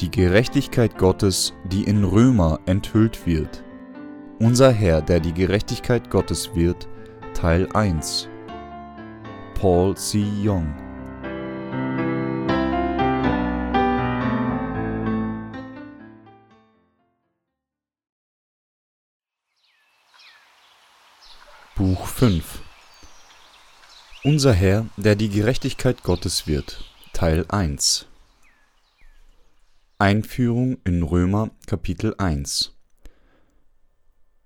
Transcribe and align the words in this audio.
Die 0.00 0.10
Gerechtigkeit 0.10 0.98
Gottes, 0.98 1.54
die 1.64 1.84
in 1.84 2.04
Römer 2.04 2.60
enthüllt 2.66 3.26
wird. 3.26 3.64
Unser 4.38 4.70
Herr, 4.70 5.00
der 5.00 5.20
die 5.20 5.32
Gerechtigkeit 5.32 6.10
Gottes 6.10 6.54
wird, 6.54 6.86
Teil 7.32 7.66
1. 7.72 8.28
Paul 9.54 9.96
C. 9.96 10.22
Young 10.44 10.74
Buch 21.74 22.06
5 22.06 22.60
Unser 24.24 24.52
Herr, 24.52 24.84
der 24.98 25.16
die 25.16 25.30
Gerechtigkeit 25.30 26.02
Gottes 26.02 26.46
wird, 26.46 26.84
Teil 27.14 27.46
1 27.48 28.06
Einführung 29.98 30.78
in 30.84 31.02
Römer 31.02 31.50
Kapitel 31.66 32.14
1 32.18 32.74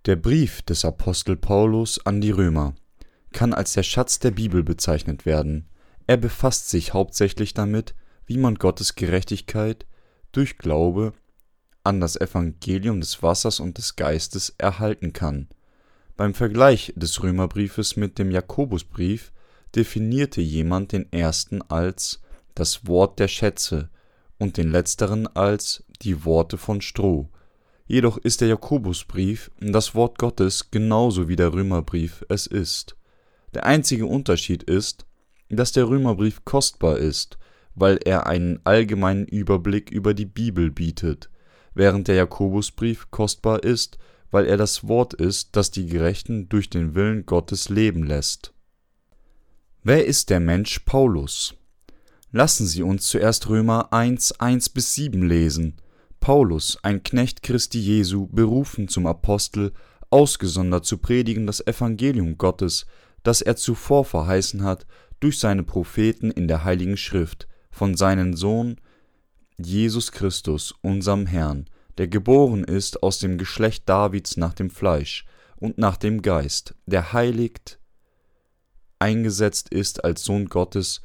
Der 0.06 0.16
Brief 0.16 0.62
des 0.62 0.84
Apostel 0.84 1.36
Paulus 1.36 2.04
an 2.06 2.20
die 2.20 2.30
Römer 2.30 2.74
kann 3.32 3.52
als 3.52 3.72
der 3.72 3.82
Schatz 3.82 4.18
der 4.18 4.30
Bibel 4.30 4.62
bezeichnet 4.62 5.26
werden. 5.26 5.68
Er 6.06 6.16
befasst 6.16 6.70
sich 6.70 6.94
hauptsächlich 6.94 7.54
damit, 7.54 7.94
wie 8.26 8.38
man 8.38 8.56
Gottes 8.56 8.94
Gerechtigkeit 8.94 9.86
durch 10.32 10.58
Glaube 10.58 11.12
an 11.84 12.00
das 12.00 12.16
Evangelium 12.16 13.00
des 13.00 13.22
Wassers 13.22 13.60
und 13.60 13.78
des 13.78 13.96
Geistes 13.96 14.54
erhalten 14.58 15.12
kann 15.12 15.48
beim 16.20 16.34
Vergleich 16.34 16.92
des 16.96 17.22
Römerbriefes 17.22 17.96
mit 17.96 18.18
dem 18.18 18.30
Jakobusbrief 18.30 19.32
definierte 19.74 20.42
jemand 20.42 20.92
den 20.92 21.10
ersten 21.14 21.62
als 21.62 22.20
das 22.54 22.86
Wort 22.86 23.18
der 23.18 23.28
Schätze 23.28 23.88
und 24.40 24.56
den 24.56 24.72
letzteren 24.72 25.28
als 25.28 25.84
die 26.02 26.24
Worte 26.24 26.58
von 26.58 26.80
Stroh. 26.80 27.28
Jedoch 27.86 28.18
ist 28.18 28.40
der 28.40 28.48
Jakobusbrief 28.48 29.50
das 29.60 29.94
Wort 29.94 30.18
Gottes 30.18 30.70
genauso 30.70 31.28
wie 31.28 31.36
der 31.36 31.52
Römerbrief 31.52 32.24
es 32.28 32.46
ist. 32.46 32.96
Der 33.54 33.66
einzige 33.66 34.06
Unterschied 34.06 34.62
ist, 34.62 35.06
dass 35.48 35.72
der 35.72 35.88
Römerbrief 35.88 36.44
kostbar 36.44 36.98
ist, 36.98 37.38
weil 37.74 37.98
er 38.04 38.26
einen 38.26 38.60
allgemeinen 38.64 39.26
Überblick 39.26 39.90
über 39.90 40.14
die 40.14 40.26
Bibel 40.26 40.70
bietet, 40.70 41.30
während 41.74 42.08
der 42.08 42.14
Jakobusbrief 42.14 43.10
kostbar 43.10 43.62
ist, 43.62 43.98
weil 44.30 44.46
er 44.46 44.56
das 44.56 44.86
Wort 44.86 45.12
ist, 45.14 45.56
das 45.56 45.70
die 45.70 45.86
Gerechten 45.86 46.48
durch 46.48 46.70
den 46.70 46.94
Willen 46.94 47.26
Gottes 47.26 47.68
leben 47.68 48.04
lässt. 48.04 48.54
Wer 49.82 50.06
ist 50.06 50.30
der 50.30 50.40
Mensch 50.40 50.78
Paulus? 50.80 51.54
Lassen 52.32 52.64
Sie 52.64 52.84
uns 52.84 53.08
zuerst 53.08 53.48
Römer 53.48 53.92
1, 53.92 54.38
1 54.38 54.68
bis 54.68 54.94
7 54.94 55.22
lesen. 55.26 55.74
Paulus, 56.20 56.78
ein 56.82 57.02
Knecht 57.02 57.42
Christi 57.42 57.80
Jesu, 57.80 58.28
berufen 58.28 58.86
zum 58.86 59.06
Apostel, 59.06 59.72
ausgesondert 60.10 60.84
zu 60.84 60.98
predigen 60.98 61.46
das 61.46 61.66
Evangelium 61.66 62.38
Gottes, 62.38 62.86
das 63.24 63.42
er 63.42 63.56
zuvor 63.56 64.04
verheißen 64.04 64.62
hat 64.62 64.86
durch 65.18 65.40
seine 65.40 65.64
Propheten 65.64 66.30
in 66.30 66.46
der 66.46 66.62
Heiligen 66.62 66.96
Schrift, 66.96 67.48
von 67.72 67.96
seinem 67.96 68.34
Sohn 68.34 68.76
Jesus 69.58 70.12
Christus, 70.12 70.72
unserem 70.82 71.26
Herrn, 71.26 71.66
der 71.98 72.06
geboren 72.06 72.62
ist 72.62 73.02
aus 73.02 73.18
dem 73.18 73.38
Geschlecht 73.38 73.88
Davids 73.88 74.36
nach 74.36 74.54
dem 74.54 74.70
Fleisch 74.70 75.24
und 75.56 75.78
nach 75.78 75.96
dem 75.96 76.22
Geist, 76.22 76.76
der 76.86 77.12
heiligt 77.12 77.80
eingesetzt 79.00 79.70
ist 79.70 80.04
als 80.04 80.22
Sohn 80.22 80.46
Gottes 80.46 81.00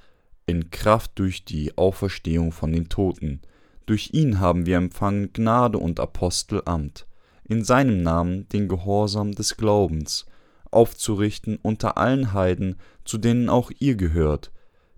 in 0.45 0.69
Kraft 0.69 1.11
durch 1.15 1.45
die 1.45 1.77
Auferstehung 1.77 2.51
von 2.51 2.71
den 2.71 2.89
Toten. 2.89 3.41
Durch 3.85 4.11
ihn 4.13 4.39
haben 4.39 4.65
wir 4.65 4.77
empfangen 4.77 5.31
Gnade 5.33 5.77
und 5.77 5.99
Apostelamt, 5.99 7.07
in 7.43 7.63
seinem 7.63 8.01
Namen 8.03 8.47
den 8.49 8.67
Gehorsam 8.67 9.33
des 9.33 9.57
Glaubens 9.57 10.25
aufzurichten 10.75 11.57
unter 11.61 11.97
allen 11.97 12.33
Heiden, 12.33 12.75
zu 13.05 13.17
denen 13.17 13.49
auch 13.49 13.71
ihr 13.79 13.95
gehört, 13.95 14.51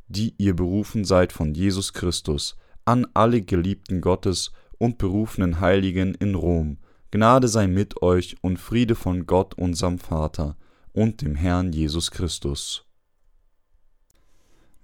die 0.07 0.34
ihr 0.38 0.56
berufen 0.56 1.06
seid 1.06 1.31
von 1.31 1.53
Jesus 1.53 1.94
Christus, 1.94 2.57
an 2.84 3.06
alle 3.13 3.41
Geliebten 3.41 4.02
Gottes 4.02 4.52
und 4.80 4.97
berufenen 4.97 5.59
Heiligen 5.59 6.16
in 6.16 6.36
Rom. 6.36 6.78
Gnade 7.12 7.47
sei 7.47 7.68
mit 7.68 8.02
euch 8.02 8.36
und 8.41 8.57
Friede 8.57 8.96
von 8.96 9.28
Gott 9.28 9.53
unserem 9.53 10.00
Vater 10.00 10.57
und 10.94 11.22
dem 11.22 11.36
Herrn 11.36 11.72
Jesus 11.72 12.12
Christus. 12.12 12.87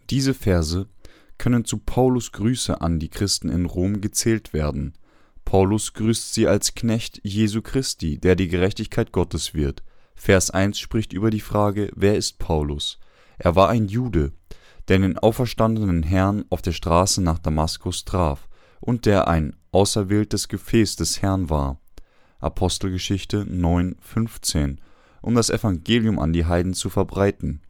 Diese 0.09 0.33
Verse 0.33 0.87
können 1.37 1.65
zu 1.65 1.77
Paulus 1.77 2.31
Grüße 2.31 2.81
an 2.81 2.99
die 2.99 3.09
Christen 3.09 3.49
in 3.49 3.65
Rom 3.65 4.01
gezählt 4.01 4.53
werden. 4.53 4.93
Paulus 5.45 5.93
grüßt 5.93 6.33
sie 6.33 6.47
als 6.47 6.73
Knecht 6.73 7.19
Jesu 7.23 7.61
Christi, 7.61 8.17
der 8.17 8.35
die 8.35 8.47
Gerechtigkeit 8.47 9.11
Gottes 9.11 9.53
wird. 9.53 9.83
Vers 10.15 10.51
1 10.51 10.79
spricht 10.79 11.13
über 11.13 11.29
die 11.29 11.41
Frage, 11.41 11.91
wer 11.95 12.15
ist 12.15 12.39
Paulus? 12.39 12.99
Er 13.37 13.55
war 13.55 13.69
ein 13.69 13.87
Jude, 13.87 14.31
der 14.87 14.99
den 14.99 15.17
auferstandenen 15.17 16.03
Herrn 16.03 16.45
auf 16.49 16.61
der 16.61 16.71
Straße 16.71 17.21
nach 17.21 17.39
Damaskus 17.39 18.05
traf 18.05 18.47
und 18.79 19.05
der 19.05 19.27
ein 19.27 19.55
auserwähltes 19.71 20.47
Gefäß 20.47 20.95
des 20.97 21.21
Herrn 21.21 21.49
war. 21.49 21.79
Apostelgeschichte 22.39 23.43
9,15, 23.43 24.77
um 25.21 25.35
das 25.35 25.49
Evangelium 25.49 26.19
an 26.19 26.33
die 26.33 26.45
Heiden 26.45 26.73
zu 26.73 26.89
verbreiten. 26.89 27.61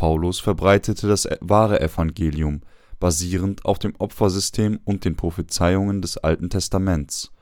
Paulus 0.00 0.40
verbreitete 0.40 1.08
das 1.08 1.28
wahre 1.42 1.78
Evangelium, 1.82 2.62
basierend 2.98 3.66
auf 3.66 3.78
dem 3.78 3.94
Opfersystem 3.98 4.80
und 4.84 5.04
den 5.04 5.14
Prophezeiungen 5.14 6.00
des 6.00 6.16
Alten 6.16 6.48
Testaments. 6.48 7.32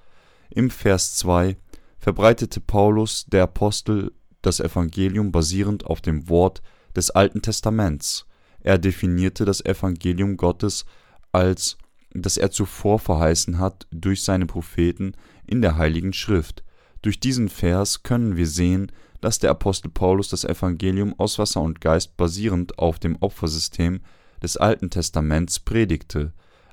Im 0.51 0.69
Vers 0.69 1.15
2 1.15 1.57
verbreitete 2.01 2.61
Paulus, 2.61 3.27
der 3.27 3.45
Apostel, 3.45 4.11
das 4.43 4.59
Evangelium 4.59 5.31
basierend 5.31 5.87
auf 5.87 6.01
dem 6.01 6.29
Wort 6.29 6.61
des 6.97 7.13
Alten 7.13 7.43
Testaments. 7.43 8.27
Er 8.59 8.79
definierte 8.79 9.45
das 9.45 9.65
Evangelium 9.65 10.37
Gottes 10.37 10.85
als 11.31 11.79
das 12.11 12.39
er 12.39 12.51
zuvor 12.51 12.99
verheißen 12.99 13.61
hat 13.61 13.87
durch 13.93 14.25
seine 14.25 14.47
Propheten 14.47 15.13
in 15.47 15.63
der 15.63 15.77
Heiligen 15.77 16.13
Schrift. 16.13 16.65
Durch 17.03 17.21
diesen 17.21 17.51
Vers 17.51 18.03
können 18.03 18.37
wir 18.37 18.49
sehen, 18.49 18.91
dass 19.21 19.39
der 19.39 19.51
Apostel 19.51 19.91
Paulus 19.91 20.29
das 20.29 20.45
Evangelium 20.45 21.15
aus 21.19 21.39
Wasser 21.39 21.61
und 21.61 21.81
Geist 21.81 22.17
basierend 22.17 22.79
auf 22.79 22.99
dem 22.99 23.17
Opfersystem 23.21 24.01
des 24.43 24.57
Alten 24.57 24.91
Testaments 24.91 25.59
predigte. 25.61 26.33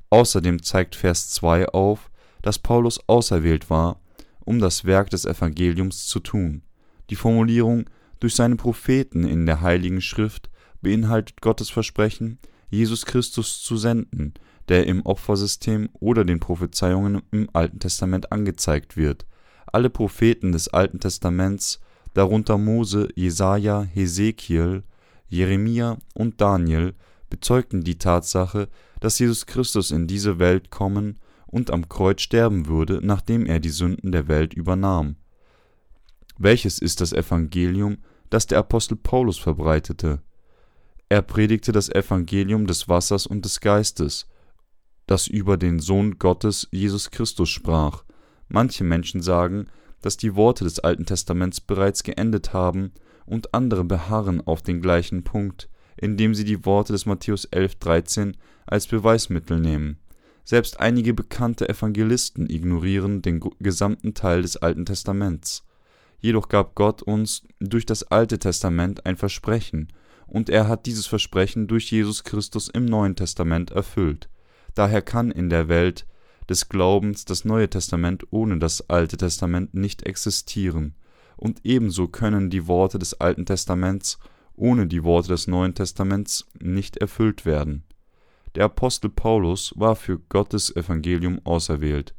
Außerdem 0.10 0.62
zeigt 0.62 0.96
Vers 0.96 1.30
2 1.32 1.70
auf, 1.70 2.12
dass 2.42 2.60
Paulus 2.60 3.00
auserwählt 3.08 3.70
war, 3.70 4.00
um 4.46 4.60
das 4.60 4.86
Werk 4.86 5.10
des 5.10 5.26
Evangeliums 5.26 6.08
zu 6.08 6.20
tun. 6.20 6.62
Die 7.10 7.16
Formulierung 7.16 7.90
durch 8.20 8.36
seine 8.36 8.56
Propheten 8.56 9.24
in 9.24 9.46
der 9.46 9.62
Heiligen 9.62 10.02
Schrift 10.02 10.50
beinhaltet 10.82 11.42
Gottes 11.42 11.70
Versprechen, 11.70 12.40
Jesus 12.70 13.06
Christus 13.06 13.62
zu 13.62 13.78
senden, 13.78 14.34
der 14.68 14.88
im 14.88 15.06
Opfersystem 15.06 15.90
oder 15.94 16.26
den 16.26 16.40
Prophezeiungen 16.40 17.22
im 17.32 17.50
Alten 17.54 17.80
Testament 17.80 18.32
angezeigt 18.32 18.98
wird. 18.98 19.26
Alle 19.72 19.90
Propheten 19.90 20.52
des 20.52 20.68
Alten 20.68 21.00
Testaments, 21.00 21.80
darunter 22.16 22.58
Mose, 22.58 23.10
Jesaja, 23.16 23.84
Hesekiel, 23.84 24.84
Jeremia 25.28 25.98
und 26.16 26.42
Daniel, 26.42 26.96
bezeugten 27.30 27.84
die 27.84 28.00
Tatsache, 28.00 28.70
dass 29.02 29.20
Jesus 29.20 29.46
Christus 29.46 29.92
in 29.92 30.08
diese 30.08 30.40
Welt 30.40 30.72
kommen 30.72 31.20
und 31.46 31.72
am 31.72 31.90
Kreuz 31.90 32.22
sterben 32.22 32.68
würde, 32.68 33.02
nachdem 33.04 33.46
er 33.46 33.60
die 33.60 33.70
Sünden 33.70 34.12
der 34.12 34.28
Welt 34.28 34.54
übernahm. 34.54 35.18
Welches 36.38 36.80
ist 36.80 37.02
das 37.02 37.14
Evangelium, 37.14 37.98
das 38.30 38.48
der 38.48 38.60
Apostel 38.60 38.96
Paulus 38.96 39.38
verbreitete? 39.38 40.22
Er 41.10 41.22
predigte 41.22 41.72
das 41.72 41.90
Evangelium 41.90 42.66
des 42.66 42.88
Wassers 42.88 43.28
und 43.28 43.44
des 43.46 43.60
Geistes, 43.60 44.28
das 45.06 45.28
über 45.28 45.58
den 45.58 45.80
Sohn 45.80 46.18
Gottes 46.18 46.68
Jesus 46.72 47.12
Christus 47.12 47.50
sprach. 47.50 48.04
Manche 48.48 48.84
Menschen 48.84 49.22
sagen, 49.22 49.68
dass 50.06 50.18
die 50.18 50.36
Worte 50.36 50.64
des 50.66 50.80
Alten 50.80 51.08
Testaments 51.08 51.60
bereits 51.60 52.04
geendet 52.04 52.54
haben, 52.54 52.92
und 53.26 53.56
andere 53.56 53.84
beharren 53.84 54.40
auf 54.40 54.62
den 54.62 54.80
gleichen 54.80 55.24
Punkt, 55.24 55.68
indem 55.98 56.36
sie 56.36 56.44
die 56.44 56.64
Worte 56.64 56.94
des 56.94 57.08
Matthäus 57.08 57.50
11,13 57.50 58.36
als 58.68 58.86
Beweismittel 58.86 59.60
nehmen. 59.60 59.98
Selbst 60.44 60.80
einige 60.80 61.16
bekannte 61.16 61.68
Evangelisten 61.68 62.48
ignorieren 62.48 63.24
den 63.24 63.40
gesamten 63.60 64.14
Teil 64.14 64.44
des 64.44 64.58
Alten 64.58 64.86
Testaments. 64.86 65.66
Jedoch 66.20 66.50
gab 66.50 66.76
Gott 66.76 67.02
uns 67.02 67.42
durch 67.60 67.88
das 67.88 68.04
Alte 68.04 68.38
Testament 68.38 69.08
ein 69.08 69.18
Versprechen, 69.18 69.88
und 70.28 70.52
er 70.52 70.68
hat 70.68 70.86
dieses 70.86 71.08
Versprechen 71.08 71.66
durch 71.66 71.90
Jesus 71.90 72.24
Christus 72.24 72.70
im 72.70 72.86
Neuen 72.86 73.16
Testament 73.16 73.72
erfüllt. 73.72 74.30
Daher 74.76 75.02
kann 75.02 75.32
in 75.32 75.50
der 75.50 75.68
Welt 75.68 76.06
des 76.50 76.70
Glaubens 76.70 77.26
das 77.26 77.46
Neue 77.46 77.70
Testament 77.70 78.26
ohne 78.32 78.60
das 78.60 78.90
Alte 78.90 79.18
Testament 79.18 79.74
nicht 79.74 80.04
existieren, 80.04 80.96
und 81.38 81.60
ebenso 81.64 82.08
können 82.08 82.50
die 82.50 82.68
Worte 82.68 82.98
des 82.98 83.20
Alten 83.20 83.46
Testaments 83.46 84.20
ohne 84.56 84.88
die 84.88 85.04
Worte 85.04 85.30
des 85.30 85.48
Neuen 85.48 85.74
Testaments 85.74 86.48
nicht 86.60 86.98
erfüllt 86.98 87.46
werden. 87.46 87.84
Der 88.56 88.66
Apostel 88.66 89.10
Paulus 89.10 89.74
war 89.76 89.96
für 89.96 90.20
Gottes 90.20 90.74
Evangelium 90.74 91.42
auserwählt. 91.44 92.16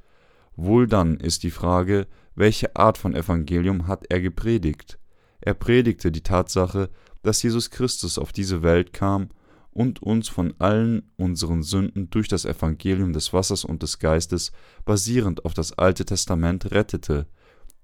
Wohl 0.55 0.87
dann 0.87 1.17
ist 1.17 1.43
die 1.45 1.51
Frage, 1.51 2.07
welche 2.35 2.77
Art 2.77 2.99
von 2.99 3.15
Evangelium 3.15 3.87
hat 3.87 4.05
er 4.11 4.21
gepredigt? 4.21 4.99
Er 5.41 5.55
predigte 5.55 6.13
die 6.13 6.23
Tatsache, 6.23 6.91
dass 7.23 7.43
Jesus 7.43 7.71
Christus 7.71 8.19
auf 8.19 8.33
diese 8.33 8.63
Welt 8.63 8.93
kam 8.93 9.31
und 9.77 10.03
uns 10.03 10.29
von 10.29 10.55
allen 10.59 11.13
unseren 11.17 11.63
Sünden 11.63 12.09
durch 12.09 12.29
das 12.29 12.47
Evangelium 12.47 13.13
des 13.13 13.35
Wassers 13.35 13.65
und 13.65 13.83
des 13.83 13.99
Geistes 13.99 14.51
basierend 14.87 15.45
auf 15.45 15.53
das 15.53 15.77
Alte 15.77 16.07
Testament 16.07 16.73
rettete. 16.73 17.27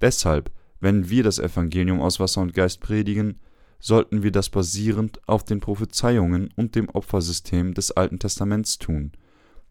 Deshalb, 0.00 0.50
wenn 0.80 1.10
wir 1.10 1.22
das 1.22 1.38
Evangelium 1.38 2.00
aus 2.00 2.18
Wasser 2.18 2.40
und 2.40 2.54
Geist 2.54 2.80
predigen, 2.80 3.40
sollten 3.78 4.22
wir 4.22 4.32
das 4.32 4.48
basierend 4.48 5.20
auf 5.28 5.44
den 5.44 5.60
Prophezeiungen 5.60 6.48
und 6.56 6.76
dem 6.76 6.88
Opfersystem 6.88 7.74
des 7.74 7.90
Alten 7.90 8.18
Testaments 8.18 8.78
tun. 8.78 9.12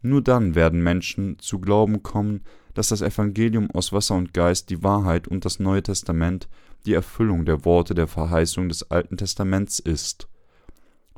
Nur 0.00 0.22
dann 0.22 0.54
werden 0.54 0.82
Menschen 0.82 1.38
zu 1.40 1.58
glauben 1.58 2.04
kommen, 2.04 2.42
dass 2.74 2.88
das 2.88 3.02
Evangelium 3.02 3.70
aus 3.72 3.92
Wasser 3.92 4.14
und 4.14 4.32
Geist 4.32 4.70
die 4.70 4.82
Wahrheit 4.84 5.26
und 5.26 5.44
das 5.44 5.58
Neue 5.58 5.82
Testament 5.82 6.48
die 6.86 6.94
Erfüllung 6.94 7.44
der 7.44 7.64
Worte 7.64 7.94
der 7.94 8.06
Verheißung 8.06 8.68
des 8.68 8.90
Alten 8.90 9.16
Testaments 9.16 9.80
ist. 9.80 10.28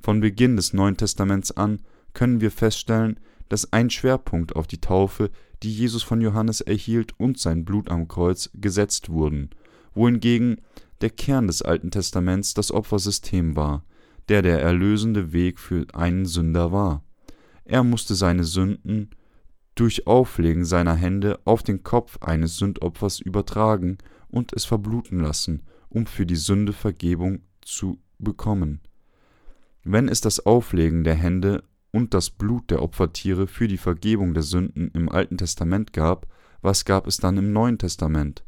Von 0.04 0.20
Beginn 0.20 0.56
des 0.56 0.74
Neuen 0.74 0.98
Testaments 0.98 1.50
an 1.52 1.80
können 2.12 2.42
wir 2.42 2.50
feststellen, 2.50 3.18
dass 3.48 3.72
ein 3.72 3.88
Schwerpunkt 3.88 4.54
auf 4.54 4.66
die 4.66 4.82
Taufe, 4.82 5.30
die 5.62 5.72
Jesus 5.72 6.02
von 6.02 6.20
Johannes 6.20 6.60
erhielt, 6.60 7.18
und 7.18 7.38
sein 7.38 7.64
Blut 7.64 7.88
am 7.90 8.06
Kreuz 8.06 8.50
gesetzt 8.52 9.08
wurden, 9.08 9.48
wohingegen 9.94 10.60
der 11.00 11.08
Kern 11.08 11.46
des 11.46 11.62
Alten 11.62 11.90
Testaments 11.90 12.52
das 12.52 12.70
Opfersystem 12.70 13.56
war, 13.56 13.82
der 14.28 14.42
der 14.42 14.60
erlösende 14.60 15.32
Weg 15.32 15.58
für 15.58 15.86
einen 15.94 16.26
Sünder 16.26 16.70
war. 16.70 17.02
Er 17.64 17.82
musste 17.82 18.14
seine 18.14 18.44
Sünden 18.44 19.08
durch 19.74 20.06
Auflegen 20.06 20.66
seiner 20.66 20.96
Hände 20.96 21.40
auf 21.46 21.62
den 21.62 21.82
Kopf 21.82 22.18
eines 22.20 22.58
Sündopfers 22.58 23.20
übertragen 23.20 23.96
und 24.28 24.52
es 24.52 24.66
verbluten 24.66 25.20
lassen, 25.20 25.62
um 25.88 26.04
für 26.04 26.26
die 26.26 26.36
Sünde 26.36 26.74
Vergebung 26.74 27.40
zu 27.62 28.02
bekommen. 28.18 28.82
Wenn 29.84 30.08
es 30.08 30.22
das 30.22 30.44
Auflegen 30.46 31.04
der 31.04 31.14
Hände 31.14 31.62
und 31.92 32.14
das 32.14 32.30
Blut 32.30 32.70
der 32.70 32.82
Opfertiere 32.82 33.46
für 33.46 33.68
die 33.68 33.76
Vergebung 33.76 34.32
der 34.32 34.42
Sünden 34.42 34.90
im 34.94 35.10
Alten 35.10 35.36
Testament 35.36 35.92
gab, 35.92 36.26
was 36.62 36.86
gab 36.86 37.06
es 37.06 37.18
dann 37.18 37.36
im 37.36 37.52
Neuen 37.52 37.76
Testament? 37.76 38.44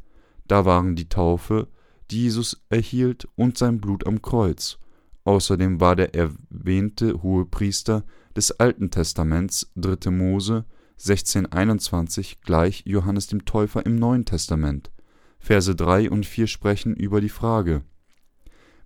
Da 0.49 0.65
waren 0.65 0.97
die 0.97 1.11
Taufe, 1.11 1.69
die 2.11 2.23
Jesus 2.23 2.65
erhielt, 2.71 3.29
und 3.37 3.59
sein 3.59 3.83
Blut 3.83 4.07
am 4.07 4.23
Kreuz. 4.23 4.79
Außerdem 5.25 5.79
war 5.79 5.95
der 5.95 6.15
erwähnte 6.15 7.23
Hohepriester 7.23 8.05
des 8.35 8.53
Alten 8.53 8.91
Testaments 8.91 9.71
3. 9.77 10.11
Mose 10.11 10.65
1621 10.93 12.41
gleich 12.41 12.83
Johannes 12.87 13.27
dem 13.27 13.45
Täufer 13.45 13.85
im 13.85 13.97
Neuen 13.97 14.25
Testament. 14.25 14.91
Verse 15.39 15.75
3 15.75 16.11
und 16.11 16.25
4 16.25 16.47
sprechen 16.47 16.97
über 16.97 17.21
die 17.21 17.29
Frage: 17.29 17.83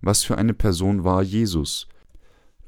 Was 0.01 0.23
für 0.23 0.37
eine 0.37 0.53
Person 0.53 1.05
war 1.05 1.23
Jesus? 1.23 1.87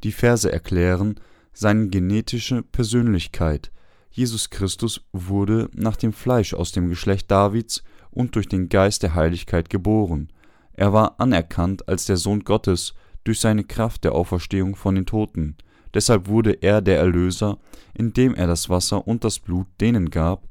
Die 0.03 0.11
Verse 0.11 0.51
erklären 0.51 1.15
seine 1.53 1.87
genetische 1.87 2.61
Persönlichkeit. 2.63 3.71
Jesus 4.11 4.49
Christus 4.49 5.01
wurde 5.11 5.69
nach 5.73 5.95
dem 5.95 6.13
Fleisch 6.13 6.53
aus 6.53 6.71
dem 6.71 6.89
Geschlecht 6.89 7.31
Davids 7.31 7.83
und 8.11 8.35
durch 8.35 8.47
den 8.47 8.69
Geist 8.69 9.03
der 9.03 9.15
Heiligkeit 9.15 9.69
geboren. 9.69 10.29
Er 10.73 10.93
war 10.93 11.19
anerkannt 11.19 11.87
als 11.87 12.05
der 12.05 12.17
Sohn 12.17 12.43
Gottes 12.43 12.93
durch 13.23 13.39
seine 13.39 13.63
Kraft 13.63 14.03
der 14.03 14.13
Auferstehung 14.13 14.75
von 14.75 14.95
den 14.95 15.05
Toten. 15.05 15.55
Deshalb 15.93 16.27
wurde 16.27 16.51
er 16.61 16.81
der 16.81 16.97
Erlöser, 16.97 17.59
indem 17.93 18.35
er 18.35 18.47
das 18.47 18.69
Wasser 18.69 19.07
und 19.07 19.23
das 19.23 19.39
Blut 19.39 19.67
denen 19.79 20.09
gab, 20.09 20.47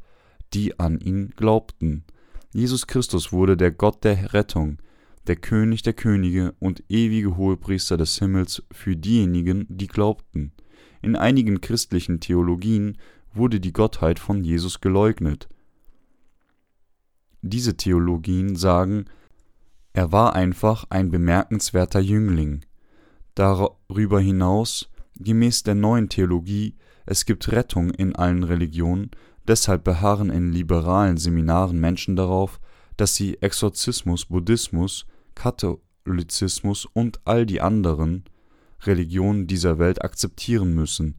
die 0.55 0.79
an 0.79 1.01
ihn 1.01 1.33
glaubten. 1.37 2.05
Jesus 2.53 2.87
Christus 2.87 3.33
wurde 3.33 3.57
der 3.57 3.73
Gott 3.73 4.05
der 4.05 4.33
Rettung, 4.33 4.79
der 5.27 5.37
König 5.37 5.83
der 5.83 5.93
Könige 5.93 6.55
und 6.59 6.83
ewige 6.89 7.37
Hohepriester 7.37 7.97
des 7.97 8.19
Himmels 8.19 8.63
für 8.73 8.97
diejenigen, 8.97 9.67
die 9.69 9.87
glaubten. 9.87 10.53
In 11.01 11.17
einigen 11.17 11.61
christlichen 11.61 12.21
Theologien 12.21 12.99
wurde 13.33 13.61
die 13.61 13.73
Gottheit 13.73 14.19
von 14.19 14.45
Jesus 14.45 14.81
geleugnet. 14.81 15.49
Diese 17.41 17.77
Theologien 17.77 18.57
sagen, 18.57 19.07
er 19.93 20.13
war 20.13 20.35
einfach 20.35 20.87
ein 20.91 21.11
bemerkenswerter 21.11 22.01
Jüngling. 22.01 22.65
Darüber 23.35 24.21
hinaus 24.21 24.93
Gemäß 25.19 25.63
der 25.63 25.75
neuen 25.75 26.09
Theologie, 26.09 26.77
es 27.07 27.27
gibt 27.27 27.53
Rettung 27.53 27.91
in 27.91 28.17
allen 28.17 28.43
Religionen, 28.43 29.11
deshalb 29.47 29.85
beharren 29.85 30.31
in 30.31 30.53
liberalen 30.53 31.17
Seminaren 31.17 31.79
Menschen 31.79 32.17
darauf, 32.17 32.61
dass 32.97 33.15
sie 33.15 33.41
Exorzismus, 33.41 34.27
Buddhismus, 34.27 35.07
Katholizismus 35.43 36.87
und 36.87 37.21
all 37.25 37.47
die 37.47 37.61
anderen 37.61 38.25
Religionen 38.83 39.47
dieser 39.47 39.79
Welt 39.79 40.05
akzeptieren 40.05 40.75
müssen. 40.75 41.17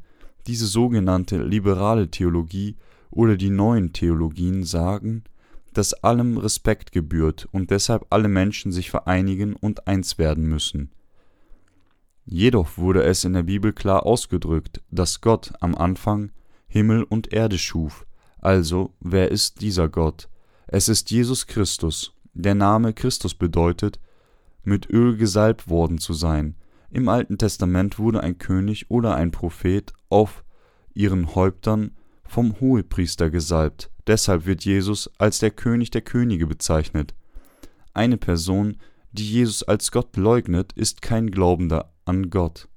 Diese 0.48 0.66
sogenannte 0.66 1.42
liberale 1.42 2.10
Theologie 2.10 2.76
oder 3.12 3.38
die 3.38 3.50
neuen 3.50 3.94
Theologien 3.94 4.64
sagen, 4.64 5.24
dass 5.74 5.94
allem 5.94 6.38
Respekt 6.38 6.92
gebührt 6.92 7.48
und 7.52 7.72
deshalb 7.72 8.06
alle 8.10 8.28
Menschen 8.28 8.72
sich 8.72 8.92
vereinigen 8.92 9.56
und 9.56 9.88
eins 9.88 10.18
werden 10.18 10.46
müssen 10.48 10.92
Jedoch 12.26 12.78
wurde 12.78 13.04
es 13.04 13.24
in 13.26 13.34
der 13.34 13.44
Bibel 13.44 13.74
klar 13.74 14.06
ausgedrückt, 14.06 14.82
dass 14.92 15.22
Gott 15.22 15.54
am 15.60 15.76
Anfang 15.76 16.32
Himmel 16.68 17.04
und 17.04 17.34
Erde 17.34 17.58
schuf. 17.58 18.06
Also, 18.40 18.94
wer 19.00 19.30
ist 19.32 19.62
dieser 19.62 19.90
Gott? 19.90 20.30
Es 20.68 20.88
ist 20.88 21.12
Jesus 21.12 21.48
Christus. 21.48 22.14
Der 22.34 22.56
Name 22.56 22.94
Christus 22.94 23.36
bedeutet, 23.36 24.00
mit 24.64 24.90
Öl 24.90 25.18
gesalbt 25.18 25.70
worden 25.70 25.98
zu 25.98 26.14
sein. 26.14 26.56
Im 26.90 27.10
Alten 27.10 27.38
Testament 27.38 27.98
wurde 28.00 28.22
ein 28.22 28.38
König 28.38 28.90
oder 28.90 29.16
ein 29.16 29.32
Prophet 29.32 29.94
auf 30.10 30.44
ihren 30.94 31.36
Häuptern 31.36 31.92
vom 32.24 32.60
Hohepriester 32.60 33.30
gesalbt. 33.30 33.90
Deshalb 34.08 34.46
wird 34.46 34.66
Jesus 34.66 35.10
als 35.18 35.40
der 35.40 35.52
König 35.52 35.92
der 35.92 36.02
Könige 36.02 36.48
bezeichnet. 36.48 37.16
Eine 37.94 38.18
Person, 38.18 38.78
die 39.12 39.30
Jesus 39.30 39.64
als 39.64 39.92
Gott 39.92 40.18
leugnet, 40.18 40.74
ist 40.74 41.02
kein 41.02 41.32
Glaubender 41.32 41.94
an 42.06 42.30
Gott. 42.30 42.68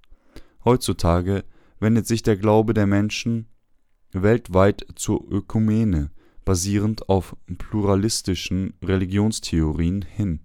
Heutzutage 0.64 1.44
wendet 1.80 2.06
sich 2.06 2.22
der 2.22 2.36
Glaube 2.36 2.74
der 2.74 2.86
Menschen 2.86 3.48
weltweit 4.12 4.86
zur 4.94 5.30
Ökumene, 5.30 6.10
basierend 6.44 7.08
auf 7.08 7.36
pluralistischen 7.58 8.74
Religionstheorien, 8.82 10.02
hin. 10.02 10.40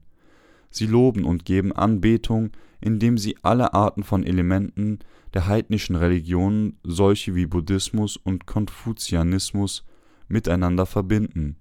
Sie 0.72 0.88
loben 0.88 1.25
und 1.25 1.46
geben 1.46 1.72
Anbetung, 1.74 2.51
indem 2.80 3.18
sie 3.18 3.38
alle 3.44 3.74
Arten 3.74 4.04
von 4.04 4.24
Elementen 4.24 5.00
der 5.34 5.48
heidnischen 5.48 5.96
Religionen, 5.96 6.80
solche 6.84 7.36
wie 7.36 7.46
Buddhismus 7.46 8.18
und 8.18 8.48
Konfuzianismus, 8.48 9.86
miteinander 10.28 10.86
verbinden. 10.86 11.58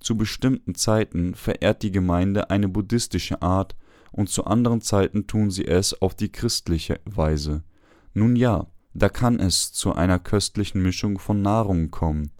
Zu 0.00 0.16
bestimmten 0.16 0.74
Zeiten 0.74 1.34
verehrt 1.34 1.82
die 1.82 1.92
Gemeinde 1.92 2.50
eine 2.50 2.68
buddhistische 2.68 3.42
Art 3.42 3.76
und 4.12 4.28
zu 4.28 4.44
anderen 4.44 4.80
Zeiten 4.80 5.26
tun 5.26 5.50
sie 5.50 5.66
es 5.66 6.00
auf 6.00 6.14
die 6.14 6.30
christliche 6.30 7.00
Weise. 7.04 7.62
Nun 8.14 8.34
ja, 8.36 8.66
da 8.94 9.08
kann 9.08 9.40
es 9.40 9.72
zu 9.72 9.92
einer 9.92 10.18
köstlichen 10.18 10.82
Mischung 10.82 11.18
von 11.18 11.42
Nahrung 11.42 11.90
kommen. 11.90 12.30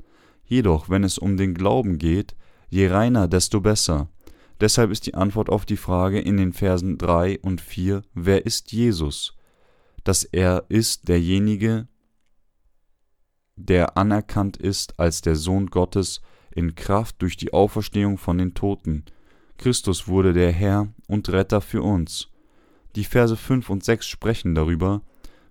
Jedoch, 0.47 0.89
wenn 0.89 1.05
es 1.05 1.19
um 1.19 1.37
den 1.37 1.55
Glauben 1.55 1.99
geht, 1.99 2.35
je 2.71 2.89
reiner, 2.89 3.29
desto 3.29 3.61
besser. 3.61 4.09
Deshalb 4.61 4.91
ist 4.91 5.07
die 5.07 5.15
Antwort 5.15 5.51
auf 5.51 5.67
die 5.67 5.77
Frage 5.77 6.21
in 6.21 6.37
den 6.37 6.53
Versen 6.53 6.99
3 6.99 7.41
und 7.41 7.61
4, 7.61 8.03
wer 8.15 8.47
ist 8.47 8.73
Jesus? 8.73 9.37
Dass 10.05 10.25
er 10.25 10.65
ist 10.69 11.09
derjenige, 11.09 11.89
der 13.57 13.97
anerkannt 13.97 14.57
ist 14.57 14.99
als 14.99 15.21
der 15.21 15.37
Sohn 15.37 15.67
Gottes 15.67 16.21
in 16.55 16.75
Kraft 16.75 17.21
durch 17.21 17.37
die 17.37 17.53
Auferstehung 17.53 18.17
von 18.17 18.39
den 18.39 18.55
Toten, 18.55 19.05
Christus 19.59 20.07
wurde 20.07 20.33
der 20.33 20.53
Herr 20.53 20.89
und 21.07 21.29
Retter 21.31 21.61
für 21.61 21.83
uns. 21.83 22.29
Die 22.95 23.05
Verse 23.05 23.37
5 23.37 23.71
und 23.71 23.85
6 23.85 24.07
sprechen 24.07 24.55
darüber, 24.55 25.03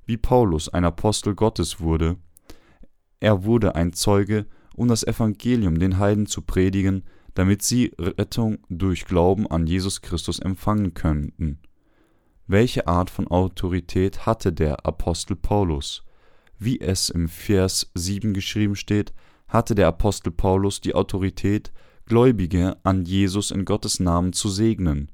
wie 0.05 0.17
Paulus 0.17 0.69
ein 0.69 0.85
Apostel 0.85 1.35
Gottes 1.35 1.79
wurde. 1.79 2.17
Er 3.19 3.43
wurde 3.43 3.75
ein 3.75 3.93
Zeuge, 3.93 4.45
um 4.75 4.87
das 4.87 5.03
Evangelium 5.03 5.79
den 5.79 5.97
Heiden 5.97 6.27
zu 6.27 6.41
predigen, 6.41 7.03
damit 7.35 7.61
sie 7.61 7.91
Rettung 7.99 8.59
durch 8.69 9.05
Glauben 9.05 9.45
an 9.45 9.67
Jesus 9.67 10.01
Christus 10.01 10.39
empfangen 10.39 10.93
könnten. 10.93 11.59
Welche 12.47 12.87
Art 12.87 13.09
von 13.09 13.27
Autorität 13.27 14.25
hatte 14.25 14.51
der 14.51 14.85
Apostel 14.85 15.35
Paulus? 15.35 16.03
Wie 16.57 16.79
es 16.79 17.09
im 17.09 17.27
Vers 17.27 17.91
7 17.93 18.33
geschrieben 18.33 18.75
steht, 18.75 19.13
hatte 19.47 19.75
der 19.75 19.87
Apostel 19.87 20.31
Paulus 20.31 20.81
die 20.81 20.95
Autorität, 20.95 21.71
Gläubige 22.07 22.77
an 22.83 23.03
Jesus 23.03 23.49
in 23.51 23.65
Gottes 23.65 23.99
Namen 23.99 24.31
zu 24.31 24.49
segnen. 24.49 25.11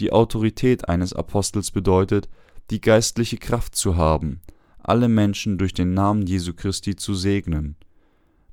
Die 0.00 0.12
Autorität 0.12 0.88
eines 0.88 1.12
Apostels 1.12 1.70
bedeutet, 1.70 2.28
die 2.70 2.80
geistliche 2.80 3.36
Kraft 3.36 3.76
zu 3.76 3.96
haben, 3.96 4.40
alle 4.78 5.08
Menschen 5.08 5.56
durch 5.56 5.72
den 5.72 5.94
Namen 5.94 6.26
Jesu 6.26 6.52
Christi 6.52 6.96
zu 6.96 7.14
segnen. 7.14 7.76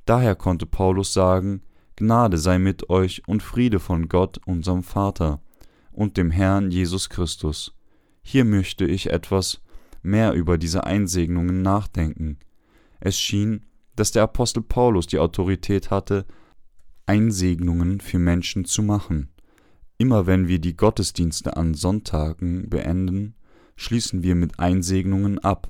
Daher 0.05 0.35
konnte 0.35 0.67
Paulus 0.67 1.13
sagen, 1.13 1.63
Gnade 1.99 2.37
sei 2.37 2.59
mit 2.59 2.89
euch 2.89 3.23
und 3.27 3.43
Friede 3.43 3.79
von 3.79 4.07
Gott, 4.07 4.39
unserem 4.45 4.83
Vater, 4.83 5.41
und 5.91 6.15
dem 6.15 6.31
Herrn 6.31 6.71
Jesus 6.71 7.09
Christus. 7.09 7.75
Hier 8.21 8.45
möchte 8.45 8.85
ich 8.85 9.09
etwas 9.09 9.61
mehr 10.01 10.31
über 10.31 10.57
diese 10.57 10.85
Einsegnungen 10.85 11.61
nachdenken. 11.61 12.37
Es 13.01 13.19
schien, 13.19 13.65
dass 13.97 14.13
der 14.13 14.23
Apostel 14.23 14.63
Paulus 14.63 15.07
die 15.07 15.19
Autorität 15.19 15.91
hatte, 15.91 16.25
Einsegnungen 17.05 17.99
für 17.99 18.17
Menschen 18.17 18.63
zu 18.63 18.81
machen. 18.81 19.27
Immer 19.97 20.25
wenn 20.25 20.47
wir 20.47 20.59
die 20.59 20.77
Gottesdienste 20.77 21.57
an 21.57 21.73
Sonntagen 21.73 22.69
beenden, 22.69 23.35
schließen 23.75 24.23
wir 24.23 24.35
mit 24.35 24.57
Einsegnungen 24.57 25.39
ab. 25.39 25.67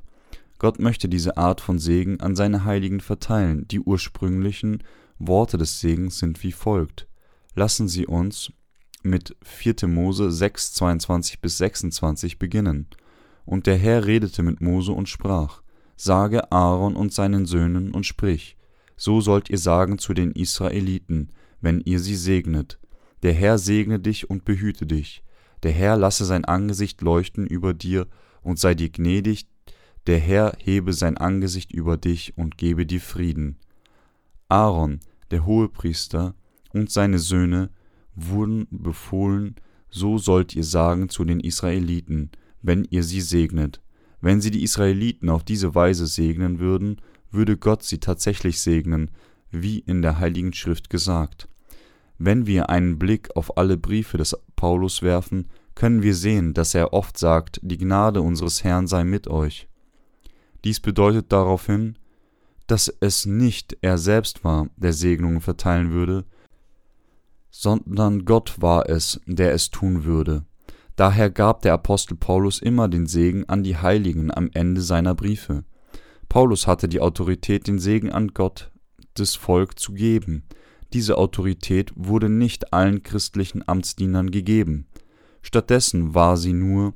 Gott 0.60 0.78
möchte 0.78 1.10
diese 1.10 1.38
Art 1.38 1.60
von 1.60 1.80
Segen 1.80 2.20
an 2.20 2.36
seine 2.36 2.66
Heiligen 2.66 3.00
verteilen. 3.00 3.68
Die 3.68 3.80
ursprünglichen 3.80 4.84
Worte 5.20 5.58
des 5.58 5.80
Segens 5.80 6.20
sind 6.20 6.42
wie 6.44 6.52
folgt. 6.52 7.08
Lassen 7.54 7.88
Sie 7.88 8.08
uns 8.08 8.52
mit 9.04 9.36
4. 9.44 9.88
Mose 9.88 10.32
6, 10.32 10.74
22 10.74 11.42
bis 11.42 11.58
26 11.58 12.40
beginnen. 12.40 12.88
Und 13.46 13.68
der 13.68 13.78
Herr 13.78 14.06
redete 14.06 14.44
mit 14.44 14.62
Mose 14.62 14.92
und 14.92 15.10
sprach, 15.10 15.62
Sage 15.96 16.52
Aaron 16.52 16.96
und 16.96 17.14
seinen 17.14 17.46
Söhnen 17.46 17.92
und 17.92 18.06
sprich, 18.06 18.56
so 18.96 19.20
sollt 19.20 19.50
ihr 19.50 19.58
sagen 19.58 19.98
zu 19.98 20.14
den 20.14 20.32
Israeliten, 20.32 21.32
wenn 21.60 21.82
ihr 21.82 22.00
sie 22.00 22.16
segnet. 22.16 22.80
Der 23.24 23.34
Herr 23.34 23.58
segne 23.58 24.00
dich 24.00 24.30
und 24.30 24.46
behüte 24.46 24.86
dich. 24.86 25.24
Der 25.64 25.72
Herr 25.72 25.98
lasse 25.98 26.24
sein 26.24 26.46
Angesicht 26.46 27.02
leuchten 27.02 27.46
über 27.46 27.74
dir 27.74 28.08
und 28.42 28.60
sei 28.60 28.76
dir 28.76 28.90
gnädig. 28.90 29.48
Der 30.08 30.20
Herr 30.20 30.54
hebe 30.58 30.94
sein 30.94 31.18
Angesicht 31.18 31.72
über 31.74 31.98
dich 31.98 32.38
und 32.38 32.58
gebe 32.58 32.86
dir 32.86 33.02
Frieden. 33.02 33.58
Aaron, 34.48 35.02
der 35.32 35.46
Hohepriester, 35.46 36.36
und 36.72 36.92
seine 36.92 37.20
Söhne 37.20 37.72
wurden 38.16 38.68
befohlen, 38.70 39.56
so 39.90 40.18
sollt 40.18 40.56
ihr 40.56 40.64
sagen 40.64 41.10
zu 41.10 41.26
den 41.26 41.40
Israeliten, 41.40 42.30
wenn 42.62 42.86
ihr 42.86 43.04
sie 43.04 43.22
segnet. 43.22 43.82
Wenn 44.22 44.42
sie 44.42 44.52
die 44.52 44.64
Israeliten 44.64 45.30
auf 45.30 45.44
diese 45.44 45.74
Weise 45.74 46.06
segnen 46.06 46.60
würden, 46.60 47.02
würde 47.32 47.58
Gott 47.58 47.84
sie 47.84 48.00
tatsächlich 48.00 48.60
segnen, 48.60 49.12
wie 49.52 49.80
in 49.80 50.02
der 50.02 50.20
Heiligen 50.20 50.54
Schrift 50.54 50.90
gesagt. 50.90 51.48
Wenn 52.18 52.46
wir 52.46 52.70
einen 52.70 53.00
Blick 53.00 53.36
auf 53.36 53.58
alle 53.58 53.78
Briefe 53.78 54.18
des 54.18 54.36
Paulus 54.56 55.02
werfen, 55.02 55.48
können 55.74 56.04
wir 56.04 56.14
sehen, 56.14 56.54
dass 56.54 56.76
er 56.76 56.92
oft 56.92 57.18
sagt, 57.18 57.60
die 57.64 57.78
Gnade 57.78 58.22
unseres 58.22 58.64
Herrn 58.64 58.88
sei 58.88 59.06
mit 59.06 59.28
euch. 59.28 59.70
Dies 60.66 60.82
bedeutet 60.82 61.32
daraufhin, 61.32 61.98
dass 62.70 62.94
es 63.00 63.26
nicht 63.26 63.78
er 63.82 63.98
selbst 63.98 64.44
war, 64.44 64.70
der 64.78 64.94
Segnungen 64.94 65.42
verteilen 65.42 65.92
würde, 65.92 66.26
sondern 67.50 68.26
Gott 68.26 68.62
war 68.62 68.88
es, 68.88 69.20
der 69.26 69.54
es 69.54 69.72
tun 69.72 70.04
würde. 70.04 70.46
Daher 70.96 71.32
gab 71.32 71.64
der 71.64 71.74
Apostel 71.74 72.16
Paulus 72.16 72.62
immer 72.62 72.88
den 72.88 73.08
Segen 73.08 73.48
an 73.50 73.64
die 73.64 73.78
Heiligen 73.78 74.32
am 74.32 74.52
Ende 74.54 74.82
seiner 74.82 75.16
Briefe. 75.16 75.64
Paulus 76.28 76.68
hatte 76.68 76.88
die 76.88 77.00
Autorität, 77.02 77.66
den 77.66 77.80
Segen 77.80 78.12
an 78.12 78.36
Gottes 78.36 79.36
Volk 79.36 79.80
zu 79.80 79.94
geben. 79.94 80.44
Diese 80.94 81.18
Autorität 81.18 81.92
wurde 81.96 82.30
nicht 82.30 82.72
allen 82.72 83.02
christlichen 83.02 83.68
Amtsdienern 83.68 84.30
gegeben. 84.30 84.86
Stattdessen 85.42 86.14
war 86.14 86.38
sie 86.38 86.54
nur 86.54 86.94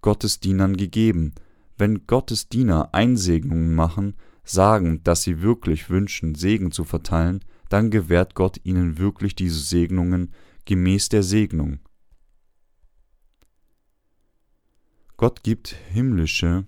Gottesdienern 0.00 0.76
gegeben. 0.76 1.34
Wenn 1.76 2.06
Gottesdiener 2.08 2.88
Einsegnungen 2.92 3.76
machen, 3.76 4.14
sagen, 4.50 5.02
dass 5.04 5.22
sie 5.22 5.42
wirklich 5.42 5.90
wünschen, 5.90 6.34
Segen 6.34 6.70
zu 6.70 6.84
verteilen, 6.84 7.40
dann 7.68 7.90
gewährt 7.90 8.34
Gott 8.34 8.58
ihnen 8.64 8.98
wirklich 8.98 9.34
diese 9.34 9.60
Segnungen 9.60 10.32
gemäß 10.64 11.08
der 11.08 11.22
Segnung. 11.22 11.80
Gott 15.16 15.42
gibt 15.42 15.74
himmlische 15.90 16.64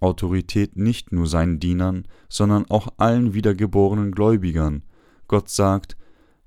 Autorität 0.00 0.76
nicht 0.76 1.10
nur 1.10 1.26
seinen 1.26 1.58
Dienern, 1.58 2.06
sondern 2.28 2.66
auch 2.70 2.88
allen 2.98 3.34
wiedergeborenen 3.34 4.12
Gläubigern. 4.12 4.82
Gott 5.26 5.48
sagt, 5.48 5.96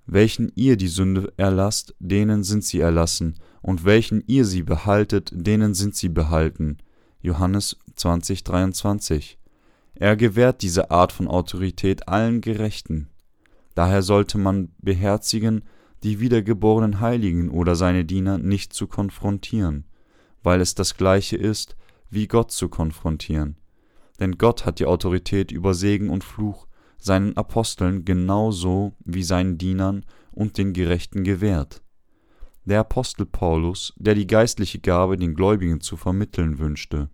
welchen 0.05 0.51
ihr 0.55 0.77
die 0.77 0.87
Sünde 0.87 1.33
erlasst, 1.37 1.95
denen 1.99 2.43
sind 2.43 2.63
sie 2.63 2.79
erlassen, 2.79 3.35
und 3.61 3.85
welchen 3.85 4.23
ihr 4.27 4.45
sie 4.45 4.63
behaltet, 4.63 5.31
denen 5.33 5.73
sind 5.73 5.95
sie 5.95 6.09
behalten. 6.09 6.77
Johannes 7.21 7.77
20, 7.95 8.43
23. 8.43 9.40
Er 9.93 10.15
gewährt 10.15 10.61
diese 10.61 10.91
Art 10.91 11.11
von 11.11 11.27
Autorität 11.27 12.07
allen 12.07 12.41
Gerechten. 12.41 13.09
Daher 13.75 14.01
sollte 14.01 14.37
man 14.37 14.71
beherzigen, 14.79 15.63
die 16.03 16.19
wiedergeborenen 16.19 16.99
Heiligen 16.99 17.49
oder 17.49 17.75
seine 17.75 18.05
Diener 18.05 18.37
nicht 18.37 18.73
zu 18.73 18.87
konfrontieren, 18.87 19.85
weil 20.43 20.61
es 20.61 20.75
das 20.75 20.97
gleiche 20.97 21.37
ist, 21.37 21.75
wie 22.09 22.27
Gott 22.27 22.51
zu 22.51 22.69
konfrontieren. 22.69 23.57
Denn 24.19 24.37
Gott 24.37 24.65
hat 24.65 24.79
die 24.79 24.85
Autorität 24.85 25.51
über 25.51 25.73
Segen 25.73 26.09
und 26.09 26.23
Fluch 26.23 26.67
seinen 26.97 27.35
Aposteln 27.37 28.05
genauso 28.05 28.93
wie 29.03 29.23
seinen 29.23 29.57
Dienern 29.57 30.05
und 30.31 30.57
den 30.57 30.73
Gerechten 30.73 31.23
gewährt. 31.23 31.81
Der 32.65 32.81
Apostel 32.81 33.25
Paulus, 33.25 33.93
der 33.97 34.13
die 34.13 34.27
geistliche 34.27 34.79
Gabe 34.79 35.17
den 35.17 35.33
Gläubigen 35.33 35.81
zu 35.81 35.97
vermitteln 35.97 36.59
wünschte. 36.59 37.09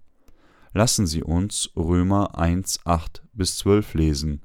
Lassen 0.78 1.08
Sie 1.08 1.24
uns 1.24 1.72
Römer 1.76 2.38
1, 2.38 2.82
8 2.86 3.24
bis 3.34 3.58
12 3.58 3.96
lesen. 3.96 4.42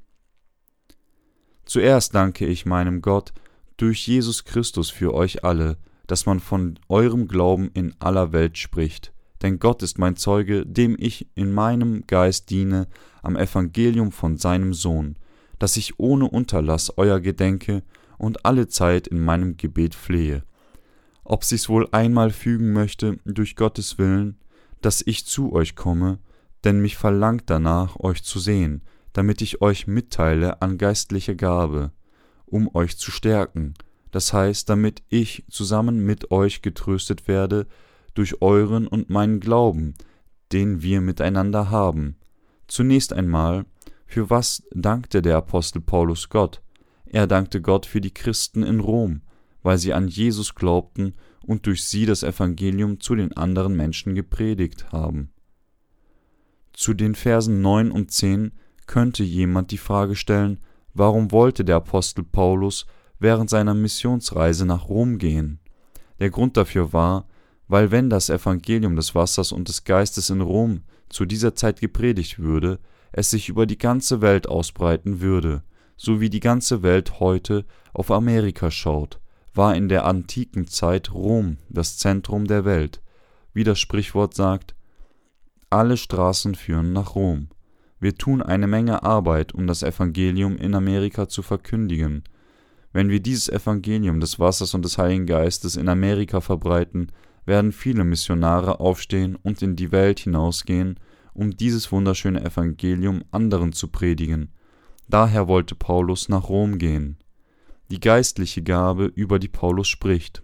Zuerst 1.63 2.15
danke 2.15 2.47
ich 2.47 2.65
meinem 2.65 3.01
Gott 3.01 3.33
durch 3.77 4.07
Jesus 4.07 4.43
Christus 4.43 4.89
für 4.89 5.13
euch 5.13 5.43
alle, 5.43 5.77
dass 6.07 6.25
man 6.25 6.39
von 6.39 6.79
eurem 6.89 7.27
Glauben 7.27 7.69
in 7.73 7.93
aller 7.99 8.33
Welt 8.33 8.57
spricht 8.57 9.13
denn 9.43 9.59
Gott 9.59 9.83
ist 9.83 9.99
mein 9.99 10.15
Zeuge, 10.15 10.65
dem 10.65 10.95
ich 10.97 11.27
in 11.35 11.51
meinem 11.51 12.07
Geist 12.07 12.49
diene 12.49 12.87
am 13.21 13.35
Evangelium 13.35 14.11
von 14.13 14.37
seinem 14.37 14.73
Sohn, 14.73 15.17
dass 15.59 15.75
ich 15.75 15.99
ohne 15.99 16.29
Unterlass 16.29 16.97
euer 16.97 17.19
gedenke 17.19 17.83
und 18.17 18.45
alle 18.45 18.69
Zeit 18.69 19.05
in 19.05 19.19
meinem 19.19 19.57
Gebet 19.57 19.95
flehe. 19.95 20.43
Ob 21.25 21.43
sich's 21.43 21.67
wohl 21.67 21.87
einmal 21.91 22.31
fügen 22.31 22.71
möchte, 22.71 23.17
durch 23.25 23.57
Gottes 23.57 23.97
Willen, 23.97 24.37
dass 24.85 25.01
ich 25.05 25.25
zu 25.25 25.53
euch 25.53 25.75
komme, 25.75 26.19
denn 26.63 26.81
mich 26.81 26.97
verlangt 26.97 27.43
danach, 27.47 27.99
euch 27.99 28.23
zu 28.23 28.39
sehen, 28.39 28.83
damit 29.13 29.41
ich 29.41 29.61
euch 29.61 29.87
mitteile 29.87 30.61
an 30.61 30.77
geistlicher 30.77 31.35
Gabe, 31.35 31.91
um 32.45 32.73
euch 32.75 32.97
zu 32.97 33.09
stärken, 33.09 33.73
das 34.11 34.33
heißt, 34.33 34.69
damit 34.69 35.01
ich 35.09 35.45
zusammen 35.49 36.05
mit 36.05 36.31
euch 36.31 36.61
getröstet 36.61 37.27
werde 37.27 37.65
durch 38.13 38.41
euren 38.41 38.87
und 38.87 39.09
meinen 39.09 39.39
Glauben, 39.39 39.95
den 40.51 40.83
wir 40.83 41.01
miteinander 41.01 41.71
haben. 41.71 42.17
Zunächst 42.67 43.13
einmal, 43.13 43.65
für 44.05 44.29
was 44.29 44.63
dankte 44.71 45.21
der 45.21 45.37
Apostel 45.37 45.81
Paulus 45.81 46.29
Gott? 46.29 46.61
Er 47.05 47.25
dankte 47.25 47.61
Gott 47.61 47.85
für 47.85 48.01
die 48.01 48.13
Christen 48.13 48.63
in 48.63 48.81
Rom, 48.81 49.21
weil 49.63 49.77
sie 49.77 49.93
an 49.93 50.07
Jesus 50.07 50.53
glaubten 50.53 51.15
und 51.45 51.65
durch 51.65 51.83
sie 51.83 52.05
das 52.05 52.23
Evangelium 52.23 52.99
zu 52.99 53.15
den 53.15 53.35
anderen 53.35 53.75
Menschen 53.75 54.15
gepredigt 54.15 54.91
haben. 54.91 55.29
Zu 56.73 56.93
den 56.93 57.15
Versen 57.15 57.61
9 57.61 57.91
und 57.91 58.11
10 58.11 58.51
könnte 58.87 59.23
jemand 59.23 59.71
die 59.71 59.77
Frage 59.77 60.15
stellen, 60.15 60.59
warum 60.93 61.31
wollte 61.31 61.63
der 61.63 61.77
Apostel 61.77 62.23
Paulus 62.23 62.85
während 63.19 63.49
seiner 63.49 63.73
Missionsreise 63.73 64.65
nach 64.65 64.89
Rom 64.89 65.17
gehen? 65.17 65.59
Der 66.19 66.29
Grund 66.29 66.57
dafür 66.57 66.93
war, 66.93 67.27
weil 67.67 67.91
wenn 67.91 68.09
das 68.09 68.29
Evangelium 68.29 68.95
des 68.95 69.15
Wassers 69.15 69.51
und 69.51 69.67
des 69.67 69.83
Geistes 69.83 70.29
in 70.29 70.41
Rom 70.41 70.81
zu 71.09 71.25
dieser 71.25 71.55
Zeit 71.55 71.79
gepredigt 71.79 72.39
würde, 72.39 72.79
es 73.11 73.29
sich 73.29 73.49
über 73.49 73.65
die 73.65 73.77
ganze 73.77 74.21
Welt 74.21 74.47
ausbreiten 74.47 75.21
würde, 75.21 75.63
so 75.95 76.19
wie 76.19 76.29
die 76.29 76.39
ganze 76.39 76.83
Welt 76.83 77.19
heute 77.19 77.65
auf 77.93 78.11
Amerika 78.11 78.71
schaut, 78.71 79.19
war 79.53 79.75
in 79.75 79.89
der 79.89 80.05
antiken 80.05 80.67
Zeit 80.67 81.13
Rom 81.13 81.57
das 81.69 81.97
Zentrum 81.97 82.45
der 82.45 82.65
Welt, 82.65 83.01
wie 83.53 83.63
das 83.63 83.79
Sprichwort 83.79 84.33
sagt, 84.33 84.75
alle 85.69 85.97
Straßen 85.97 86.55
führen 86.55 86.93
nach 86.93 87.15
Rom. 87.15 87.47
Wir 87.99 88.15
tun 88.15 88.41
eine 88.41 88.67
Menge 88.67 89.03
Arbeit, 89.03 89.53
um 89.53 89.65
das 89.65 89.81
Evangelium 89.81 90.57
in 90.57 90.75
Amerika 90.75 91.29
zu 91.29 91.41
verkündigen. 91.41 92.23
Wenn 92.91 93.09
wir 93.09 93.19
dieses 93.19 93.49
Evangelium 93.49 94.19
des 94.19 94.39
Wassers 94.39 94.73
und 94.73 94.83
des 94.83 94.97
Heiligen 94.97 95.25
Geistes 95.25 95.77
in 95.77 95.87
Amerika 95.87 96.41
verbreiten, 96.41 97.11
werden 97.45 97.71
viele 97.71 98.03
Missionare 98.03 98.79
aufstehen 98.79 99.35
und 99.35 99.61
in 99.61 99.75
die 99.75 99.91
Welt 99.91 100.19
hinausgehen, 100.19 100.99
um 101.33 101.55
dieses 101.57 101.91
wunderschöne 101.91 102.43
Evangelium 102.43 103.23
anderen 103.31 103.73
zu 103.73 103.87
predigen. 103.87 104.51
Daher 105.09 105.47
wollte 105.47 105.75
Paulus 105.75 106.29
nach 106.29 106.49
Rom 106.49 106.77
gehen. 106.77 107.17
Die 107.89 107.99
geistliche 107.99 108.63
Gabe, 108.63 109.05
über 109.05 109.39
die 109.39 109.47
Paulus 109.47 109.87
spricht. 109.87 110.43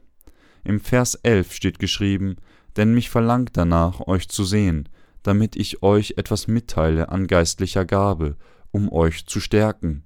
Im 0.64 0.80
Vers 0.80 1.16
11 1.16 1.54
steht 1.54 1.80
geschrieben, 1.80 2.36
denn 2.76 2.94
mich 2.94 3.10
verlangt 3.10 3.52
danach, 3.54 4.08
euch 4.08 4.30
zu 4.30 4.44
sehen, 4.44 4.90
damit 5.24 5.56
ich 5.56 5.84
euch 5.84 6.14
etwas 6.18 6.48
mitteile 6.48 7.10
an 7.10 7.28
geistlicher 7.28 7.86
Gabe, 7.86 8.38
um 8.72 8.92
euch 8.92 9.26
zu 9.26 9.40
stärken. 9.40 10.04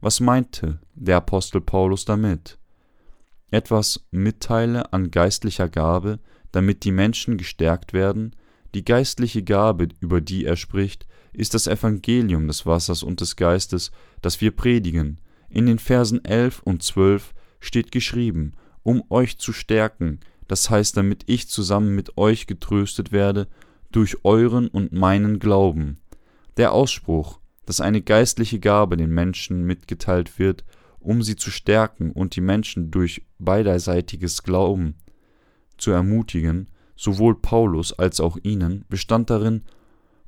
Was 0.00 0.20
meinte 0.20 0.80
der 0.94 1.16
Apostel 1.18 1.60
Paulus 1.60 2.04
damit? 2.04 2.58
Etwas 3.50 4.06
mitteile 4.10 4.92
an 4.92 5.10
geistlicher 5.10 5.68
Gabe, 5.68 6.18
damit 6.52 6.84
die 6.84 6.92
Menschen 6.92 7.38
gestärkt 7.38 7.92
werden, 7.92 8.34
die 8.74 8.84
geistliche 8.84 9.42
Gabe, 9.42 9.88
über 10.00 10.20
die 10.20 10.44
er 10.44 10.56
spricht, 10.56 11.06
ist 11.32 11.54
das 11.54 11.66
Evangelium 11.66 12.46
des 12.46 12.64
Wassers 12.66 13.02
und 13.02 13.20
des 13.20 13.36
Geistes, 13.36 13.90
das 14.20 14.40
wir 14.40 14.50
predigen. 14.50 15.18
In 15.52 15.66
den 15.66 15.78
Versen 15.78 16.24
11 16.24 16.62
und 16.64 16.82
12 16.82 17.34
steht 17.60 17.92
geschrieben, 17.92 18.54
um 18.82 19.04
euch 19.10 19.38
zu 19.38 19.52
stärken, 19.52 20.18
das 20.48 20.70
heißt, 20.70 20.96
damit 20.96 21.24
ich 21.26 21.48
zusammen 21.48 21.94
mit 21.94 22.16
euch 22.16 22.46
getröstet 22.46 23.12
werde 23.12 23.48
durch 23.90 24.24
euren 24.24 24.68
und 24.68 24.92
meinen 24.92 25.38
Glauben. 25.38 26.00
Der 26.56 26.72
Ausspruch, 26.72 27.38
dass 27.66 27.82
eine 27.82 28.00
geistliche 28.00 28.60
Gabe 28.60 28.96
den 28.96 29.10
Menschen 29.10 29.64
mitgeteilt 29.64 30.38
wird, 30.38 30.64
um 31.00 31.22
sie 31.22 31.36
zu 31.36 31.50
stärken 31.50 32.12
und 32.12 32.34
die 32.34 32.40
Menschen 32.40 32.90
durch 32.90 33.26
beiderseitiges 33.38 34.42
Glauben 34.42 34.94
zu 35.76 35.90
ermutigen, 35.90 36.68
sowohl 36.96 37.34
Paulus 37.34 37.92
als 37.92 38.20
auch 38.20 38.38
ihnen, 38.42 38.86
bestand 38.88 39.28
darin, 39.28 39.64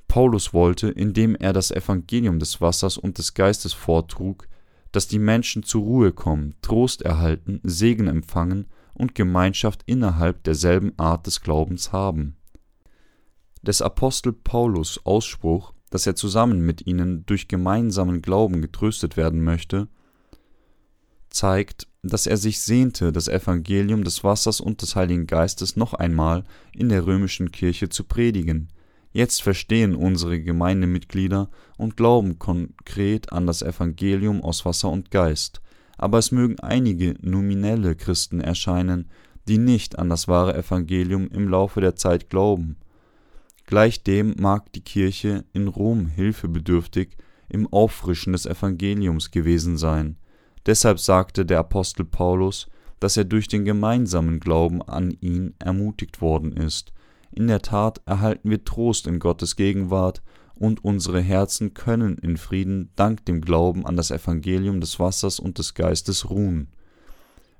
Paulus 0.06 0.52
wollte, 0.52 0.90
indem 0.90 1.34
er 1.34 1.54
das 1.54 1.70
Evangelium 1.70 2.38
des 2.38 2.60
Wassers 2.60 2.98
und 2.98 3.16
des 3.16 3.32
Geistes 3.32 3.72
vortrug, 3.72 4.48
dass 4.94 5.08
die 5.08 5.18
Menschen 5.18 5.64
zur 5.64 5.82
Ruhe 5.82 6.12
kommen, 6.12 6.54
Trost 6.62 7.02
erhalten, 7.02 7.58
Segen 7.64 8.06
empfangen 8.06 8.66
und 8.94 9.16
Gemeinschaft 9.16 9.82
innerhalb 9.86 10.44
derselben 10.44 10.96
Art 10.98 11.26
des 11.26 11.40
Glaubens 11.40 11.90
haben. 11.90 12.36
Des 13.60 13.82
Apostel 13.82 14.32
Paulus 14.32 15.04
Ausspruch, 15.04 15.72
dass 15.90 16.06
er 16.06 16.14
zusammen 16.14 16.64
mit 16.64 16.86
ihnen 16.86 17.26
durch 17.26 17.48
gemeinsamen 17.48 18.22
Glauben 18.22 18.62
getröstet 18.62 19.16
werden 19.16 19.42
möchte, 19.42 19.88
zeigt, 21.28 21.88
dass 22.04 22.28
er 22.28 22.36
sich 22.36 22.60
sehnte, 22.60 23.10
das 23.10 23.26
Evangelium 23.26 24.04
des 24.04 24.22
Wassers 24.22 24.60
und 24.60 24.80
des 24.80 24.94
Heiligen 24.94 25.26
Geistes 25.26 25.74
noch 25.74 25.94
einmal 25.94 26.44
in 26.72 26.88
der 26.88 27.04
römischen 27.04 27.50
Kirche 27.50 27.88
zu 27.88 28.04
predigen. 28.04 28.68
Jetzt 29.14 29.40
verstehen 29.40 29.94
unsere 29.94 30.42
Gemeindemitglieder 30.42 31.48
und 31.78 31.96
glauben 31.96 32.38
konkret 32.38 33.32
an 33.32 33.46
das 33.46 33.62
Evangelium 33.62 34.42
aus 34.42 34.66
Wasser 34.66 34.90
und 34.90 35.10
Geist, 35.10 35.62
aber 35.96 36.18
es 36.18 36.30
mögen 36.30 36.60
einige 36.60 37.14
nominelle 37.22 37.94
Christen 37.94 38.42
erscheinen, 38.42 39.08
die 39.48 39.56
nicht 39.56 39.98
an 39.98 40.10
das 40.10 40.28
wahre 40.28 40.54
Evangelium 40.54 41.28
im 41.28 41.48
Laufe 41.48 41.80
der 41.80 41.96
Zeit 41.96 42.28
glauben. 42.28 42.76
Gleichdem 43.64 44.34
mag 44.38 44.70
die 44.74 44.84
Kirche 44.84 45.46
in 45.54 45.68
Rom 45.68 46.06
hilfebedürftig 46.06 47.16
im 47.48 47.72
Auffrischen 47.72 48.34
des 48.34 48.44
Evangeliums 48.44 49.30
gewesen 49.30 49.78
sein, 49.78 50.18
Deshalb 50.66 50.98
sagte 50.98 51.44
der 51.44 51.58
Apostel 51.58 52.04
Paulus, 52.04 52.68
dass 53.00 53.16
er 53.16 53.24
durch 53.24 53.48
den 53.48 53.64
gemeinsamen 53.64 54.40
Glauben 54.40 54.80
an 54.82 55.10
ihn 55.20 55.54
ermutigt 55.58 56.20
worden 56.20 56.56
ist. 56.56 56.92
In 57.36 57.48
der 57.48 57.62
Tat 57.62 58.00
erhalten 58.06 58.48
wir 58.48 58.62
Trost 58.62 59.08
in 59.08 59.18
Gottes 59.18 59.56
Gegenwart, 59.56 60.22
und 60.54 60.84
unsere 60.84 61.20
Herzen 61.20 61.74
können 61.74 62.16
in 62.18 62.36
Frieden 62.36 62.90
dank 62.94 63.24
dem 63.26 63.40
Glauben 63.40 63.84
an 63.84 63.96
das 63.96 64.12
Evangelium 64.12 64.80
des 64.80 65.00
Wassers 65.00 65.40
und 65.40 65.58
des 65.58 65.74
Geistes 65.74 66.30
ruhen. 66.30 66.68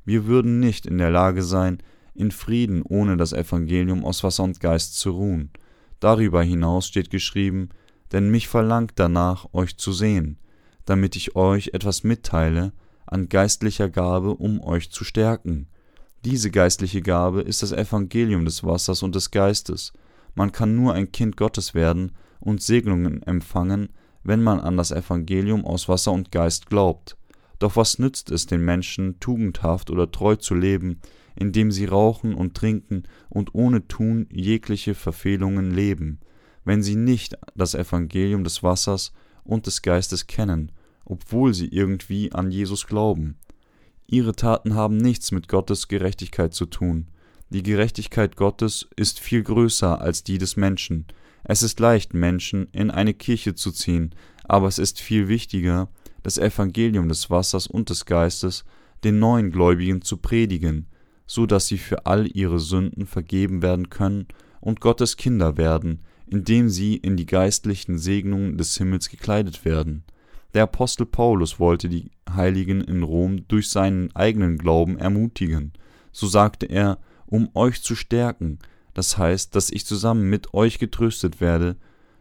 Wir 0.05 0.27
würden 0.27 0.61
nicht 0.61 0.87
in 0.87 0.99
der 0.99 1.11
Lage 1.11 1.43
sein, 1.43 1.83
in 2.15 2.31
Frieden 2.31 2.83
ohne 2.83 3.17
das 3.17 3.33
Evangelium 3.33 4.05
aus 4.05 4.23
Wasser 4.23 4.45
und 4.45 4.61
Geist 4.61 4.97
zu 4.97 5.11
ruhen. 5.11 5.51
Darüber 5.99 6.45
hinaus 6.45 6.87
steht 6.87 7.11
geschrieben, 7.11 7.71
denn 8.13 8.31
mich 8.31 8.47
verlangt 8.47 8.93
danach, 8.95 9.53
euch 9.53 9.77
zu 9.77 9.93
sehen, 9.93 10.39
damit 10.85 11.17
ich 11.17 11.35
euch 11.35 11.71
etwas 11.73 12.05
mitteile, 12.05 12.73
an 13.07 13.29
geistlicher 13.29 13.89
Gabe, 13.89 14.37
um 14.37 14.61
euch 14.61 14.93
zu 14.93 15.03
stärken. 15.03 15.67
Diese 16.25 16.51
geistliche 16.51 17.03
Gabe 17.03 17.43
ist 17.43 17.63
das 17.63 17.73
Evangelium 17.73 18.45
des 18.45 18.65
Wassers 18.65 19.03
und 19.03 19.15
des 19.15 19.31
Geistes. 19.31 19.93
Man 20.35 20.53
kann 20.53 20.75
nur 20.75 20.95
ein 20.95 21.13
Kind 21.13 21.37
Gottes 21.37 21.75
werden 21.75 22.13
und 22.41 22.63
Segnungen 22.63 23.23
empfangen, 23.23 23.91
wenn 24.23 24.43
man 24.43 24.59
an 24.59 24.77
das 24.77 24.91
Evangelium 24.91 25.67
aus 25.67 25.89
Wasser 25.89 26.13
und 26.13 26.33
Geist 26.33 26.67
glaubt. 26.67 27.19
Doch 27.59 27.77
was 27.77 27.99
nützt 27.99 28.31
es 28.31 28.47
den 28.47 28.65
Menschen, 28.65 29.21
tugendhaft 29.21 29.91
oder 29.91 30.11
treu 30.11 30.37
zu 30.37 30.55
leben, 30.55 31.01
indem 31.37 31.71
sie 31.71 31.85
rauchen 31.85 32.35
und 32.35 32.55
trinken 32.55 33.03
und 33.29 33.55
ohne 33.55 33.87
Tun 33.87 34.27
jegliche 34.33 34.95
Verfehlungen 34.95 35.75
leben, 35.75 36.21
wenn 36.65 36.83
sie 36.83 36.97
nicht 36.97 37.37
das 37.55 37.75
Evangelium 37.75 38.45
des 38.45 38.63
Wassers 38.63 39.13
und 39.45 39.67
des 39.67 39.83
Geistes 39.83 40.27
kennen 40.27 40.73
obwohl 41.05 41.55
sie 41.55 41.69
irgendwie 41.69 42.33
an 42.33 42.51
Jesus 42.51 42.87
glauben. 42.87 43.37
Ihre 44.07 44.35
Taten 44.35 44.75
haben 44.75 44.97
nichts 44.97 45.33
mit 45.33 45.49
Gottes 45.49 45.89
Gerechtigkeit 45.89 46.55
zu 46.55 46.67
tun. 46.67 47.09
Die 47.51 47.63
Gerechtigkeit 47.63 48.37
Gottes 48.37 48.89
ist 48.97 49.21
viel 49.21 49.43
größer 49.43 50.01
als 50.01 50.25
die 50.25 50.39
des 50.39 50.57
Menschen. 50.57 51.07
Es 51.45 51.63
ist 51.63 51.79
leicht, 51.81 52.15
Menschen 52.15 52.69
in 52.73 52.91
eine 52.91 53.15
Kirche 53.15 53.55
zu 53.55 53.71
ziehen, 53.71 54.15
aber 54.45 54.69
es 54.69 54.79
ist 54.79 55.01
viel 55.01 55.29
wichtiger, 55.29 55.89
das 56.23 56.39
Evangelium 56.39 57.09
des 57.09 57.31
Wassers 57.31 57.67
und 57.67 57.91
des 57.91 58.07
Geistes 58.07 58.65
den 59.05 59.19
neuen 59.19 59.51
Gläubigen 59.51 60.03
zu 60.03 60.17
predigen, 60.17 60.87
so 61.27 61.47
dass 61.47 61.67
sie 61.67 61.79
für 61.79 62.07
all 62.07 62.27
ihre 62.27 62.59
Sünden 62.59 63.07
vergeben 63.07 63.63
werden 63.63 63.91
können 63.91 64.27
und 64.61 64.81
Gottes 64.81 65.17
Kinder 65.17 65.57
werden, 65.57 66.01
indem 66.27 66.71
sie 66.71 66.97
in 66.97 67.17
die 67.17 67.27
geistlichen 67.27 67.99
Segnungen 67.99 68.57
des 68.57 68.77
Himmels 68.77 69.11
gekleidet 69.11 69.65
werden. 69.65 70.05
Der 70.55 70.63
Apostel 70.63 71.05
Paulus 71.05 71.59
wollte 71.59 71.89
die 71.89 72.13
Heiligen 72.31 72.81
in 72.81 73.03
Rom 73.03 73.47
durch 73.49 73.69
seinen 73.69 74.15
eigenen 74.15 74.57
Glauben 74.57 74.99
ermutigen. 74.99 75.73
So 76.13 76.29
sagte 76.29 76.67
er, 76.67 76.99
um 77.27 77.49
euch 77.55 77.83
zu 77.83 77.97
stärken, 77.97 78.61
das 78.95 79.19
heißt, 79.19 79.57
dass 79.57 79.71
ich 79.71 79.85
zusammen 79.85 80.31
mit 80.31 80.55
euch 80.55 80.79
getröstet 80.79 81.41
werde, 81.41 81.77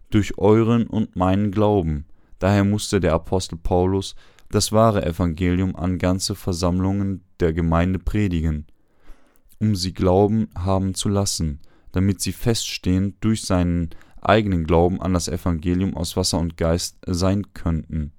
durch 0.10 0.38
euren 0.40 0.88
und 0.88 1.16
meinen 1.16 1.52
Glauben. 1.52 2.06
Daher 2.40 2.64
musste 2.64 3.00
der 3.00 3.14
Apostel 3.14 3.58
Paulus 3.58 4.16
das 4.50 4.72
wahre 4.72 5.06
Evangelium 5.06 5.76
an 5.76 6.00
ganze 6.00 6.34
Versammlungen 6.36 7.24
der 7.40 7.54
Gemeinde 7.54 8.00
predigen, 8.00 8.66
um 9.60 9.76
sie 9.76 9.94
glauben 9.94 10.50
haben 10.56 10.96
zu 10.96 11.10
lassen, 11.10 11.60
damit 11.92 12.22
sie 12.22 12.32
feststehend 12.32 13.16
durch 13.22 13.44
seinen 13.44 13.92
eigenen 14.28 14.66
Glauben 14.66 15.02
an 15.02 15.14
das 15.14 15.28
Evangelium 15.28 15.96
aus 15.96 16.16
Wasser 16.16 16.40
und 16.40 16.58
Geist 16.58 16.98
sein 17.06 17.54
könnten. 17.54 18.14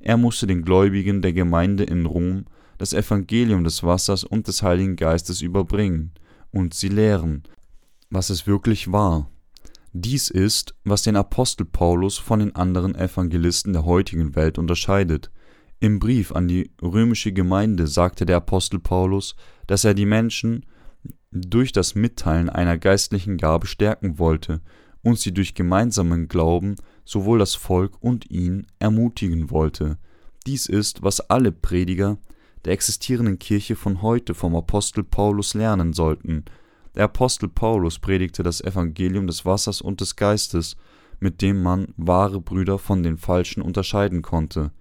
Er 0.00 0.16
musste 0.16 0.46
den 0.46 0.62
Gläubigen 0.62 1.22
der 1.22 1.32
Gemeinde 1.32 1.84
in 1.84 2.06
Rom 2.06 2.44
das 2.78 2.92
Evangelium 2.92 3.64
des 3.64 3.82
Wassers 3.82 4.24
und 4.24 4.46
des 4.46 4.62
Heiligen 4.62 4.96
Geistes 4.96 5.42
überbringen 5.42 6.12
und 6.52 6.74
sie 6.74 6.88
lehren, 6.88 7.42
was 8.08 8.30
es 8.30 8.46
wirklich 8.46 8.90
war. 8.92 9.28
Dies 9.92 10.30
ist, 10.30 10.74
was 10.84 11.02
den 11.02 11.16
Apostel 11.16 11.64
Paulus 11.64 12.18
von 12.18 12.38
den 12.38 12.54
anderen 12.54 12.94
Evangelisten 12.94 13.72
der 13.72 13.84
heutigen 13.84 14.36
Welt 14.36 14.58
unterscheidet. 14.58 15.30
Im 15.80 15.98
Brief 15.98 16.32
an 16.32 16.46
die 16.46 16.70
römische 16.80 17.32
Gemeinde 17.32 17.86
sagte 17.86 18.26
der 18.26 18.36
Apostel 18.36 18.78
Paulus, 18.78 19.34
dass 19.66 19.84
er 19.84 19.94
die 19.94 20.06
Menschen 20.06 20.64
durch 21.30 21.72
das 21.72 21.94
Mitteilen 21.94 22.48
einer 22.48 22.78
geistlichen 22.78 23.36
Gabe 23.38 23.66
stärken 23.66 24.18
wollte 24.18 24.60
und 25.08 25.18
sie 25.18 25.32
durch 25.32 25.54
gemeinsamen 25.54 26.28
Glauben 26.28 26.76
sowohl 27.04 27.38
das 27.38 27.54
Volk 27.54 27.96
und 28.00 28.30
ihn 28.30 28.66
ermutigen 28.78 29.50
wollte. 29.50 29.96
Dies 30.46 30.66
ist, 30.66 31.02
was 31.02 31.20
alle 31.20 31.50
Prediger 31.50 32.18
der 32.64 32.74
existierenden 32.74 33.38
Kirche 33.38 33.74
von 33.74 34.02
heute 34.02 34.34
vom 34.34 34.54
Apostel 34.54 35.02
Paulus 35.02 35.54
lernen 35.54 35.94
sollten. 35.94 36.44
Der 36.94 37.04
Apostel 37.04 37.48
Paulus 37.48 37.98
predigte 37.98 38.42
das 38.42 38.60
Evangelium 38.60 39.26
des 39.26 39.46
Wassers 39.46 39.80
und 39.80 40.02
des 40.02 40.16
Geistes, 40.16 40.76
mit 41.20 41.40
dem 41.40 41.62
man 41.62 41.94
wahre 41.96 42.40
Brüder 42.40 42.78
von 42.78 43.02
den 43.02 43.16
falschen 43.16 43.62
unterscheiden 43.62 44.20
konnte. 44.20 44.72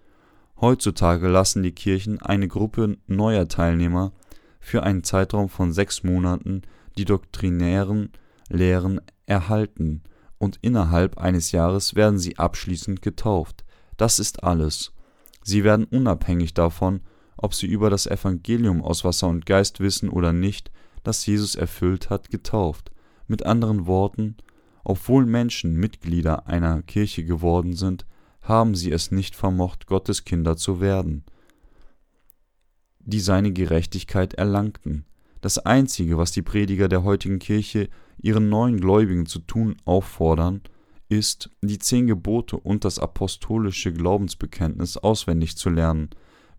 Heutzutage 0.59 1.29
lassen 1.29 1.63
die 1.63 1.71
Kirchen 1.71 2.21
eine 2.21 2.47
Gruppe 2.47 2.97
neuer 3.07 3.47
Teilnehmer 3.47 4.11
für 4.59 4.83
einen 4.83 5.03
Zeitraum 5.03 5.47
von 5.47 5.71
sechs 5.71 6.03
Monaten 6.03 6.63
die 6.97 7.05
doktrinären 7.05 8.09
Lehren 8.49 8.99
erhalten 9.25 10.01
und 10.37 10.59
innerhalb 10.61 11.17
eines 11.17 11.51
Jahres 11.51 11.95
werden 11.95 12.19
sie 12.19 12.37
abschließend 12.37 13.01
getauft. 13.01 13.65
Das 13.97 14.19
ist 14.19 14.43
alles. 14.43 14.93
Sie 15.43 15.63
werden 15.63 15.85
unabhängig 15.85 16.53
davon, 16.53 17.01
ob 17.37 17.53
sie 17.53 17.67
über 17.67 17.89
das 17.89 18.07
Evangelium 18.07 18.81
aus 18.81 19.03
Wasser 19.03 19.27
und 19.27 19.45
Geist 19.45 19.79
wissen 19.79 20.09
oder 20.09 20.33
nicht, 20.33 20.71
das 21.03 21.25
Jesus 21.25 21.55
erfüllt 21.55 22.09
hat, 22.09 22.29
getauft. 22.29 22.91
Mit 23.27 23.45
anderen 23.45 23.87
Worten, 23.87 24.35
obwohl 24.83 25.25
Menschen 25.25 25.75
Mitglieder 25.75 26.47
einer 26.47 26.81
Kirche 26.81 27.23
geworden 27.23 27.75
sind, 27.75 28.05
haben 28.41 28.75
sie 28.75 28.91
es 28.91 29.11
nicht 29.11 29.35
vermocht, 29.35 29.87
Gottes 29.87 30.23
Kinder 30.23 30.55
zu 30.55 30.79
werden, 30.79 31.25
die 32.99 33.19
seine 33.19 33.51
Gerechtigkeit 33.51 34.33
erlangten. 34.33 35.05
Das 35.41 35.59
Einzige, 35.59 36.17
was 36.17 36.31
die 36.31 36.41
Prediger 36.41 36.87
der 36.87 37.03
heutigen 37.03 37.39
Kirche 37.39 37.89
ihren 38.17 38.49
neuen 38.49 38.79
Gläubigen 38.79 39.25
zu 39.25 39.39
tun 39.39 39.75
auffordern, 39.85 40.61
ist, 41.09 41.49
die 41.61 41.79
zehn 41.79 42.07
Gebote 42.07 42.57
und 42.57 42.83
das 42.83 42.99
apostolische 42.99 43.93
Glaubensbekenntnis 43.93 44.97
auswendig 44.97 45.57
zu 45.57 45.69
lernen. 45.69 46.09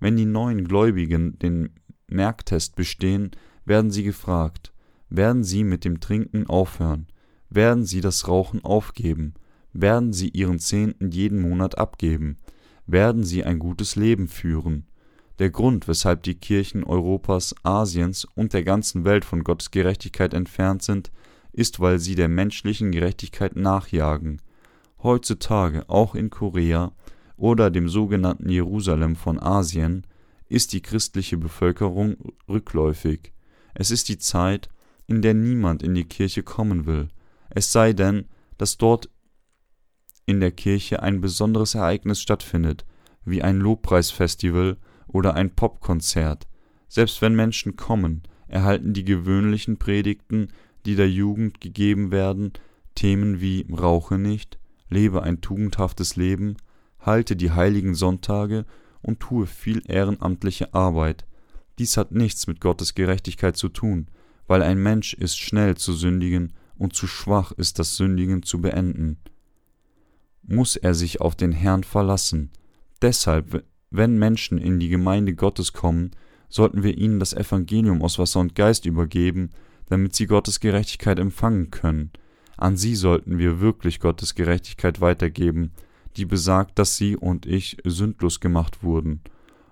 Wenn 0.00 0.16
die 0.16 0.26
neuen 0.26 0.64
Gläubigen 0.64 1.38
den 1.38 1.70
Merktest 2.08 2.76
bestehen, 2.76 3.32
werden 3.64 3.90
sie 3.90 4.04
gefragt, 4.04 4.72
werden 5.10 5.44
sie 5.44 5.64
mit 5.64 5.84
dem 5.84 6.00
Trinken 6.00 6.46
aufhören, 6.46 7.06
werden 7.50 7.84
sie 7.84 8.00
das 8.00 8.28
Rauchen 8.28 8.64
aufgeben, 8.64 9.34
werden 9.72 10.12
sie 10.12 10.28
ihren 10.28 10.58
Zehnten 10.58 11.10
jeden 11.10 11.40
Monat 11.40 11.76
abgeben, 11.76 12.38
werden 12.86 13.24
sie 13.24 13.44
ein 13.44 13.58
gutes 13.58 13.96
Leben 13.96 14.28
führen. 14.28 14.86
Der 15.38 15.50
Grund, 15.50 15.86
weshalb 15.86 16.22
die 16.22 16.34
Kirchen 16.34 16.82
Europas, 16.82 17.54
Asiens 17.62 18.26
und 18.34 18.54
der 18.54 18.64
ganzen 18.64 19.04
Welt 19.04 19.24
von 19.24 19.44
Gottes 19.44 19.70
Gerechtigkeit 19.70 20.34
entfernt 20.34 20.82
sind, 20.82 21.12
ist, 21.58 21.80
weil 21.80 21.98
sie 21.98 22.14
der 22.14 22.28
menschlichen 22.28 22.92
Gerechtigkeit 22.92 23.56
nachjagen. 23.56 24.40
Heutzutage, 25.02 25.88
auch 25.88 26.14
in 26.14 26.30
Korea 26.30 26.92
oder 27.36 27.70
dem 27.70 27.88
sogenannten 27.88 28.48
Jerusalem 28.48 29.16
von 29.16 29.40
Asien, 29.40 30.06
ist 30.48 30.72
die 30.72 30.80
christliche 30.80 31.36
Bevölkerung 31.36 32.16
rückläufig. 32.48 33.32
Es 33.74 33.90
ist 33.90 34.08
die 34.08 34.18
Zeit, 34.18 34.68
in 35.06 35.20
der 35.20 35.34
niemand 35.34 35.82
in 35.82 35.94
die 35.94 36.04
Kirche 36.04 36.42
kommen 36.42 36.86
will, 36.86 37.08
es 37.50 37.72
sei 37.72 37.92
denn, 37.92 38.26
dass 38.56 38.76
dort 38.76 39.10
in 40.26 40.40
der 40.40 40.52
Kirche 40.52 41.02
ein 41.02 41.20
besonderes 41.20 41.74
Ereignis 41.74 42.20
stattfindet, 42.20 42.84
wie 43.24 43.42
ein 43.42 43.58
Lobpreisfestival 43.58 44.76
oder 45.06 45.34
ein 45.34 45.54
Popkonzert. 45.54 46.46
Selbst 46.88 47.20
wenn 47.22 47.34
Menschen 47.34 47.76
kommen, 47.76 48.22
erhalten 48.46 48.92
die 48.92 49.04
gewöhnlichen 49.04 49.78
Predigten, 49.78 50.48
die 50.88 50.96
der 50.96 51.10
Jugend 51.10 51.60
gegeben 51.60 52.10
werden, 52.10 52.54
Themen 52.94 53.42
wie 53.42 53.66
Rauche 53.70 54.16
nicht, 54.16 54.58
lebe 54.88 55.22
ein 55.22 55.42
tugendhaftes 55.42 56.16
Leben, 56.16 56.56
halte 56.98 57.36
die 57.36 57.50
heiligen 57.50 57.94
Sonntage 57.94 58.64
und 59.02 59.20
tue 59.20 59.46
viel 59.46 59.82
ehrenamtliche 59.86 60.72
Arbeit. 60.72 61.26
Dies 61.78 61.98
hat 61.98 62.12
nichts 62.12 62.46
mit 62.46 62.62
Gottes 62.62 62.94
Gerechtigkeit 62.94 63.54
zu 63.54 63.68
tun, 63.68 64.06
weil 64.46 64.62
ein 64.62 64.82
Mensch 64.82 65.12
ist 65.12 65.38
schnell 65.38 65.76
zu 65.76 65.92
sündigen 65.92 66.54
und 66.78 66.94
zu 66.94 67.06
schwach 67.06 67.52
ist, 67.52 67.78
das 67.78 67.96
Sündigen 67.96 68.42
zu 68.42 68.62
beenden. 68.62 69.18
Muss 70.42 70.74
er 70.74 70.94
sich 70.94 71.20
auf 71.20 71.36
den 71.36 71.52
Herrn 71.52 71.84
verlassen. 71.84 72.50
Deshalb, 73.02 73.62
wenn 73.90 74.18
Menschen 74.18 74.56
in 74.56 74.80
die 74.80 74.88
Gemeinde 74.88 75.34
Gottes 75.34 75.74
kommen, 75.74 76.12
sollten 76.48 76.82
wir 76.82 76.96
ihnen 76.96 77.20
das 77.20 77.34
Evangelium 77.34 78.00
aus 78.00 78.18
Wasser 78.18 78.40
und 78.40 78.54
Geist 78.54 78.86
übergeben, 78.86 79.50
damit 79.88 80.14
sie 80.14 80.26
Gottes 80.26 80.60
Gerechtigkeit 80.60 81.18
empfangen 81.18 81.70
können. 81.70 82.10
An 82.56 82.76
sie 82.76 82.94
sollten 82.94 83.38
wir 83.38 83.60
wirklich 83.60 84.00
Gottes 84.00 84.34
Gerechtigkeit 84.34 85.00
weitergeben, 85.00 85.72
die 86.16 86.24
besagt, 86.24 86.78
dass 86.78 86.96
sie 86.96 87.16
und 87.16 87.46
ich 87.46 87.76
sündlos 87.84 88.40
gemacht 88.40 88.82
wurden, 88.82 89.20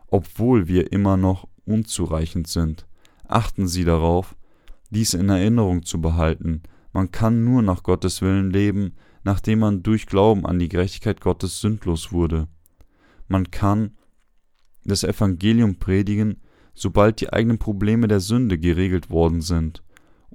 obwohl 0.08 0.68
wir 0.68 0.92
immer 0.92 1.16
noch 1.16 1.48
unzureichend 1.64 2.46
sind. 2.46 2.86
Achten 3.26 3.66
Sie 3.66 3.84
darauf, 3.84 4.36
dies 4.90 5.14
in 5.14 5.28
Erinnerung 5.28 5.84
zu 5.84 6.00
behalten. 6.00 6.62
Man 6.92 7.10
kann 7.10 7.44
nur 7.44 7.62
nach 7.62 7.82
Gottes 7.82 8.22
Willen 8.22 8.50
leben, 8.50 8.94
nachdem 9.24 9.58
man 9.58 9.82
durch 9.82 10.06
Glauben 10.06 10.46
an 10.46 10.60
die 10.60 10.68
Gerechtigkeit 10.68 11.20
Gottes 11.20 11.60
sündlos 11.60 12.12
wurde. 12.12 12.46
Man 13.26 13.50
kann 13.50 13.96
das 14.84 15.02
Evangelium 15.02 15.76
predigen, 15.76 16.40
sobald 16.74 17.20
die 17.20 17.32
eigenen 17.32 17.58
Probleme 17.58 18.06
der 18.06 18.20
Sünde 18.20 18.58
geregelt 18.58 19.10
worden 19.10 19.40
sind. 19.40 19.82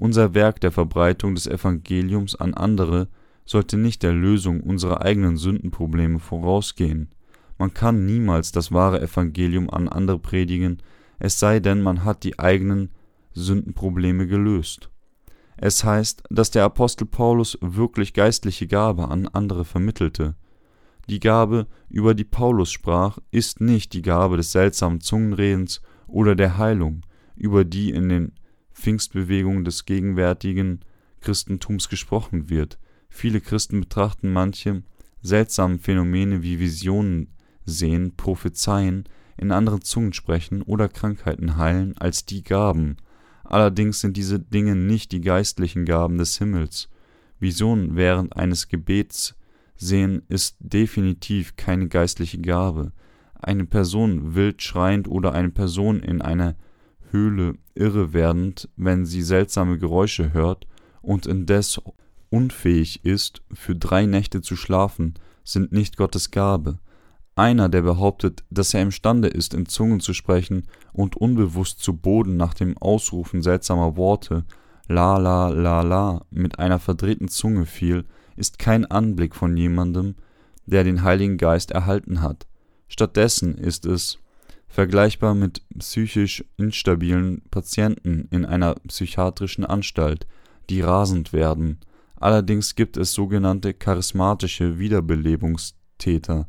Unser 0.02 0.34
Werk 0.34 0.60
der 0.62 0.72
Verbreitung 0.72 1.36
des 1.36 1.46
Evangeliums 1.46 2.36
an 2.36 2.56
andere 2.56 3.08
sollte 3.46 3.78
nicht 3.78 4.02
der 4.02 4.14
Lösung 4.14 4.62
unserer 4.62 5.04
eigenen 5.04 5.38
Sündenprobleme 5.38 6.18
vorausgehen. 6.18 7.10
Man 7.60 7.76
kann 7.76 8.08
niemals 8.08 8.52
das 8.52 8.72
wahre 8.72 9.00
Evangelium 9.00 9.70
an 9.70 9.88
andere 9.88 10.18
predigen, 10.18 10.82
es 11.20 11.38
sei 11.38 11.60
denn, 11.60 11.84
man 11.84 12.04
hat 12.04 12.24
die 12.24 12.40
eigenen 12.40 12.90
Sündenprobleme 13.34 14.26
gelöst. 14.26 14.90
Es 15.56 15.84
heißt, 15.84 16.24
dass 16.32 16.50
der 16.50 16.64
Apostel 16.64 17.06
Paulus 17.06 17.60
wirklich 17.62 18.16
geistliche 18.16 18.66
Gabe 18.66 19.08
an 19.08 19.28
andere 19.28 19.66
vermittelte. 19.66 20.34
Die 21.10 21.20
Gabe, 21.20 21.68
über 21.90 22.16
die 22.16 22.24
Paulus 22.24 22.72
sprach, 22.72 23.20
ist 23.30 23.62
nicht 23.62 23.94
die 23.94 24.02
Gabe 24.02 24.38
des 24.38 24.52
seltsamen 24.52 25.00
Zungenredens 25.00 25.80
oder 26.08 26.34
der 26.34 26.58
Heilung, 26.58 27.02
über 27.36 27.66
die 27.66 27.92
in 27.92 28.10
den 28.10 28.32
Pfingstbewegungen 28.82 29.64
des 29.64 29.86
gegenwärtigen 29.86 30.82
Christentums 31.22 31.88
gesprochen 31.88 32.50
wird. 32.50 32.80
Viele 33.10 33.40
Christen 33.40 33.82
betrachten 33.82 34.34
manche 34.34 34.82
seltsamen 35.22 35.80
Phänomene 35.80 36.42
wie 36.42 36.60
Visionen 36.60 37.28
sehen, 37.64 38.16
prophezeien, 38.18 39.04
in 39.38 39.52
anderen 39.52 39.82
Zungen 39.82 40.14
sprechen 40.14 40.62
oder 40.64 40.90
Krankheiten 40.90 41.58
heilen 41.58 41.96
als 41.98 42.26
die 42.26 42.44
Gaben. 42.44 42.98
Allerdings 43.44 44.00
sind 44.00 44.18
diese 44.18 44.40
Dinge 44.40 44.76
nicht 44.76 45.12
die 45.12 45.22
geistlichen 45.22 45.86
Gaben 45.86 46.18
des 46.18 46.38
Himmels. 46.38 46.90
Visionen 47.40 47.96
während 47.96 48.36
eines 48.36 48.68
Gebets 48.68 49.36
sehen 49.76 50.24
ist 50.28 50.58
definitiv 50.60 51.56
keine 51.56 51.88
geistliche 51.88 52.40
Gabe. 52.40 52.94
Eine 53.34 53.66
Person 53.66 54.36
wild 54.36 54.62
schreiend 54.62 55.08
oder 55.08 55.34
eine 55.34 55.50
Person 55.50 56.02
in 56.02 56.22
einer 56.22 56.56
Höhle 57.12 57.56
irre 57.76 58.14
werdend, 58.14 58.70
wenn 58.76 59.06
sie 59.06 59.22
seltsame 59.22 59.78
Geräusche 59.78 60.34
hört 60.34 60.68
und 61.02 61.26
indes 61.26 61.82
unfähig 62.30 63.04
ist, 63.06 63.42
für 63.54 63.76
drei 63.76 64.06
Nächte 64.06 64.42
zu 64.42 64.56
schlafen, 64.56 65.16
sind 65.44 65.72
nicht 65.72 65.98
Gottes 65.98 66.32
Gabe. 66.32 66.80
Einer, 67.36 67.70
der 67.70 67.82
behauptet, 67.82 68.44
dass 68.50 68.74
er 68.74 68.82
imstande 68.82 69.28
ist, 69.28 69.54
in 69.54 69.66
Zungen 69.66 70.00
zu 70.00 70.14
sprechen 70.14 70.68
und 70.94 71.16
unbewusst 71.16 71.80
zu 71.80 71.96
Boden 71.96 72.38
nach 72.38 72.54
dem 72.54 72.78
Ausrufen 72.78 73.42
seltsamer 73.42 73.98
Worte, 73.98 74.46
la 74.88 75.18
la 75.18 75.50
la 75.50 75.82
la, 75.82 76.26
mit 76.30 76.60
einer 76.60 76.80
verdrehten 76.80 77.28
Zunge 77.28 77.66
fiel, 77.66 78.06
ist 78.36 78.60
kein 78.60 78.86
Anblick 78.86 79.36
von 79.36 79.56
jemandem, 79.56 80.16
der 80.66 80.84
den 80.84 81.04
Heiligen 81.04 81.38
Geist 81.38 81.72
erhalten 81.72 82.22
hat. 82.22 82.48
Stattdessen 82.88 83.56
ist 83.58 83.86
es 83.86 84.20
vergleichbar 84.72 85.36
mit 85.36 85.62
psychisch 85.78 86.46
instabilen 86.58 87.42
Patienten 87.52 88.30
in 88.32 88.46
einer 88.46 88.76
psychiatrischen 88.88 89.66
Anstalt, 89.66 90.28
die 90.70 90.82
rasend 90.82 91.34
werden. 91.34 91.80
Allerdings 92.16 92.76
gibt 92.76 92.96
es 92.96 93.14
sogenannte 93.14 93.74
charismatische 93.74 94.80
Wiederbelebungstäter, 94.80 96.48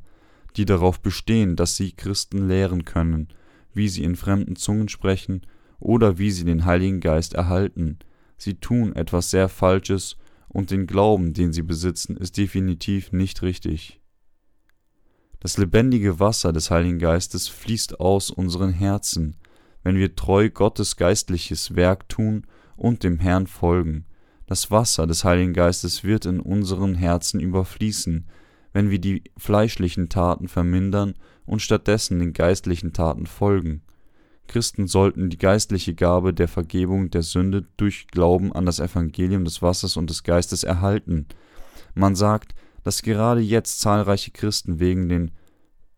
die 0.56 0.64
darauf 0.64 1.00
bestehen, 1.00 1.56
dass 1.56 1.76
sie 1.76 1.92
Christen 1.92 2.46
lehren 2.46 2.84
können, 2.84 3.28
wie 3.74 3.88
sie 3.88 4.04
in 4.04 4.14
fremden 4.14 4.54
Zungen 4.54 4.88
sprechen 4.88 5.42
oder 5.80 6.18
wie 6.18 6.30
sie 6.30 6.44
den 6.44 6.64
Heiligen 6.64 7.00
Geist 7.00 7.34
erhalten. 7.34 7.98
Sie 8.36 8.54
tun 8.54 8.94
etwas 8.94 9.30
sehr 9.30 9.48
Falsches 9.48 10.16
und 10.48 10.70
den 10.70 10.86
Glauben, 10.86 11.32
den 11.32 11.52
sie 11.52 11.62
besitzen, 11.62 12.16
ist 12.16 12.36
definitiv 12.36 13.10
nicht 13.10 13.42
richtig. 13.42 14.01
Das 15.42 15.58
lebendige 15.58 16.20
Wasser 16.20 16.52
des 16.52 16.70
Heiligen 16.70 17.00
Geistes 17.00 17.48
fließt 17.48 17.98
aus 17.98 18.30
unseren 18.30 18.72
Herzen, 18.72 19.34
wenn 19.82 19.96
wir 19.96 20.14
treu 20.14 20.48
Gottes 20.48 20.94
geistliches 20.94 21.74
Werk 21.74 22.08
tun 22.08 22.46
und 22.76 23.02
dem 23.02 23.18
Herrn 23.18 23.48
folgen. 23.48 24.04
Das 24.46 24.70
Wasser 24.70 25.08
des 25.08 25.24
Heiligen 25.24 25.52
Geistes 25.52 26.04
wird 26.04 26.26
in 26.26 26.38
unseren 26.38 26.94
Herzen 26.94 27.40
überfließen, 27.40 28.28
wenn 28.72 28.90
wir 28.90 29.00
die 29.00 29.24
fleischlichen 29.36 30.08
Taten 30.08 30.46
vermindern 30.46 31.14
und 31.44 31.60
stattdessen 31.60 32.20
den 32.20 32.34
geistlichen 32.34 32.92
Taten 32.92 33.26
folgen. 33.26 33.82
Christen 34.46 34.86
sollten 34.86 35.28
die 35.28 35.38
geistliche 35.38 35.94
Gabe 35.94 36.32
der 36.32 36.46
Vergebung 36.46 37.10
der 37.10 37.24
Sünde 37.24 37.66
durch 37.76 38.06
Glauben 38.06 38.52
an 38.52 38.64
das 38.64 38.78
Evangelium 38.78 39.44
des 39.44 39.60
Wassers 39.60 39.96
und 39.96 40.08
des 40.08 40.22
Geistes 40.22 40.62
erhalten. 40.62 41.26
Man 41.96 42.14
sagt, 42.14 42.54
dass 42.84 43.02
gerade 43.02 43.40
jetzt 43.40 43.80
zahlreiche 43.80 44.30
Christen 44.30 44.80
wegen 44.80 45.08
den 45.08 45.30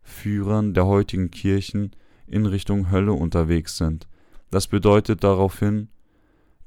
Führern 0.03 0.75
der 0.75 0.87
heutigen 0.87 1.31
Kirchen 1.31 1.93
in 2.27 2.47
Richtung 2.47 2.91
Hölle 2.91 3.13
unterwegs 3.13 3.77
sind. 3.77 4.07
Das 4.51 4.69
bedeutet 4.69 5.25
daraufhin, 5.25 5.89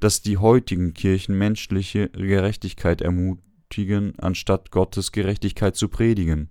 dass 0.00 0.22
die 0.22 0.38
heutigen 0.38 0.94
Kirchen 0.94 1.36
menschliche 1.36 2.08
Gerechtigkeit 2.10 3.00
ermutigen 3.00 4.18
anstatt 4.18 4.70
Gottes 4.70 5.12
Gerechtigkeit 5.12 5.76
zu 5.76 5.88
predigen. 5.88 6.50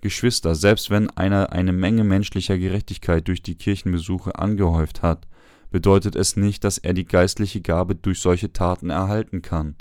Geschwister, 0.00 0.54
selbst 0.54 0.90
wenn 0.90 1.10
einer 1.10 1.52
eine 1.52 1.72
Menge 1.72 2.04
menschlicher 2.04 2.56
Gerechtigkeit 2.58 3.28
durch 3.28 3.42
die 3.42 3.54
Kirchenbesuche 3.54 4.38
angehäuft 4.38 5.02
hat, 5.02 5.26
bedeutet 5.70 6.16
es 6.16 6.36
nicht, 6.36 6.64
dass 6.64 6.78
er 6.78 6.94
die 6.94 7.04
geistliche 7.04 7.60
Gabe 7.60 7.94
durch 7.94 8.20
solche 8.20 8.52
Taten 8.52 8.90
erhalten 8.90 9.42
kann. 9.42 9.76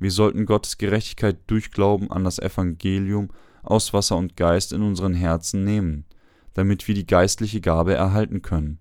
Wir 0.00 0.10
sollten 0.10 0.46
Gottes 0.46 0.78
Gerechtigkeit 0.78 1.38
durch 1.46 1.70
Glauben 1.70 2.10
an 2.10 2.24
das 2.24 2.38
Evangelium 2.38 3.28
aus 3.62 3.92
Wasser 3.92 4.16
und 4.16 4.36
Geist 4.36 4.72
in 4.72 4.82
unseren 4.82 5.14
Herzen 5.14 5.62
nehmen, 5.62 6.06
damit 6.54 6.88
wir 6.88 6.94
die 6.94 7.06
geistliche 7.06 7.60
Gabe 7.60 7.94
erhalten 7.94 8.40
können. 8.40 8.78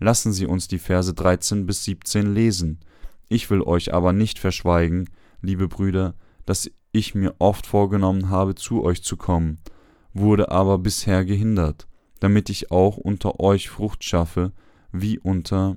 Lassen 0.00 0.32
Sie 0.32 0.46
uns 0.46 0.68
die 0.68 0.78
Verse 0.78 1.12
13 1.12 1.66
bis 1.66 1.84
17 1.84 2.34
lesen. 2.34 2.80
Ich 3.28 3.50
will 3.50 3.60
euch 3.60 3.92
aber 3.92 4.14
nicht 4.14 4.38
verschweigen, 4.38 5.10
liebe 5.42 5.68
Brüder, 5.68 6.14
dass 6.46 6.70
ich 6.90 7.14
mir 7.14 7.34
oft 7.38 7.66
vorgenommen 7.66 8.30
habe, 8.30 8.54
zu 8.54 8.82
euch 8.82 9.04
zu 9.04 9.16
kommen, 9.16 9.58
wurde 10.14 10.50
aber 10.50 10.78
bisher 10.78 11.24
gehindert, 11.24 11.86
damit 12.20 12.48
ich 12.48 12.70
auch 12.70 12.96
unter 12.96 13.40
euch 13.40 13.68
Frucht 13.68 14.04
schaffe, 14.04 14.52
wie 14.90 15.18
unter 15.18 15.76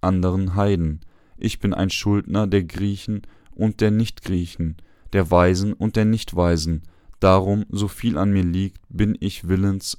anderen 0.00 0.54
Heiden. 0.54 1.00
Ich 1.36 1.60
bin 1.60 1.72
ein 1.72 1.90
Schuldner 1.90 2.46
der 2.46 2.64
Griechen 2.64 3.22
und 3.58 3.80
der 3.80 3.90
Nichtgriechen, 3.90 4.76
der 5.12 5.30
Weisen 5.30 5.74
und 5.74 5.96
der 5.96 6.04
Nichtweisen. 6.04 6.82
Darum, 7.20 7.66
so 7.68 7.88
viel 7.88 8.16
an 8.16 8.32
mir 8.32 8.44
liegt, 8.44 8.80
bin 8.88 9.16
ich 9.20 9.48
willens, 9.48 9.98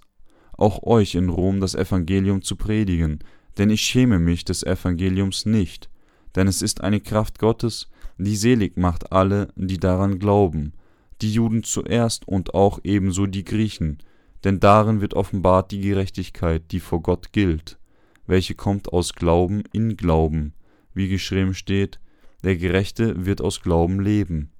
auch 0.54 0.84
euch 0.84 1.16
in 1.16 1.30
Rom 1.30 1.60
das 1.60 1.76
Evangelium 1.76 2.42
zu 2.42 2.56
predigen, 2.56 3.20
denn 3.58 3.70
ich 3.70 3.82
schäme 3.82 4.20
mich 4.20 4.46
des 4.46 4.64
Evangeliums 4.64 5.46
nicht, 5.46 5.90
denn 6.36 6.48
es 6.48 6.62
ist 6.62 6.82
eine 6.82 7.02
Kraft 7.02 7.40
Gottes, 7.40 7.90
die 8.18 8.36
selig 8.36 8.78
macht 8.78 9.12
alle, 9.12 9.50
die 9.56 9.78
daran 9.78 10.20
glauben, 10.20 10.74
die 11.22 11.34
Juden 11.34 11.64
zuerst 11.64 12.28
und 12.28 12.54
auch 12.54 12.80
ebenso 12.84 13.26
die 13.26 13.44
Griechen, 13.44 14.00
denn 14.46 14.60
darin 14.60 15.02
wird 15.02 15.14
offenbart 15.14 15.72
die 15.72 15.82
Gerechtigkeit, 15.82 16.64
die 16.72 16.80
vor 16.80 17.02
Gott 17.02 17.34
gilt, 17.34 17.78
welche 18.26 18.56
kommt 18.56 18.94
aus 18.94 19.14
Glauben 19.14 19.64
in 19.74 19.98
Glauben, 19.98 20.54
wie 20.94 21.10
geschrieben 21.10 21.54
steht, 21.54 22.00
der 22.44 22.58
Gerechte 22.58 23.26
wird 23.26 23.42
aus 23.42 23.62
Glauben 23.62 24.00
leben. 24.00 24.52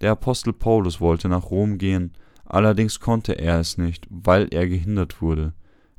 Der 0.00 0.12
Apostel 0.12 0.52
Paulus 0.52 1.00
wollte 1.00 1.28
nach 1.28 1.50
Rom 1.50 1.78
gehen, 1.78 2.12
allerdings 2.44 3.00
konnte 3.00 3.32
er 3.32 3.58
es 3.58 3.78
nicht, 3.78 4.06
weil 4.10 4.48
er 4.52 4.68
gehindert 4.68 5.20
wurde. 5.20 5.54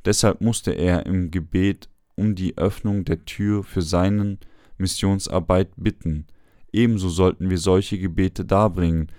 Deshalb 0.05 0.41
musste 0.41 0.71
er 0.71 1.05
im 1.05 1.31
Gebet 1.31 1.89
um 2.15 2.35
die 2.35 2.57
Öffnung 2.57 3.05
der 3.05 3.25
Tür 3.25 3.63
für 3.63 3.81
seinen 3.81 4.39
Missionsarbeit 4.77 5.69
bitten. 5.75 6.27
Ebenso 6.71 7.09
sollten 7.09 7.49
wir 7.49 7.57
solche 7.57 7.99
Gebete 7.99 8.45
darbringen, 8.45 9.11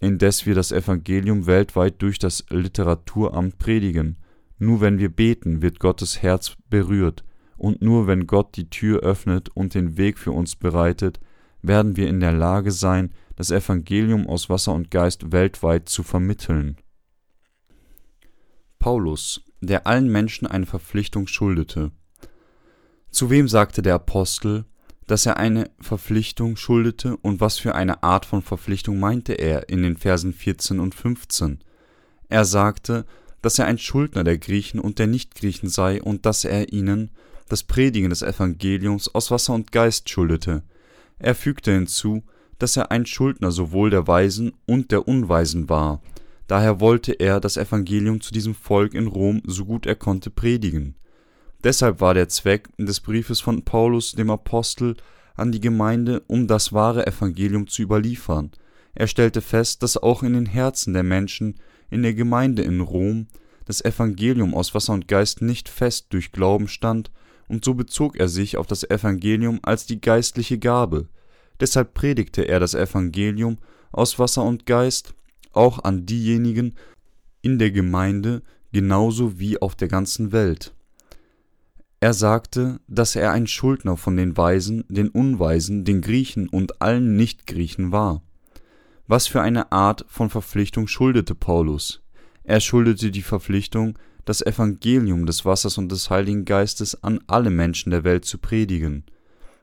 indes 0.00 0.46
wir 0.46 0.54
das 0.54 0.72
Evangelium 0.72 1.46
weltweit 1.46 2.00
durch 2.00 2.18
das 2.18 2.44
Literaturamt 2.50 3.58
predigen. 3.58 4.16
Nur 4.58 4.80
wenn 4.80 4.98
wir 4.98 5.10
beten, 5.10 5.62
wird 5.62 5.78
Gottes 5.78 6.22
Herz 6.22 6.56
berührt, 6.70 7.24
und 7.62 7.80
nur 7.80 8.08
wenn 8.08 8.26
Gott 8.26 8.56
die 8.56 8.68
Tür 8.70 9.02
öffnet 9.04 9.48
und 9.54 9.74
den 9.74 9.96
Weg 9.96 10.18
für 10.18 10.32
uns 10.32 10.56
bereitet, 10.56 11.20
werden 11.62 11.96
wir 11.96 12.08
in 12.08 12.18
der 12.18 12.32
Lage 12.32 12.72
sein, 12.72 13.14
das 13.36 13.52
Evangelium 13.52 14.26
aus 14.26 14.50
Wasser 14.50 14.74
und 14.74 14.90
Geist 14.90 15.30
weltweit 15.30 15.88
zu 15.88 16.02
vermitteln. 16.02 16.76
Paulus, 18.80 19.42
der 19.60 19.86
allen 19.86 20.10
Menschen 20.10 20.48
eine 20.48 20.66
Verpflichtung 20.66 21.28
schuldete. 21.28 21.92
Zu 23.12 23.30
wem 23.30 23.46
sagte 23.46 23.80
der 23.80 23.94
Apostel, 23.94 24.64
dass 25.06 25.24
er 25.24 25.36
eine 25.36 25.70
Verpflichtung 25.78 26.56
schuldete 26.56 27.16
und 27.18 27.40
was 27.40 27.58
für 27.58 27.76
eine 27.76 28.02
Art 28.02 28.26
von 28.26 28.42
Verpflichtung 28.42 28.98
meinte 28.98 29.34
er 29.34 29.68
in 29.68 29.84
den 29.84 29.96
Versen 29.96 30.32
14 30.32 30.80
und 30.80 30.96
15? 30.96 31.60
Er 32.28 32.44
sagte, 32.44 33.06
dass 33.40 33.60
er 33.60 33.66
ein 33.66 33.78
Schuldner 33.78 34.24
der 34.24 34.38
Griechen 34.38 34.80
und 34.80 34.98
der 34.98 35.06
Nichtgriechen 35.06 35.68
sei 35.68 36.02
und 36.02 36.26
dass 36.26 36.44
er 36.44 36.72
ihnen 36.72 37.12
das 37.52 37.64
Predigen 37.64 38.08
des 38.08 38.22
Evangeliums 38.22 39.14
aus 39.14 39.30
Wasser 39.30 39.52
und 39.52 39.72
Geist 39.72 40.08
schuldete. 40.08 40.62
Er 41.18 41.34
fügte 41.34 41.70
hinzu, 41.74 42.22
dass 42.58 42.78
er 42.78 42.90
ein 42.90 43.04
Schuldner 43.04 43.52
sowohl 43.52 43.90
der 43.90 44.06
Weisen 44.06 44.54
und 44.64 44.90
der 44.90 45.06
Unweisen 45.06 45.68
war. 45.68 46.00
Daher 46.46 46.80
wollte 46.80 47.12
er 47.12 47.40
das 47.40 47.58
Evangelium 47.58 48.22
zu 48.22 48.32
diesem 48.32 48.54
Volk 48.54 48.94
in 48.94 49.06
Rom 49.06 49.42
so 49.44 49.66
gut 49.66 49.84
er 49.84 49.96
konnte 49.96 50.30
predigen. 50.30 50.94
Deshalb 51.62 52.00
war 52.00 52.14
der 52.14 52.30
Zweck 52.30 52.70
des 52.78 53.00
Briefes 53.00 53.40
von 53.40 53.62
Paulus 53.66 54.12
dem 54.12 54.30
Apostel 54.30 54.96
an 55.34 55.52
die 55.52 55.60
Gemeinde, 55.60 56.22
um 56.28 56.46
das 56.46 56.72
wahre 56.72 57.06
Evangelium 57.06 57.66
zu 57.66 57.82
überliefern. 57.82 58.50
Er 58.94 59.08
stellte 59.08 59.42
fest, 59.42 59.82
dass 59.82 59.98
auch 59.98 60.22
in 60.22 60.32
den 60.32 60.46
Herzen 60.46 60.94
der 60.94 61.02
Menschen 61.02 61.56
in 61.90 62.02
der 62.02 62.14
Gemeinde 62.14 62.62
in 62.62 62.80
Rom 62.80 63.26
das 63.66 63.84
Evangelium 63.84 64.54
aus 64.54 64.74
Wasser 64.74 64.94
und 64.94 65.06
Geist 65.06 65.42
nicht 65.42 65.68
fest 65.68 66.06
durch 66.08 66.32
Glauben 66.32 66.66
stand, 66.66 67.10
und 67.52 67.64
so 67.64 67.74
bezog 67.74 68.18
er 68.18 68.28
sich 68.28 68.56
auf 68.56 68.66
das 68.66 68.82
Evangelium 68.82 69.60
als 69.62 69.86
die 69.86 70.00
geistliche 70.00 70.58
Gabe, 70.58 71.06
Deshalb 71.62 71.94
predigte 71.94 72.42
er 72.42 72.58
das 72.58 72.74
Evangelium 72.74 73.58
aus 73.92 74.18
Wasser 74.18 74.42
und 74.42 74.66
Geist 74.66 75.14
auch 75.52 75.84
an 75.84 76.06
diejenigen 76.06 76.74
in 77.40 77.60
der 77.60 77.70
Gemeinde 77.70 78.42
genauso 78.72 79.38
wie 79.38 79.62
auf 79.62 79.76
der 79.76 79.86
ganzen 79.86 80.32
Welt. 80.32 80.74
Er 82.00 82.14
sagte, 82.14 82.80
dass 82.88 83.14
er 83.14 83.30
ein 83.30 83.46
Schuldner 83.46 83.96
von 83.96 84.16
den 84.16 84.36
Weisen, 84.36 84.84
den 84.88 85.08
Unweisen, 85.08 85.84
den 85.84 86.00
Griechen 86.00 86.48
und 86.48 86.82
allen 86.82 87.14
Nichtgriechen 87.14 87.92
war. 87.92 88.22
Was 89.06 89.28
für 89.28 89.40
eine 89.40 89.70
Art 89.70 90.04
von 90.08 90.30
Verpflichtung 90.30 90.88
schuldete 90.88 91.36
Paulus? 91.36 92.02
Er 92.42 92.58
schuldete 92.58 93.12
die 93.12 93.22
Verpflichtung, 93.22 93.96
das 94.24 94.40
Evangelium 94.40 95.26
des 95.26 95.44
Wassers 95.44 95.78
und 95.78 95.90
des 95.90 96.10
Heiligen 96.10 96.44
Geistes 96.44 97.02
an 97.02 97.20
alle 97.26 97.50
Menschen 97.50 97.90
der 97.90 98.04
Welt 98.04 98.24
zu 98.24 98.38
predigen. 98.38 99.04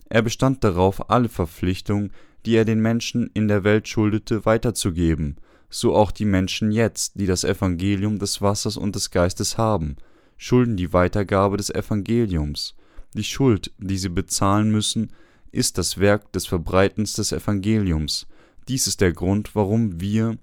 Er 0.10 0.22
bestand 0.22 0.64
darauf, 0.64 1.10
alle 1.10 1.30
Verpflichtungen, 1.30 2.12
die 2.46 2.56
er 2.56 2.66
den 2.66 2.82
Menschen 2.82 3.30
in 3.34 3.48
der 3.48 3.64
Welt 3.64 3.88
schuldete, 3.88 4.46
weiterzugeben, 4.46 5.38
so 5.70 5.96
auch 5.96 6.12
die 6.12 6.26
Menschen 6.26 6.72
jetzt, 6.72 7.14
die 7.16 7.28
das 7.28 7.44
Evangelium 7.44 8.20
des 8.20 8.42
Wassers 8.42 8.76
und 8.76 8.96
des 8.96 9.12
Geistes 9.12 9.58
haben, 9.58 9.98
schulden 10.38 10.78
die 10.78 10.94
Weitergabe 10.94 11.58
des 11.58 11.70
Evangeliums. 11.70 12.76
Die 13.14 13.24
Schuld, 13.24 13.72
die 13.78 13.98
sie 13.98 14.10
bezahlen 14.10 14.72
müssen, 14.72 15.12
ist 15.52 15.78
das 15.78 16.00
Werk 16.00 16.32
des 16.32 16.48
Verbreitens 16.48 17.14
des 17.14 17.32
Evangeliums. 17.32 18.28
Dies 18.68 18.88
ist 18.88 19.02
der 19.02 19.14
Grund, 19.14 19.56
warum 19.56 20.00
wir 20.00 20.38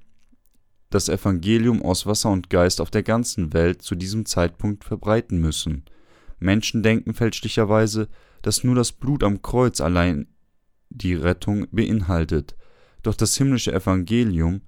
das 0.97 1.11
Evangelium 1.11 1.83
aus 1.83 2.07
Wasser 2.07 2.31
und 2.31 2.49
Geist 2.49 2.81
auf 2.81 2.91
der 2.91 3.03
ganzen 3.03 3.53
Welt 3.53 3.83
zu 3.83 3.95
diesem 3.95 4.25
Zeitpunkt 4.25 4.83
verbreiten 4.83 5.39
müssen. 5.39 5.85
Menschen 6.39 6.83
denken 6.83 7.13
fälschlicherweise, 7.13 8.09
dass 8.41 8.65
nur 8.65 8.75
das 8.75 8.93
Blut 8.93 9.23
am 9.23 9.43
Kreuz 9.43 9.81
allein 9.81 10.27
die 10.89 11.15
Rettung 11.15 11.67
beinhaltet. 11.71 12.57
Doch 13.03 13.15
das 13.15 13.37
himmlische 13.37 13.73
Evangelium, 13.73 14.63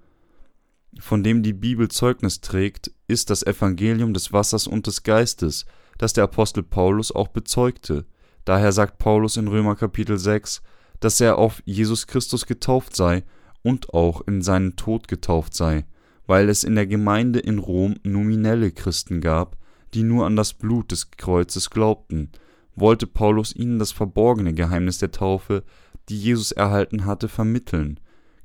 von 1.01 1.23
dem 1.23 1.43
die 1.43 1.55
Bibel 1.55 1.89
Zeugnis 1.89 2.43
trägt, 2.43 2.91
ist 3.07 3.31
das 3.31 3.43
Evangelium 3.43 4.13
des 4.13 4.33
Wassers 4.33 4.67
und 4.67 4.87
des 4.87 5.03
Geistes, 5.05 5.65
das 5.97 6.13
der 6.13 6.25
Apostel 6.25 6.63
Paulus 6.63 7.11
auch 7.11 7.29
bezeugte. 7.29 8.05
Daher 8.45 8.73
sagt 8.73 8.99
Paulus 8.99 9.39
in 9.39 9.49
Römer 9.49 9.77
Kapitel 9.77 10.19
6, 10.19 10.63
dass 11.01 11.21
er 11.21 11.39
auf 11.39 11.63
Jesus 11.65 12.07
Christus 12.07 12.45
getauft 12.45 12.95
sei 12.95 13.25
und 13.63 13.95
auch 13.95 14.21
in 14.27 14.43
seinen 14.43 14.77
Tod 14.77 15.09
getauft 15.09 15.55
sei, 15.55 15.87
weil 16.29 16.51
es 16.51 16.63
in 16.63 16.75
der 16.75 16.87
Gemeinde 16.87 17.41
in 17.41 17.59
Rom 17.59 17.97
nominelle 18.05 18.71
Christen 18.71 19.23
gab, 19.23 19.57
die 19.95 20.03
nur 20.03 20.27
an 20.27 20.37
das 20.37 20.53
Blut 20.53 20.93
des 20.93 21.11
Kreuzes 21.11 21.71
glaubten, 21.71 22.31
wollte 22.77 23.07
Paulus 23.07 23.57
ihnen 23.57 23.79
das 23.79 23.93
verborgene 23.93 24.53
Geheimnis 24.53 24.99
der 24.99 25.11
Taufe, 25.11 25.65
die 26.11 26.19
Jesus 26.19 26.53
erhalten 26.53 27.07
hatte, 27.07 27.29
vermitteln. 27.29 27.99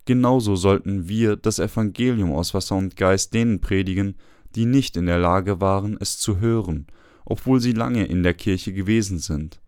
Genauso 0.06 0.56
sollten 0.56 1.10
wir 1.10 1.36
das 1.36 1.60
Evangelium 1.60 2.32
aus 2.32 2.54
Wasser 2.54 2.78
und 2.78 2.96
Geist 2.96 3.34
denen 3.34 3.60
predigen, 3.60 4.16
die 4.56 4.66
nicht 4.66 4.96
in 4.96 5.06
der 5.06 5.20
Lage 5.20 5.60
waren, 5.60 5.98
es 6.00 6.18
zu 6.18 6.40
hören, 6.40 6.88
obwohl 7.26 7.60
sie 7.60 7.74
lange 7.74 8.06
in 8.06 8.24
der 8.24 8.34
Kirche 8.34 8.72
gewesen 8.72 9.20
sind. 9.20 9.60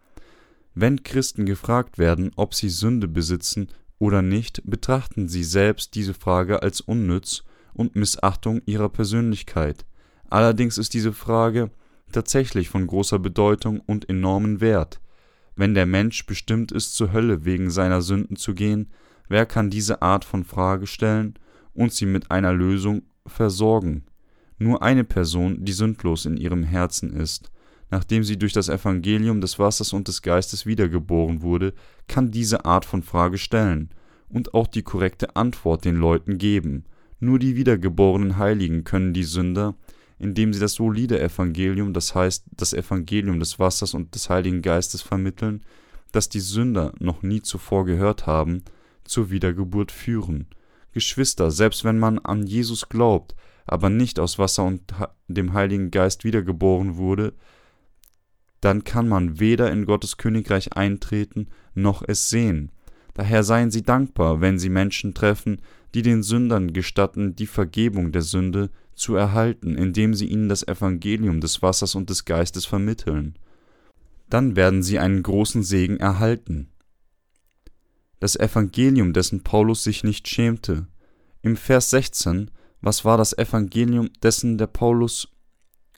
Wenn 0.74 1.04
Christen 1.04 1.46
gefragt 1.46 1.98
werden, 1.98 2.32
ob 2.38 2.54
sie 2.54 2.70
Sünde 2.70 3.10
besitzen 3.10 3.68
oder 4.00 4.22
nicht, 4.22 4.62
betrachten 4.64 5.28
sie 5.28 5.44
selbst 5.44 5.96
diese 5.96 6.14
Frage 6.14 6.64
als 6.64 6.80
unnütz 6.80 7.44
und 7.76 7.96
Missachtung 7.96 8.62
ihrer 8.66 8.90
Persönlichkeit. 8.90 9.86
Allerdings 10.30 10.78
ist 10.78 10.94
diese 10.94 11.14
Frage 11.14 11.70
tatsächlich 12.12 12.70
von 12.70 12.88
großer 12.88 13.20
Bedeutung 13.20 13.82
und 13.82 14.10
enormen 14.10 14.62
Wert. 14.62 15.00
Wenn 15.56 15.74
der 15.74 15.86
Mensch 15.86 16.26
bestimmt 16.26 16.72
ist, 16.72 16.96
zur 16.96 17.14
Hölle 17.14 17.46
wegen 17.46 17.70
seiner 17.70 18.02
Sünden 18.02 18.36
zu 18.36 18.54
gehen, 18.54 18.92
wer 19.30 19.46
kann 19.46 19.70
diese 19.70 20.02
Art 20.02 20.26
von 20.26 20.44
Frage 20.44 20.88
stellen 20.88 21.36
und 21.74 21.94
sie 21.94 22.06
mit 22.06 22.32
einer 22.32 22.54
Lösung 22.54 23.04
versorgen? 23.26 24.04
Nur 24.58 24.82
eine 24.82 25.04
Person, 25.04 25.64
die 25.66 25.74
sündlos 25.74 26.26
in 26.26 26.38
ihrem 26.38 26.64
Herzen 26.64 27.14
ist, 27.14 27.52
nachdem 27.92 28.24
sie 28.24 28.38
durch 28.38 28.54
das 28.54 28.70
Evangelium 28.70 29.42
des 29.42 29.60
Wassers 29.60 29.94
und 29.94 30.08
des 30.08 30.22
Geistes 30.22 30.66
wiedergeboren 30.66 31.42
wurde, 31.42 31.74
kann 32.08 32.32
diese 32.32 32.66
Art 32.66 32.86
von 32.86 33.04
Frage 33.04 33.38
stellen 33.38 33.90
und 34.30 34.54
auch 34.54 34.68
die 34.68 34.84
korrekte 34.84 35.36
Antwort 35.36 35.86
den 35.86 35.96
Leuten 35.96 36.38
geben. 36.38 36.86
Nur 37.20 37.40
die 37.40 37.56
wiedergeborenen 37.56 38.38
Heiligen 38.38 38.84
können 38.84 39.14
die 39.14 39.24
Sünder, 39.24 39.76
indem 40.20 40.54
sie 40.54 40.60
das 40.60 40.74
solide 40.74 41.20
Evangelium, 41.20 41.94
das 41.94 42.16
heißt 42.16 42.46
das 42.56 42.74
Evangelium 42.74 43.40
des 43.40 43.60
Wassers 43.60 43.94
und 43.94 44.16
des 44.16 44.30
Heiligen 44.30 44.62
Geistes 44.62 45.02
vermitteln, 45.02 45.64
das 46.12 46.30
die 46.30 46.40
Sünder 46.40 46.94
noch 47.00 47.24
nie 47.24 47.42
zuvor 47.42 47.86
gehört 47.86 48.26
haben, 48.26 48.64
zur 49.04 49.30
Wiedergeburt 49.30 49.92
führen. 49.92 50.48
Geschwister, 50.94 51.52
selbst 51.52 51.84
wenn 51.84 52.00
man 52.00 52.20
an 52.20 52.48
Jesus 52.48 52.88
glaubt, 52.88 53.36
aber 53.66 53.90
nicht 53.90 54.20
aus 54.20 54.40
Wasser 54.40 54.64
und 54.64 54.94
dem 55.28 55.54
Heiligen 55.54 55.92
Geist 55.92 56.24
wiedergeboren 56.24 56.96
wurde, 56.98 57.34
dann 58.62 58.84
kann 58.84 59.08
man 59.08 59.40
weder 59.40 59.72
in 59.72 59.86
Gottes 59.86 60.18
Königreich 60.18 60.74
eintreten 60.74 61.50
noch 61.74 62.04
es 62.08 62.30
sehen. 62.30 62.72
Daher 63.16 63.44
seien 63.44 63.72
sie 63.72 63.82
dankbar, 63.82 64.42
wenn 64.42 64.60
sie 64.60 64.70
Menschen 64.70 65.14
treffen, 65.14 65.62
die 65.94 66.02
den 66.02 66.22
Sündern 66.22 66.74
gestatten, 66.74 67.36
die 67.36 67.48
Vergebung 67.48 68.12
der 68.12 68.22
Sünde 68.22 68.70
zu 68.94 69.16
erhalten, 69.16 69.78
indem 69.78 70.14
sie 70.14 70.28
ihnen 70.28 70.50
das 70.50 70.68
Evangelium 70.68 71.40
des 71.40 71.62
Wassers 71.62 71.96
und 71.96 72.10
des 72.10 72.26
Geistes 72.26 72.66
vermitteln. 72.66 73.40
Dann 74.30 74.58
werden 74.58 74.84
sie 74.84 75.00
einen 75.00 75.24
großen 75.24 75.64
Segen 75.64 75.98
erhalten. 75.98 76.70
Das 78.20 78.36
Evangelium, 78.36 79.14
dessen 79.14 79.44
Paulus 79.44 79.84
sich 79.84 80.04
nicht 80.04 80.28
schämte. 80.28 80.88
Im 81.42 81.56
Vers 81.56 81.92
16, 81.92 82.52
was 82.82 83.06
war 83.06 83.18
das 83.18 83.38
Evangelium, 83.38 84.10
dessen 84.24 84.58
der 84.58 84.68
Paulus 84.68 85.30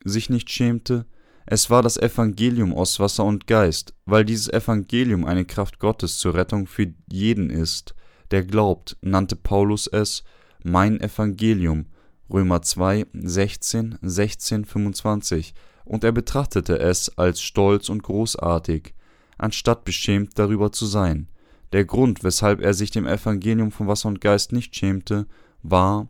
sich 0.03 0.29
nicht 0.29 0.51
schämte? 0.51 1.07
Es 1.49 1.69
war 1.69 1.81
das 1.81 1.95
Evangelium 1.95 2.73
aus 2.73 2.99
Wasser 2.99 3.23
und 3.23 3.47
Geist, 3.47 3.93
weil 4.05 4.25
dieses 4.25 4.49
Evangelium 4.49 5.23
eine 5.23 5.45
Kraft 5.45 5.79
Gottes 5.79 6.17
zur 6.17 6.33
Rettung 6.33 6.67
für 6.67 6.93
jeden 7.09 7.49
ist, 7.49 7.95
der 8.31 8.43
glaubt, 8.43 8.97
nannte 8.99 9.37
Paulus 9.37 9.87
es 9.87 10.25
mein 10.61 10.99
Evangelium, 10.99 11.85
Römer 12.29 12.61
2, 12.61 13.05
16, 13.13 13.97
16, 14.01 14.65
25, 14.65 15.53
und 15.85 16.03
er 16.03 16.11
betrachtete 16.11 16.79
es 16.79 17.17
als 17.17 17.41
stolz 17.41 17.87
und 17.87 18.03
großartig, 18.03 18.93
anstatt 19.37 19.85
beschämt 19.85 20.37
darüber 20.37 20.73
zu 20.73 20.85
sein. 20.85 21.29
Der 21.71 21.85
Grund, 21.85 22.25
weshalb 22.25 22.59
er 22.59 22.73
sich 22.73 22.91
dem 22.91 23.07
Evangelium 23.07 23.71
von 23.71 23.87
Wasser 23.87 24.09
und 24.09 24.19
Geist 24.19 24.51
nicht 24.51 24.75
schämte, 24.75 25.27
war, 25.63 26.09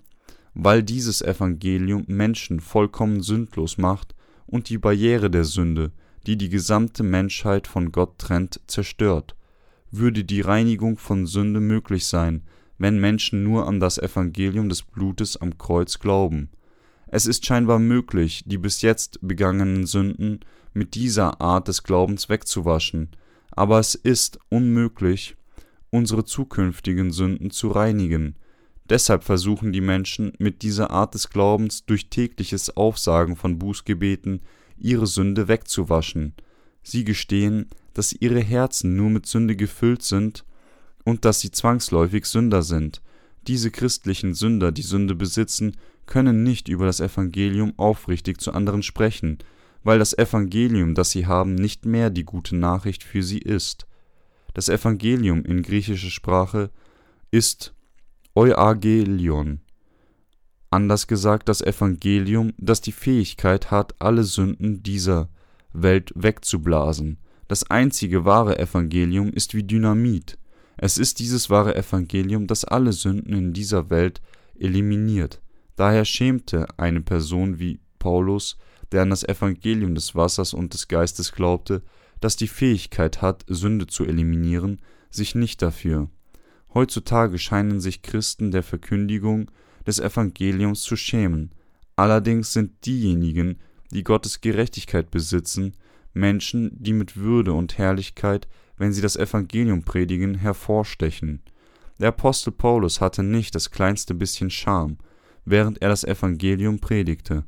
weil 0.56 0.82
dieses 0.82 1.22
Evangelium 1.22 2.06
Menschen 2.08 2.60
vollkommen 2.60 3.22
sündlos 3.22 3.78
macht 3.78 4.16
und 4.48 4.70
die 4.70 4.78
Barriere 4.78 5.30
der 5.30 5.44
Sünde, 5.44 5.92
die 6.26 6.38
die 6.38 6.50
gesamte 6.50 7.04
Menschheit 7.04 7.68
von 7.68 7.92
Gott 7.92 8.18
trennt, 8.18 8.60
zerstört. 8.68 9.36
Würde 9.92 10.24
die 10.24 10.42
Reinigung 10.42 10.98
von 10.98 11.26
Sünde 11.26 11.60
möglich 11.60 12.06
sein, 12.08 12.44
wenn 12.78 13.00
Menschen 13.00 13.44
nur 13.44 13.68
an 13.68 13.80
das 13.80 13.98
Evangelium 13.98 14.70
des 14.70 14.84
Blutes 14.84 15.38
am 15.38 15.58
Kreuz 15.58 16.00
glauben. 16.00 16.50
Es 17.08 17.26
ist 17.26 17.46
scheinbar 17.46 17.80
möglich, 17.80 18.44
die 18.46 18.58
bis 18.58 18.82
jetzt 18.82 19.20
begangenen 19.22 19.86
Sünden 19.86 20.42
mit 20.74 20.96
dieser 20.96 21.40
Art 21.40 21.68
des 21.68 21.84
Glaubens 21.84 22.28
wegzuwaschen, 22.28 23.10
aber 23.52 23.80
es 23.80 23.96
ist 23.96 24.40
unmöglich, 24.50 25.36
unsere 25.90 26.26
zukünftigen 26.26 27.12
Sünden 27.12 27.50
zu 27.50 27.70
reinigen. 27.70 28.36
Deshalb 28.90 29.24
versuchen 29.24 29.74
die 29.74 29.82
Menschen 29.82 30.34
mit 30.40 30.62
dieser 30.62 30.92
Art 30.92 31.14
des 31.14 31.30
Glaubens 31.30 31.86
durch 31.86 32.10
tägliches 32.10 32.76
Aufsagen 32.78 33.36
von 33.36 33.60
Bußgebeten 33.60 34.42
ihre 34.78 35.08
Sünde 35.08 35.48
wegzuwaschen. 35.48 36.34
Sie 36.84 37.04
gestehen, 37.04 37.68
dass 37.94 38.14
ihre 38.14 38.40
Herzen 38.40 38.96
nur 38.96 39.10
mit 39.10 39.26
Sünde 39.26 39.56
gefüllt 39.56 40.04
sind 40.04 40.46
und 41.04 41.26
dass 41.26 41.42
sie 41.42 41.52
zwangsläufig 41.52 42.26
Sünder 42.26 42.62
sind. 42.62 43.02
Diese 43.48 43.72
christlichen 43.72 44.34
Sünder, 44.34 44.72
die 44.72 44.82
Sünde 44.82 45.16
besitzen, 45.16 45.76
können 46.06 46.44
nicht 46.44 46.70
über 46.70 46.86
das 46.86 47.02
Evangelium 47.02 47.74
aufrichtig 47.78 48.40
zu 48.40 48.54
anderen 48.54 48.84
sprechen, 48.84 49.40
weil 49.84 50.00
das 50.00 50.18
Evangelium, 50.18 50.96
das 50.96 51.12
sie 51.12 51.26
haben, 51.26 51.56
nicht 51.56 51.86
mehr 51.86 52.10
die 52.10 52.24
gute 52.24 52.56
Nachricht 52.56 53.04
für 53.04 53.24
sie 53.24 53.40
ist. 53.40 53.86
Das 54.54 54.70
Evangelium 54.70 55.44
in 55.44 55.62
griechischer 55.62 56.10
Sprache 56.10 56.72
ist 57.32 57.74
Euagelion. 58.38 59.62
Anders 60.70 61.08
gesagt 61.08 61.50
das 61.50 61.64
Evangelium, 61.64 62.54
das 62.60 62.82
die 62.82 62.92
Fähigkeit 62.92 63.72
hat, 63.72 63.96
alle 63.98 64.24
Sünden 64.24 64.84
dieser 64.84 65.30
Welt 65.74 66.12
wegzublasen. 66.14 67.18
Das 67.48 67.72
einzige 67.72 68.26
wahre 68.26 68.60
Evangelium 68.60 69.34
ist 69.34 69.56
wie 69.56 69.64
Dynamit. 69.64 70.38
Es 70.78 71.00
ist 71.00 71.18
dieses 71.18 71.50
wahre 71.50 71.76
Evangelium, 71.76 72.46
das 72.46 72.64
alle 72.64 72.94
Sünden 72.94 73.34
in 73.34 73.54
dieser 73.54 73.90
Welt 73.90 74.22
eliminiert. 74.60 75.42
Daher 75.76 76.06
schämte 76.06 76.68
eine 76.78 77.02
Person 77.02 77.58
wie 77.58 77.80
Paulus, 77.98 78.60
der 78.92 79.02
an 79.02 79.10
das 79.10 79.24
Evangelium 79.24 79.96
des 79.96 80.14
Wassers 80.14 80.54
und 80.54 80.76
des 80.76 80.88
Geistes 80.88 81.32
glaubte, 81.32 81.82
das 82.20 82.36
die 82.36 82.48
Fähigkeit 82.48 83.24
hat, 83.24 83.46
Sünde 83.48 83.88
zu 83.88 84.06
eliminieren, 84.06 84.80
sich 85.10 85.34
nicht 85.34 85.64
dafür. 85.64 86.12
Heutzutage 86.74 87.38
scheinen 87.38 87.80
sich 87.80 88.02
Christen 88.02 88.52
der 88.52 88.64
Verkündigung 88.64 89.52
des 89.86 90.00
Evangeliums 90.00 90.82
zu 90.82 90.96
schämen. 90.96 91.52
Allerdings 91.96 92.54
sind 92.54 92.86
diejenigen, 92.86 93.60
die 93.92 94.04
Gottes 94.04 94.42
Gerechtigkeit 94.42 95.10
besitzen, 95.12 95.74
Menschen, 96.14 96.72
die 96.74 96.94
mit 96.94 97.18
Würde 97.18 97.54
und 97.54 97.78
Herrlichkeit 97.78 98.48
wenn 98.78 98.94
sie 98.94 99.02
das 99.02 99.16
Evangelium 99.16 99.84
predigen, 99.84 100.36
hervorstechen. 100.36 101.42
Der 102.00 102.10
Apostel 102.10 102.52
Paulus 102.52 103.02
hatte 103.02 103.24
nicht 103.24 103.56
das 103.56 103.72
kleinste 103.72 104.14
bisschen 104.14 104.50
Scham, 104.50 104.98
während 105.46 105.82
er 105.82 105.90
das 105.90 106.04
Evangelium 106.04 106.80
predigte. 106.80 107.44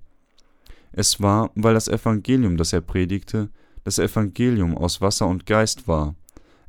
Es 0.91 1.21
war, 1.21 1.51
weil 1.53 1.75
das 1.75 1.87
Evangelium, 1.87 2.57
das 2.57 2.73
er 2.73 2.81
predigte, 2.81 3.49
das 3.83 3.99
Evangelium 3.99 4.75
aus 4.75 5.01
Wasser 5.01 5.27
und 5.27 5.45
Geist 5.45 5.87
war. 5.87 6.15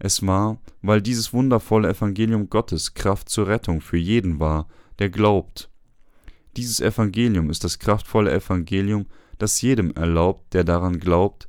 Es 0.01 0.27
war, 0.27 0.59
weil 0.81 1.03
dieses 1.03 1.33
wundervolle 1.35 1.91
Evangelium 1.91 2.49
Gottes 2.49 2.95
Kraft 2.95 3.29
zur 3.29 3.47
Rettung 3.47 3.83
für 3.83 3.99
jeden 3.99 4.41
war, 4.41 4.67
der 4.99 5.11
glaubt. 5.11 5.71
Dieses 6.57 6.81
Evangelium 6.81 7.51
ist 7.51 7.65
das 7.65 7.79
kraftvolle 7.79 8.33
Evangelium, 8.33 9.07
das 9.39 9.61
jedem 9.61 9.93
erlaubt, 9.93 10.55
der 10.55 10.65
daran 10.65 10.99
glaubt, 10.99 11.49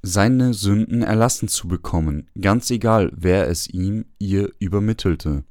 seine 0.00 0.54
Sünden 0.54 1.02
erlassen 1.02 1.48
zu 1.48 1.68
bekommen, 1.68 2.28
ganz 2.40 2.70
egal, 2.70 3.12
wer 3.14 3.48
es 3.48 3.68
ihm, 3.68 4.06
ihr 4.18 4.50
übermittelte. 4.58 5.44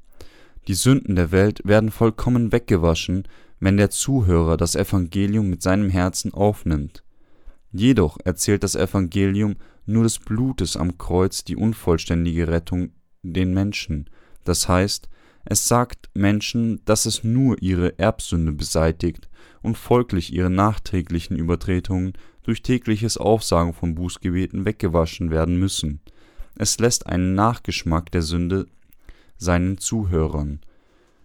Die 0.66 0.74
Sünden 0.74 1.14
der 1.14 1.30
Welt 1.30 1.60
werden 1.64 1.90
vollkommen 1.90 2.50
weggewaschen, 2.50 3.28
wenn 3.60 3.76
der 3.76 3.90
Zuhörer 3.90 4.56
das 4.56 4.74
Evangelium 4.74 5.48
mit 5.48 5.62
seinem 5.62 5.88
Herzen 5.88 6.34
aufnimmt. 6.34 7.04
Jedoch 7.72 8.18
erzählt 8.24 8.64
das 8.64 8.74
Evangelium 8.74 9.56
nur 9.88 10.04
des 10.04 10.18
Blutes 10.18 10.76
am 10.76 10.98
Kreuz 10.98 11.44
die 11.44 11.56
unvollständige 11.56 12.48
Rettung 12.48 12.90
den 13.22 13.52
Menschen, 13.52 14.08
das 14.44 14.68
heißt, 14.68 15.08
es 15.44 15.66
sagt 15.66 16.10
Menschen, 16.14 16.84
dass 16.84 17.06
es 17.06 17.24
nur 17.24 17.60
ihre 17.62 17.98
Erbsünde 17.98 18.52
beseitigt 18.52 19.28
und 19.62 19.78
folglich 19.78 20.32
ihre 20.32 20.50
nachträglichen 20.50 21.36
Übertretungen 21.36 22.12
durch 22.42 22.62
tägliches 22.62 23.16
Aufsagen 23.16 23.72
von 23.72 23.94
Bußgebeten 23.94 24.64
weggewaschen 24.64 25.30
werden 25.30 25.58
müssen. 25.58 26.00
Es 26.56 26.78
lässt 26.78 27.06
einen 27.06 27.34
Nachgeschmack 27.34 28.10
der 28.10 28.22
Sünde 28.22 28.66
seinen 29.36 29.78
Zuhörern. 29.78 30.60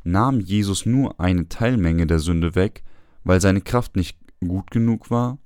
Nahm 0.03 0.39
Jesus 0.39 0.85
nur 0.85 1.19
eine 1.19 1.49
Teilmenge 1.49 2.07
der 2.07 2.19
Sünde 2.19 2.55
weg, 2.55 2.83
weil 3.23 3.41
seine 3.41 3.61
Kraft 3.61 3.95
nicht 3.95 4.17
gut 4.39 4.69
genug 4.71 5.09
war? 5.09 5.37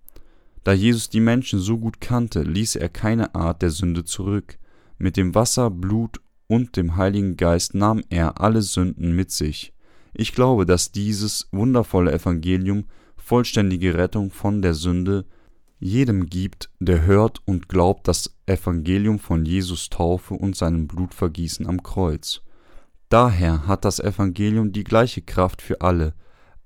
Da 0.67 0.73
Jesus 0.73 1.09
die 1.09 1.21
Menschen 1.21 1.59
so 1.59 1.77
gut 1.77 2.01
kannte, 2.01 2.41
ließ 2.41 2.75
er 2.75 2.89
keine 2.89 3.33
Art 3.33 3.61
der 3.61 3.69
Sünde 3.69 4.03
zurück. 4.03 4.59
Mit 4.97 5.15
dem 5.15 5.33
Wasser, 5.33 5.69
Blut 5.69 6.19
und 6.47 6.75
dem 6.75 6.97
Heiligen 6.97 7.37
Geist 7.37 7.73
nahm 7.73 8.03
er 8.09 8.41
alle 8.41 8.61
Sünden 8.61 9.15
mit 9.15 9.31
sich. 9.31 9.71
Ich 10.13 10.33
glaube, 10.33 10.65
dass 10.65 10.91
dieses 10.91 11.47
wundervolle 11.53 12.11
Evangelium 12.11 12.83
vollständige 13.15 13.93
Rettung 13.93 14.29
von 14.29 14.61
der 14.61 14.73
Sünde 14.73 15.23
jedem 15.79 16.25
gibt, 16.25 16.69
der 16.81 17.05
hört 17.05 17.39
und 17.45 17.69
glaubt 17.69 18.09
das 18.09 18.35
Evangelium 18.45 19.19
von 19.19 19.45
Jesus 19.45 19.89
Taufe 19.89 20.33
und 20.33 20.57
seinem 20.57 20.85
Blutvergießen 20.85 21.65
am 21.65 21.81
Kreuz. 21.81 22.41
Daher 23.07 23.67
hat 23.67 23.85
das 23.85 24.01
Evangelium 24.01 24.73
die 24.73 24.83
gleiche 24.83 25.21
Kraft 25.21 25.61
für 25.61 25.79
alle, 25.79 26.13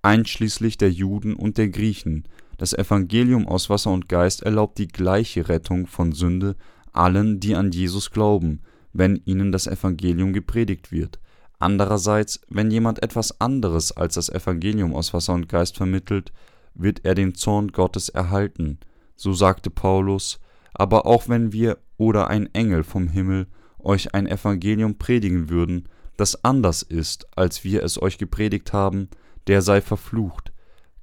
einschließlich 0.02 0.80
der 0.80 0.92
Juden 0.92 1.36
und 1.36 1.60
der 1.60 1.70
Griechen. 1.70 2.24
Das 2.62 2.74
Evangelium 2.74 3.47
aus 3.47 3.71
Wasser 3.71 3.89
und 3.89 4.08
Geist 4.08 4.43
erlaubt 4.43 4.78
die 4.78 4.88
gleiche 4.88 5.50
Rettung 5.50 5.88
von 5.88 6.12
Sünde 6.12 6.56
allen, 6.93 7.39
die 7.39 7.56
an 7.56 7.71
Jesus 7.71 8.12
glauben, 8.12 8.62
wenn 8.93 9.19
ihnen 9.26 9.52
das 9.52 9.65
Evangelium 9.65 10.32
gepredigt 10.32 10.91
wird. 10.91 11.19
Andererseits, 11.58 12.39
wenn 12.49 12.70
jemand 12.70 13.01
etwas 13.01 13.41
anderes 13.41 13.91
als 13.91 14.14
das 14.14 14.30
Evangelium 14.30 14.93
aus 14.93 15.12
Wasser 15.12 15.34
und 15.34 15.49
Geist 15.49 15.76
vermittelt, 15.76 16.34
wird 16.76 17.03
er 17.03 17.16
den 17.16 17.34
Zorn 17.34 17.70
Gottes 17.70 18.09
erhalten 18.09 18.78
so 19.16 19.34
sagte 19.34 19.72
Paulus, 19.72 20.39
aber 20.72 21.07
auch 21.07 21.30
wenn 21.30 21.51
wir 21.51 21.80
oder 21.97 22.28
ein 22.28 22.53
Engel 22.53 22.84
vom 22.84 23.07
Himmel 23.07 23.47
euch 23.80 24.14
ein 24.14 24.28
Evangelium 24.28 24.99
predigen 24.99 25.49
würden, 25.49 25.89
das 26.16 26.43
anders 26.45 26.84
ist, 26.84 27.26
als 27.36 27.64
wir 27.64 27.82
es 27.82 27.99
euch 27.99 28.20
gepredigt 28.20 28.72
haben, 28.72 29.09
der 29.47 29.64
sei 29.64 29.82
verflucht. 29.82 30.53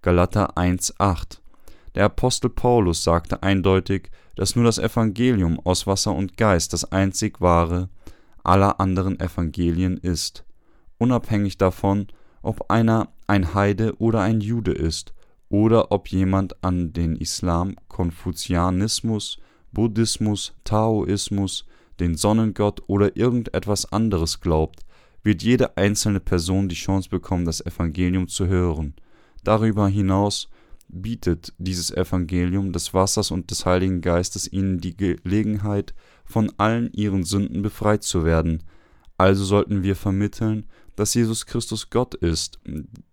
Galater 0.02 0.56
1,8 0.56 1.40
Der 1.95 2.05
Apostel 2.05 2.51
Paulus 2.51 3.03
sagte 3.03 3.43
eindeutig, 3.43 4.11
dass 4.36 4.57
nur 4.57 4.64
das 4.64 4.78
Evangelium 4.78 5.61
aus 5.64 5.86
Wasser 5.86 6.14
und 6.14 6.36
Geist 6.36 6.72
das 6.72 6.93
einzig 6.93 7.41
wahre 7.41 7.89
aller 8.45 8.80
anderen 8.80 9.20
Evangelien 9.20 9.97
ist, 9.99 10.45
unabhängig 10.99 11.59
davon, 11.59 12.07
ob 12.41 12.70
einer 12.70 13.09
ein 13.26 13.53
Heide 13.55 13.95
oder 13.99 14.20
ein 14.20 14.41
Jude 14.41 14.72
ist, 14.72 15.12
oder 15.51 15.93
ob 15.93 16.09
jemand 16.09 16.62
an 16.62 16.93
den 16.93 17.16
Islam, 17.16 17.76
Konfuzianismus, 17.89 19.39
Buddhismus, 19.72 20.55
Taoismus, 20.64 21.66
den 22.01 22.16
Sonnengott 22.16 22.82
oder 22.86 23.16
irgendetwas 23.16 23.91
anderes 23.93 24.41
glaubt, 24.41 24.84
wird 25.22 25.43
jede 25.43 25.76
einzelne 25.76 26.20
Person 26.20 26.68
die 26.68 26.74
Chance 26.74 27.09
bekommen, 27.09 27.45
das 27.45 27.64
Evangelium 27.64 28.28
zu 28.28 28.47
hören. 28.47 28.95
Darüber 29.43 29.89
hinaus 29.89 30.49
bietet 30.89 31.53
dieses 31.59 31.91
Evangelium 31.91 32.72
des 32.72 32.95
Wassers 32.95 33.30
und 33.30 33.51
des 33.51 33.66
Heiligen 33.66 34.01
Geistes 34.01 34.51
ihnen 34.51 34.80
die 34.80 34.97
Gelegenheit, 34.97 35.95
von 36.24 36.53
allen 36.59 36.93
ihren 36.93 37.24
Sünden 37.24 37.62
befreit 37.62 38.03
zu 38.03 38.24
werden. 38.24 38.62
Also 39.16 39.45
sollten 39.45 39.82
wir 39.82 39.97
vermitteln, 39.97 40.66
dass 40.97 41.14
Jesus 41.14 41.47
Christus 41.47 41.91
Gott 41.91 42.14
ist, 42.14 42.61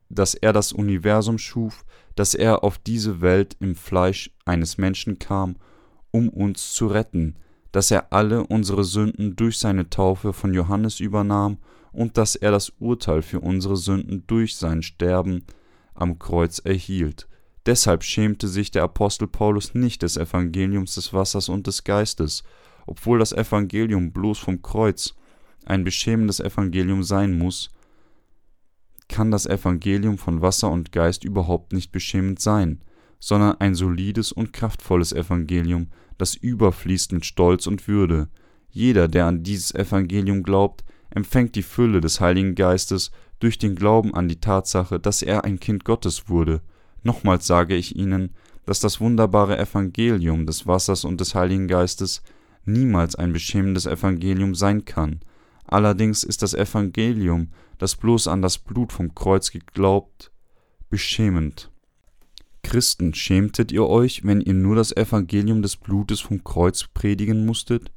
dass 0.09 0.33
er 0.35 0.53
das 0.53 0.71
Universum 0.71 1.37
schuf, 1.37 1.85
dass 2.15 2.33
er 2.33 2.63
auf 2.63 2.77
diese 2.77 3.21
Welt 3.21 3.57
im 3.59 3.75
Fleisch 3.75 4.31
eines 4.45 4.77
Menschen 4.77 5.19
kam, 5.19 5.55
um 6.11 6.29
uns 6.29 6.73
zu 6.73 6.87
retten, 6.87 7.35
dass 7.71 7.91
er 7.91 8.13
alle 8.13 8.47
unsere 8.47 8.83
Sünden 8.83 9.35
durch 9.35 9.59
seine 9.59 9.89
Taufe 9.89 10.31
von 10.31 10.53
Johannes 10.53 10.99
übernahm 10.99 11.57
und 11.91 12.17
dass 12.17 12.35
er 12.35 12.51
das 12.51 12.71
Urteil 12.79 13.21
für 13.21 13.39
unsere 13.39 13.75
Sünden 13.75 14.25
durch 14.27 14.55
sein 14.55 14.81
Sterben 14.81 15.43
am 15.93 16.19
Kreuz 16.19 16.59
erhielt. 16.59 17.27
Deshalb 17.65 18.03
schämte 18.03 18.47
sich 18.47 18.71
der 18.71 18.83
Apostel 18.83 19.27
Paulus 19.27 19.73
nicht 19.73 20.03
des 20.03 20.17
Evangeliums 20.17 20.95
des 20.95 21.13
Wassers 21.13 21.49
und 21.49 21.65
des 21.67 21.83
Geistes, 21.83 22.43
obwohl 22.85 23.19
das 23.19 23.33
Evangelium 23.33 24.11
bloß 24.11 24.37
vom 24.37 24.61
Kreuz 24.61 25.15
ein 25.65 25.83
beschämendes 25.83 26.39
Evangelium 26.39 27.03
sein 27.03 27.37
muss, 27.37 27.69
kann 29.07 29.31
das 29.31 29.45
Evangelium 29.45 30.17
von 30.17 30.41
Wasser 30.41 30.71
und 30.71 30.91
Geist 30.91 31.23
überhaupt 31.23 31.73
nicht 31.73 31.91
beschämend 31.91 32.39
sein, 32.39 32.81
sondern 33.19 33.59
ein 33.59 33.75
solides 33.75 34.31
und 34.31 34.53
kraftvolles 34.53 35.13
Evangelium, 35.13 35.87
das 36.17 36.35
überfließt 36.35 37.11
mit 37.11 37.25
Stolz 37.25 37.67
und 37.67 37.87
Würde. 37.87 38.29
Jeder, 38.69 39.07
der 39.07 39.25
an 39.25 39.43
dieses 39.43 39.73
Evangelium 39.73 40.43
glaubt, 40.43 40.83
empfängt 41.09 41.55
die 41.55 41.63
Fülle 41.63 42.01
des 42.01 42.19
Heiligen 42.19 42.55
Geistes 42.55 43.11
durch 43.39 43.57
den 43.57 43.75
Glauben 43.75 44.13
an 44.13 44.27
die 44.27 44.39
Tatsache, 44.39 44.99
dass 44.99 45.21
er 45.21 45.43
ein 45.43 45.59
Kind 45.59 45.85
Gottes 45.85 46.29
wurde. 46.29 46.61
Nochmals 47.05 47.45
sage 47.45 47.75
ich 47.75 47.95
Ihnen, 47.95 48.31
dass 48.65 48.79
das 48.79 48.99
wunderbare 48.99 49.59
Evangelium 49.59 50.47
des 50.47 50.65
Wassers 50.65 51.05
und 51.05 51.21
des 51.21 51.35
Heiligen 51.35 51.67
Geistes 51.67 52.23
niemals 52.65 53.15
ein 53.15 53.31
beschämendes 53.31 53.85
Evangelium 53.85 54.55
sein 54.55 54.85
kann. 54.85 55.19
Allerdings 55.67 56.23
ist 56.23 56.41
das 56.41 56.55
Evangelium, 56.55 57.49
das 57.77 57.95
bloß 57.95 58.27
an 58.27 58.41
das 58.41 58.57
Blut 58.57 58.91
vom 58.91 59.13
Kreuz 59.13 59.51
geglaubt, 59.51 60.31
beschämend. 60.89 61.69
Christen, 62.63 63.13
schämtet 63.13 63.71
ihr 63.71 63.85
euch, 63.85 64.25
wenn 64.25 64.41
ihr 64.41 64.55
nur 64.55 64.75
das 64.75 64.91
Evangelium 64.91 65.61
des 65.61 65.75
Blutes 65.75 66.21
vom 66.21 66.43
Kreuz 66.43 66.87
predigen 66.91 67.45
musstet? 67.45 67.91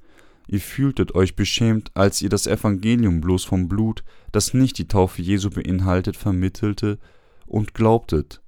Ihr 0.48 0.60
fühltet 0.60 1.14
euch 1.14 1.34
beschämt, 1.34 1.90
als 1.94 2.20
ihr 2.20 2.28
das 2.28 2.46
Evangelium 2.46 3.22
bloß 3.22 3.44
vom 3.44 3.68
Blut, 3.68 4.04
das 4.32 4.52
nicht 4.52 4.76
die 4.76 4.88
Taufe 4.88 5.22
Jesu 5.22 5.48
beinhaltet, 5.48 6.18
vermittelte 6.18 6.98
und 7.46 7.72
glaubtet 7.72 8.42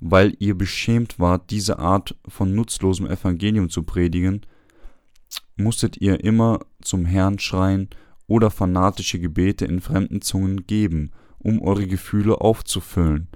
weil 0.00 0.34
ihr 0.38 0.56
beschämt 0.56 1.18
wart, 1.18 1.50
diese 1.50 1.78
Art 1.78 2.16
von 2.26 2.54
nutzlosem 2.54 3.06
Evangelium 3.06 3.68
zu 3.68 3.82
predigen, 3.82 4.40
musstet 5.56 5.98
ihr 6.00 6.24
immer 6.24 6.60
zum 6.80 7.04
Herrn 7.04 7.38
schreien 7.38 7.88
oder 8.26 8.50
fanatische 8.50 9.18
Gebete 9.18 9.66
in 9.66 9.80
fremden 9.80 10.22
Zungen 10.22 10.66
geben, 10.66 11.10
um 11.38 11.60
eure 11.60 11.86
Gefühle 11.86 12.40
aufzufüllen, 12.40 13.28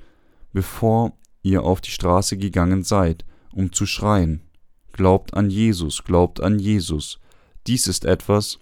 bevor 0.52 1.16
ihr 1.42 1.62
auf 1.62 1.80
die 1.80 1.90
Straße 1.90 2.38
gegangen 2.38 2.82
seid, 2.82 3.24
um 3.52 3.72
zu 3.72 3.86
schreien. 3.86 4.40
Glaubt 4.92 5.34
an 5.34 5.50
Jesus, 5.50 6.04
glaubt 6.04 6.40
an 6.40 6.58
Jesus. 6.58 7.20
Dies 7.66 7.86
ist 7.86 8.04
etwas, 8.04 8.58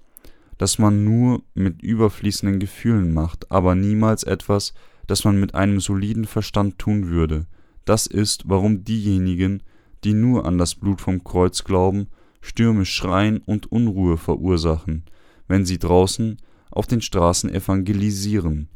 das 0.59 0.79
man 0.79 1.05
nur 1.05 1.43
mit 1.55 1.83
überfließenden 1.83 2.59
Gefühlen 2.59 3.13
macht, 3.13 3.51
aber 3.51 3.75
niemals 3.75 4.23
etwas, 4.23 4.75
das 5.07 5.25
man 5.25 5.39
mit 5.39 5.55
einem 5.55 5.81
soliden 5.81 6.25
Verstand 6.25 6.79
tun 6.79 7.09
würde. 7.09 7.47
Das 7.85 8.07
ist, 8.07 8.49
warum 8.49 8.85
diejenigen, 8.85 9.63
die 10.05 10.15
nur 10.15 10.45
an 10.47 10.59
das 10.59 10.75
Blut 10.75 11.01
vom 11.01 11.25
Kreuz 11.25 11.65
glauben, 11.65 12.09
Stürme 12.41 12.85
schreien 12.85 13.39
und 13.39 13.71
Unruhe 13.71 14.17
verursachen, 14.17 15.05
wenn 15.49 15.65
sie 15.65 15.79
draußen 15.79 16.39
auf 16.71 16.87
den 16.87 17.01
Straßen 17.01 17.51
evangelisieren. 17.51 18.69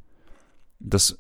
Das 0.78 1.16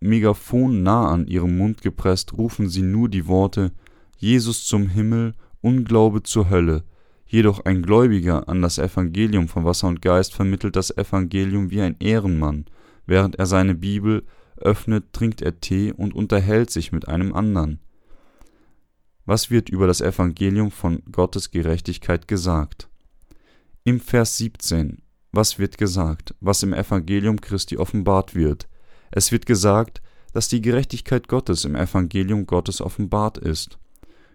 Megafon 0.00 0.82
nah 0.82 1.08
an 1.08 1.26
ihrem 1.26 1.56
Mund 1.56 1.82
gepresst, 1.82 2.32
rufen 2.34 2.68
sie 2.68 2.82
nur 2.82 3.08
die 3.08 3.26
Worte 3.26 3.72
Jesus 4.16 4.66
zum 4.66 4.88
Himmel, 4.88 5.34
Unglaube 5.62 6.22
zur 6.22 6.50
Hölle. 6.50 6.84
Jedoch 7.26 7.64
ein 7.64 7.82
Gläubiger 7.82 8.48
an 8.48 8.60
das 8.60 8.78
Evangelium 8.78 9.46
von 9.48 9.64
Wasser 9.64 9.88
und 9.88 10.02
Geist 10.02 10.34
vermittelt 10.34 10.74
das 10.74 10.90
Evangelium 10.96 11.70
wie 11.70 11.80
ein 11.80 11.96
Ehrenmann, 12.00 12.64
während 13.06 13.36
er 13.36 13.46
seine 13.46 13.74
Bibel 13.74 14.24
öffnet, 14.62 15.12
trinkt 15.12 15.42
er 15.42 15.60
Tee 15.60 15.92
und 15.92 16.14
unterhält 16.14 16.70
sich 16.70 16.92
mit 16.92 17.08
einem 17.08 17.34
anderen. 17.34 17.80
Was 19.24 19.50
wird 19.50 19.68
über 19.68 19.86
das 19.86 20.00
Evangelium 20.00 20.70
von 20.70 21.02
Gottes 21.12 21.50
Gerechtigkeit 21.50 22.26
gesagt? 22.26 22.88
Im 23.84 24.00
Vers 24.00 24.36
17. 24.38 25.02
Was 25.32 25.58
wird 25.58 25.78
gesagt, 25.78 26.34
was 26.40 26.62
im 26.62 26.72
Evangelium 26.72 27.40
Christi 27.40 27.76
offenbart 27.76 28.34
wird? 28.34 28.68
Es 29.10 29.30
wird 29.30 29.46
gesagt, 29.46 30.02
dass 30.32 30.48
die 30.48 30.60
Gerechtigkeit 30.60 31.28
Gottes 31.28 31.64
im 31.64 31.76
Evangelium 31.76 32.46
Gottes 32.46 32.80
offenbart 32.80 33.38
ist. 33.38 33.78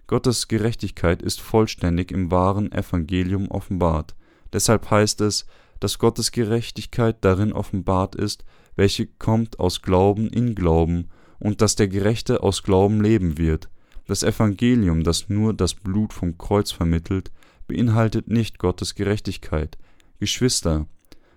Gottes 0.07 0.47
Gerechtigkeit 0.47 1.21
ist 1.21 1.41
vollständig 1.41 2.11
im 2.11 2.31
wahren 2.31 2.71
Evangelium 2.71 3.49
offenbart. 3.49 4.15
Deshalb 4.53 4.89
heißt 4.89 5.21
es, 5.21 5.45
dass 5.79 5.99
Gottes 5.99 6.31
Gerechtigkeit 6.31 7.17
darin 7.21 7.53
offenbart 7.53 8.15
ist, 8.15 8.45
welche 8.75 9.07
kommt 9.07 9.59
aus 9.59 9.81
Glauben 9.81 10.27
in 10.27 10.55
Glauben, 10.55 11.09
und 11.39 11.61
dass 11.61 11.75
der 11.75 11.87
Gerechte 11.87 12.43
aus 12.43 12.63
Glauben 12.63 13.01
leben 13.01 13.37
wird. 13.37 13.69
Das 14.07 14.23
Evangelium, 14.23 15.03
das 15.03 15.29
nur 15.29 15.53
das 15.53 15.73
Blut 15.73 16.13
vom 16.13 16.37
Kreuz 16.37 16.71
vermittelt, 16.71 17.31
beinhaltet 17.67 18.29
nicht 18.29 18.59
Gottes 18.59 18.95
Gerechtigkeit. 18.95 19.77
Geschwister, 20.19 20.87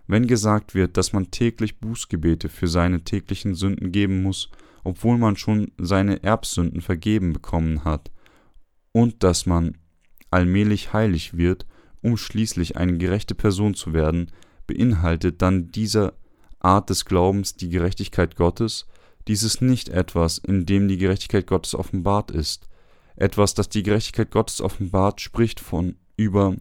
wenn 0.07 0.27
gesagt 0.27 0.75
wird, 0.75 0.97
dass 0.97 1.13
man 1.13 1.31
täglich 1.31 1.81
Bußgebete 1.81 2.49
für 2.49 2.69
seine 2.69 3.05
täglichen 3.05 3.55
Sünden 3.55 3.93
geben 3.93 4.23
muss, 4.23 4.51
obwohl 4.85 5.19
man 5.19 5.37
schon 5.37 5.73
seine 5.79 6.23
Erbsünden 6.23 6.81
vergeben 6.81 7.33
bekommen 7.33 7.85
hat, 7.85 8.11
und 8.93 9.23
dass 9.23 9.47
man 9.47 9.77
allmählich 10.31 10.93
heilig 10.93 11.37
wird, 11.37 11.67
um 12.03 12.17
schließlich 12.17 12.77
eine 12.77 12.97
gerechte 12.97 13.35
Person 13.35 13.75
zu 13.75 13.93
werden, 13.93 14.31
beinhaltet 14.67 15.43
dann 15.43 15.71
dieser 15.71 16.15
Art 16.61 16.91
des 16.91 17.05
Glaubens 17.05 17.55
die 17.55 17.69
Gerechtigkeit 17.69 18.37
Gottes, 18.37 18.87
dies 19.29 19.43
ist 19.43 19.61
nicht 19.61 19.91
etwas, 19.91 20.39
in 20.39 20.65
dem 20.65 20.89
die 20.89 20.97
Gerechtigkeit 20.97 21.47
Gottes 21.47 21.75
offenbart 21.75 22.31
ist. 22.31 22.69
Etwas, 23.15 23.53
das 23.53 23.69
die 23.69 23.83
Gerechtigkeit 23.83 24.31
Gottes 24.31 24.63
offenbart, 24.63 25.21
spricht 25.21 25.61
von 25.61 25.97
über 26.17 26.57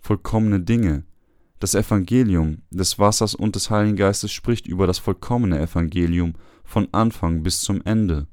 vollkommene 0.00 0.60
Dinge. 0.60 1.04
Das 1.58 1.74
Evangelium 1.74 2.62
des 2.70 2.98
Wassers 2.98 3.34
und 3.34 3.54
des 3.54 3.68
Heiligen 3.68 3.96
Geistes 3.96 4.32
spricht 4.32 4.66
über 4.66 4.86
das 4.86 4.98
vollkommene 4.98 5.60
Evangelium 5.60 6.34
von 6.64 6.88
Anfang 6.92 7.42
bis 7.42 7.60
zum 7.60 7.82
Ende. 7.82 8.26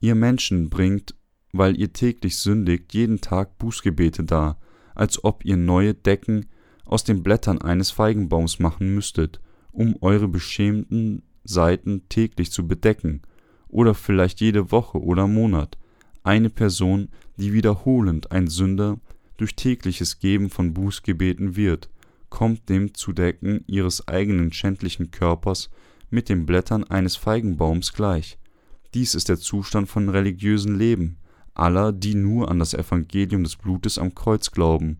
Ihr 0.00 0.14
Menschen 0.14 0.70
bringt, 0.70 1.14
weil 1.52 1.78
ihr 1.78 1.92
täglich 1.92 2.38
sündigt, 2.38 2.94
jeden 2.94 3.20
Tag 3.20 3.58
Bußgebete 3.58 4.24
dar, 4.24 4.58
als 4.94 5.22
ob 5.22 5.44
ihr 5.44 5.58
neue 5.58 5.92
Decken 5.92 6.46
aus 6.86 7.04
den 7.04 7.22
Blättern 7.22 7.60
eines 7.60 7.90
Feigenbaums 7.90 8.58
machen 8.58 8.94
müsstet 8.94 9.40
um 9.72 9.96
eure 10.00 10.28
beschämten 10.28 11.22
Seiten 11.44 12.08
täglich 12.08 12.52
zu 12.52 12.68
bedecken, 12.68 13.22
oder 13.68 13.94
vielleicht 13.94 14.40
jede 14.40 14.70
Woche 14.70 15.02
oder 15.02 15.26
Monat, 15.26 15.78
eine 16.22 16.50
Person, 16.50 17.08
die 17.36 17.52
wiederholend 17.52 18.30
ein 18.30 18.46
Sünder 18.46 18.98
durch 19.38 19.56
tägliches 19.56 20.20
Geben 20.20 20.50
von 20.50 20.74
Bußgebeten 20.74 21.56
wird, 21.56 21.88
kommt 22.28 22.68
dem 22.68 22.94
Zudecken 22.94 23.64
ihres 23.66 24.06
eigenen 24.06 24.52
schändlichen 24.52 25.10
Körpers 25.10 25.70
mit 26.10 26.28
den 26.28 26.46
Blättern 26.46 26.84
eines 26.84 27.16
Feigenbaums 27.16 27.92
gleich. 27.92 28.38
Dies 28.94 29.14
ist 29.14 29.28
der 29.28 29.38
Zustand 29.38 29.88
von 29.88 30.08
religiösen 30.10 30.78
Leben, 30.78 31.16
aller, 31.54 31.92
die 31.92 32.14
nur 32.14 32.50
an 32.50 32.58
das 32.58 32.74
Evangelium 32.74 33.42
des 33.42 33.56
Blutes 33.56 33.98
am 33.98 34.14
Kreuz 34.14 34.50
glauben. 34.50 34.98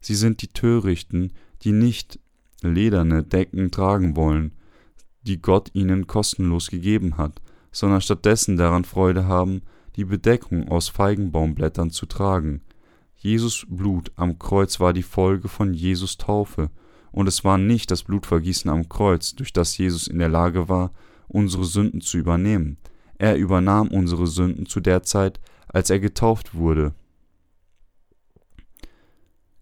Sie 0.00 0.14
sind 0.14 0.42
die 0.42 0.48
Törichten, 0.48 1.32
die 1.62 1.72
nicht 1.72 2.18
lederne 2.68 3.22
Decken 3.22 3.70
tragen 3.70 4.16
wollen, 4.16 4.52
die 5.22 5.40
Gott 5.40 5.70
ihnen 5.74 6.06
kostenlos 6.06 6.68
gegeben 6.68 7.16
hat, 7.16 7.40
sondern 7.72 8.00
stattdessen 8.00 8.56
daran 8.56 8.84
Freude 8.84 9.26
haben, 9.26 9.62
die 9.96 10.04
Bedeckung 10.04 10.68
aus 10.68 10.88
Feigenbaumblättern 10.88 11.90
zu 11.90 12.06
tragen. 12.06 12.62
Jesus 13.16 13.66
Blut 13.68 14.12
am 14.16 14.38
Kreuz 14.38 14.80
war 14.80 14.92
die 14.92 15.02
Folge 15.02 15.48
von 15.48 15.72
Jesus 15.72 16.18
Taufe, 16.18 16.70
und 17.10 17.28
es 17.28 17.44
war 17.44 17.58
nicht 17.58 17.92
das 17.92 18.02
Blutvergießen 18.02 18.68
am 18.70 18.88
Kreuz, 18.88 19.36
durch 19.36 19.52
das 19.52 19.78
Jesus 19.78 20.08
in 20.08 20.18
der 20.18 20.28
Lage 20.28 20.68
war, 20.68 20.92
unsere 21.28 21.64
Sünden 21.64 22.00
zu 22.00 22.18
übernehmen. 22.18 22.76
Er 23.18 23.36
übernahm 23.36 23.88
unsere 23.88 24.26
Sünden 24.26 24.66
zu 24.66 24.80
der 24.80 25.04
Zeit, 25.04 25.40
als 25.68 25.90
er 25.90 26.00
getauft 26.00 26.54
wurde, 26.54 26.92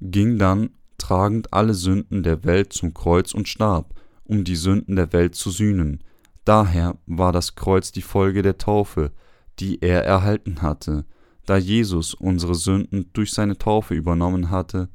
ging 0.00 0.38
dann 0.38 0.70
tragend 1.02 1.52
alle 1.52 1.74
Sünden 1.74 2.22
der 2.22 2.44
Welt 2.44 2.72
zum 2.72 2.94
Kreuz 2.94 3.34
und 3.34 3.48
starb, 3.48 3.94
um 4.24 4.44
die 4.44 4.56
Sünden 4.56 4.96
der 4.96 5.12
Welt 5.12 5.34
zu 5.34 5.50
sühnen. 5.50 6.02
Daher 6.44 6.96
war 7.06 7.32
das 7.32 7.56
Kreuz 7.56 7.90
die 7.92 8.02
Folge 8.02 8.42
der 8.42 8.58
Taufe, 8.58 9.12
die 9.58 9.82
er 9.82 10.04
erhalten 10.04 10.62
hatte, 10.62 11.04
da 11.44 11.56
Jesus 11.56 12.14
unsere 12.14 12.54
Sünden 12.54 13.10
durch 13.12 13.32
seine 13.32 13.58
Taufe 13.58 13.94
übernommen 13.94 14.50
hatte, 14.50 14.88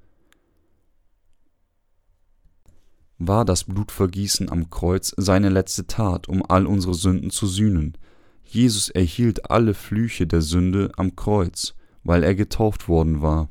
war 3.18 3.46
das 3.46 3.66
Blutvergießen 3.66 4.50
am 4.50 4.70
Kreuz 4.70 5.14
seine 5.18 5.50
letzte 5.50 5.88
Tat, 5.88 6.30
um 6.30 6.44
all 6.48 6.66
unsere 6.66 6.94
Sünden 6.94 7.32
zu 7.32 7.48
sühnen. 7.48 7.98
Jesus 8.44 8.90
erhielt 8.90 9.50
alle 9.50 9.74
Flüche 9.74 10.26
der 10.28 10.42
Sünde 10.42 10.92
am 10.96 11.16
Kreuz, 11.16 11.76
weil 12.04 12.24
er 12.24 12.36
getauft 12.36 12.88
worden 12.88 13.22
war. 13.22 13.50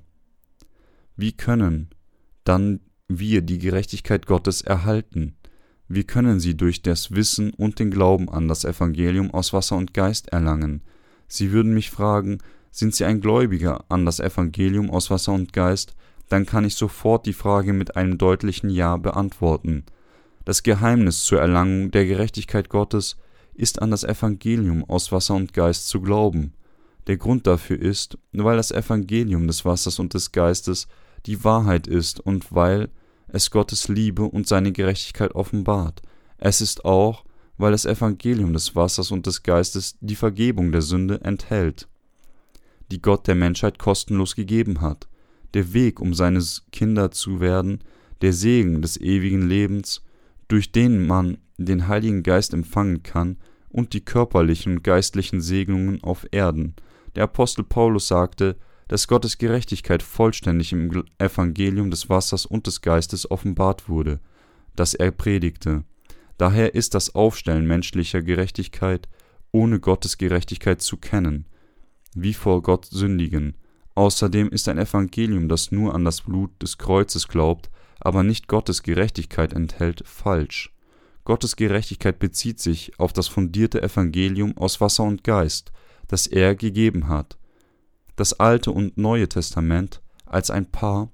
Wie 1.16 1.32
können 1.32 1.90
dann 2.48 2.80
wir 3.08 3.42
die 3.42 3.58
Gerechtigkeit 3.58 4.26
Gottes 4.26 4.62
erhalten? 4.62 5.36
Wie 5.88 6.04
können 6.04 6.40
sie 6.40 6.56
durch 6.56 6.82
das 6.82 7.12
Wissen 7.12 7.52
und 7.52 7.78
den 7.78 7.90
Glauben 7.90 8.28
an 8.28 8.48
das 8.48 8.64
Evangelium 8.64 9.30
aus 9.30 9.52
Wasser 9.52 9.76
und 9.76 9.94
Geist 9.94 10.28
erlangen? 10.28 10.82
Sie 11.28 11.52
würden 11.52 11.74
mich 11.74 11.90
fragen, 11.90 12.38
sind 12.70 12.94
Sie 12.94 13.04
ein 13.04 13.20
Gläubiger 13.20 13.84
an 13.88 14.04
das 14.04 14.20
Evangelium 14.20 14.90
aus 14.90 15.10
Wasser 15.10 15.32
und 15.32 15.52
Geist? 15.52 15.94
Dann 16.28 16.44
kann 16.44 16.64
ich 16.64 16.74
sofort 16.74 17.24
die 17.24 17.32
Frage 17.32 17.72
mit 17.72 17.96
einem 17.96 18.18
deutlichen 18.18 18.68
Ja 18.68 18.96
beantworten. 18.96 19.84
Das 20.44 20.62
Geheimnis 20.62 21.24
zur 21.24 21.40
Erlangung 21.40 21.90
der 21.90 22.04
Gerechtigkeit 22.04 22.68
Gottes 22.68 23.16
ist 23.54 23.80
an 23.80 23.90
das 23.90 24.04
Evangelium 24.04 24.84
aus 24.84 25.10
Wasser 25.10 25.34
und 25.34 25.54
Geist 25.54 25.88
zu 25.88 26.00
glauben. 26.00 26.52
Der 27.06 27.16
Grund 27.16 27.46
dafür 27.46 27.80
ist, 27.80 28.18
weil 28.32 28.56
das 28.56 28.72
Evangelium 28.72 29.46
des 29.46 29.64
Wassers 29.64 29.98
und 29.98 30.12
des 30.14 30.32
Geistes 30.32 30.88
die 31.26 31.44
Wahrheit 31.44 31.86
ist 31.86 32.20
und 32.20 32.54
weil 32.54 32.88
es 33.28 33.50
Gottes 33.50 33.88
Liebe 33.88 34.22
und 34.22 34.46
seine 34.46 34.72
Gerechtigkeit 34.72 35.34
offenbart. 35.34 36.02
Es 36.38 36.60
ist 36.60 36.84
auch, 36.84 37.24
weil 37.58 37.72
das 37.72 37.86
Evangelium 37.86 38.52
des 38.52 38.76
Wassers 38.76 39.10
und 39.10 39.26
des 39.26 39.42
Geistes 39.42 39.96
die 40.00 40.16
Vergebung 40.16 40.72
der 40.72 40.82
Sünde 40.82 41.20
enthält, 41.22 41.88
die 42.90 43.00
Gott 43.00 43.26
der 43.26 43.34
Menschheit 43.34 43.78
kostenlos 43.78 44.36
gegeben 44.36 44.80
hat, 44.80 45.08
der 45.54 45.72
Weg, 45.72 46.00
um 46.00 46.14
seine 46.14 46.42
Kinder 46.70 47.10
zu 47.10 47.40
werden, 47.40 47.80
der 48.20 48.32
Segen 48.32 48.82
des 48.82 49.00
ewigen 49.00 49.48
Lebens, 49.48 50.02
durch 50.48 50.70
den 50.70 51.06
man 51.06 51.38
den 51.58 51.88
Heiligen 51.88 52.22
Geist 52.22 52.52
empfangen 52.54 53.02
kann, 53.02 53.38
und 53.68 53.92
die 53.92 54.00
körperlichen 54.00 54.76
und 54.76 54.84
geistlichen 54.84 55.42
Segnungen 55.42 56.02
auf 56.02 56.26
Erden. 56.30 56.74
Der 57.14 57.24
Apostel 57.24 57.62
Paulus 57.62 58.08
sagte, 58.08 58.56
dass 58.88 59.08
Gottes 59.08 59.38
Gerechtigkeit 59.38 60.02
vollständig 60.02 60.72
im 60.72 61.04
Evangelium 61.18 61.90
des 61.90 62.08
Wassers 62.08 62.46
und 62.46 62.66
des 62.66 62.82
Geistes 62.82 63.30
offenbart 63.30 63.88
wurde, 63.88 64.20
das 64.74 64.94
er 64.94 65.10
predigte. 65.10 65.84
Daher 66.38 66.74
ist 66.74 66.94
das 66.94 67.14
Aufstellen 67.14 67.66
menschlicher 67.66 68.22
Gerechtigkeit, 68.22 69.08
ohne 69.50 69.80
Gottes 69.80 70.18
Gerechtigkeit 70.18 70.82
zu 70.82 70.98
kennen, 70.98 71.46
wie 72.14 72.34
vor 72.34 72.62
Gott 72.62 72.86
sündigen. 72.86 73.56
Außerdem 73.94 74.50
ist 74.50 74.68
ein 74.68 74.78
Evangelium, 74.78 75.48
das 75.48 75.72
nur 75.72 75.94
an 75.94 76.04
das 76.04 76.22
Blut 76.22 76.50
des 76.62 76.76
Kreuzes 76.78 77.28
glaubt, 77.28 77.70
aber 77.98 78.22
nicht 78.22 78.46
Gottes 78.46 78.82
Gerechtigkeit 78.82 79.54
enthält, 79.54 80.02
falsch. 80.06 80.72
Gottes 81.24 81.56
Gerechtigkeit 81.56 82.18
bezieht 82.18 82.60
sich 82.60 83.00
auf 83.00 83.12
das 83.12 83.26
fundierte 83.26 83.82
Evangelium 83.82 84.56
aus 84.58 84.80
Wasser 84.80 85.04
und 85.04 85.24
Geist, 85.24 85.72
das 86.06 86.26
er 86.26 86.54
gegeben 86.54 87.08
hat. 87.08 87.36
Das 88.16 88.32
Alte 88.40 88.70
und 88.70 88.96
Neue 88.96 89.28
Testament 89.28 90.00
als 90.24 90.50
ein 90.50 90.66
Paar 90.70 91.10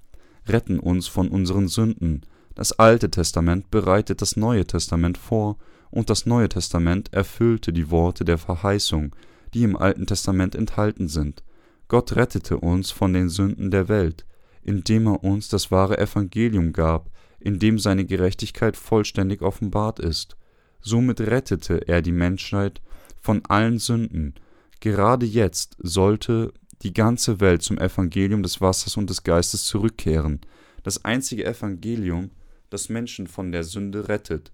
retten 0.47 0.79
uns 0.79 1.07
von 1.07 1.27
unseren 1.27 1.67
Sünden. 1.67 2.21
Das 2.55 2.79
Alte 2.79 3.11
Testament 3.11 3.69
bereitet 3.71 4.21
das 4.21 4.37
Neue 4.37 4.65
Testament 4.65 5.17
vor, 5.17 5.57
und 5.91 6.09
das 6.09 6.25
Neue 6.25 6.49
Testament 6.49 7.13
erfüllte 7.13 7.71
die 7.71 7.91
Worte 7.91 8.25
der 8.25 8.37
Verheißung, 8.39 9.15
die 9.53 9.63
im 9.63 9.75
Alten 9.75 10.07
Testament 10.07 10.55
enthalten 10.55 11.07
sind. 11.07 11.43
Gott 11.87 12.15
rettete 12.15 12.57
uns 12.57 12.89
von 12.89 13.13
den 13.13 13.29
Sünden 13.29 13.69
der 13.69 13.89
Welt, 13.89 14.25
indem 14.63 15.07
er 15.07 15.23
uns 15.23 15.49
das 15.49 15.69
wahre 15.69 15.99
Evangelium 15.99 16.73
gab, 16.73 17.11
in 17.39 17.59
dem 17.59 17.77
seine 17.77 18.05
Gerechtigkeit 18.05 18.77
vollständig 18.77 19.41
offenbart 19.41 19.99
ist. 19.99 20.37
Somit 20.81 21.21
rettete 21.21 21.87
er 21.87 22.01
die 22.01 22.11
Menschheit 22.11 22.81
von 23.21 23.43
allen 23.45 23.77
Sünden. 23.77 24.33
Gerade 24.79 25.25
jetzt 25.25 25.75
sollte 25.79 26.53
die 26.83 26.93
ganze 26.93 27.39
Welt 27.39 27.63
zum 27.63 27.77
Evangelium 27.77 28.43
des 28.43 28.59
Wassers 28.59 28.97
und 28.97 29.09
des 29.09 29.23
Geistes 29.23 29.65
zurückkehren. 29.65 30.41
Das 30.83 31.05
einzige 31.05 31.45
Evangelium, 31.45 32.31
das 32.69 32.89
Menschen 32.89 33.27
von 33.27 33.51
der 33.51 33.63
Sünde 33.63 34.09
rettet, 34.09 34.51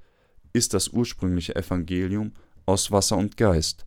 ist 0.54 0.74
das 0.74 0.90
ursprüngliche 0.90 1.56
Evangelium 1.56 2.34
aus 2.66 2.92
Wasser 2.92 3.18
und 3.18 3.36
Geist. 3.36 3.86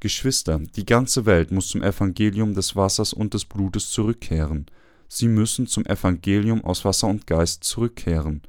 Geschwister, 0.00 0.58
die 0.58 0.84
ganze 0.84 1.24
Welt 1.24 1.52
muss 1.52 1.68
zum 1.68 1.82
Evangelium 1.82 2.54
des 2.54 2.74
Wassers 2.74 3.12
und 3.12 3.32
des 3.32 3.44
Blutes 3.44 3.90
zurückkehren. 3.90 4.66
Sie 5.08 5.28
müssen 5.28 5.66
zum 5.66 5.86
Evangelium 5.86 6.64
aus 6.64 6.84
Wasser 6.84 7.06
und 7.06 7.26
Geist 7.26 7.62
zurückkehren, 7.62 8.42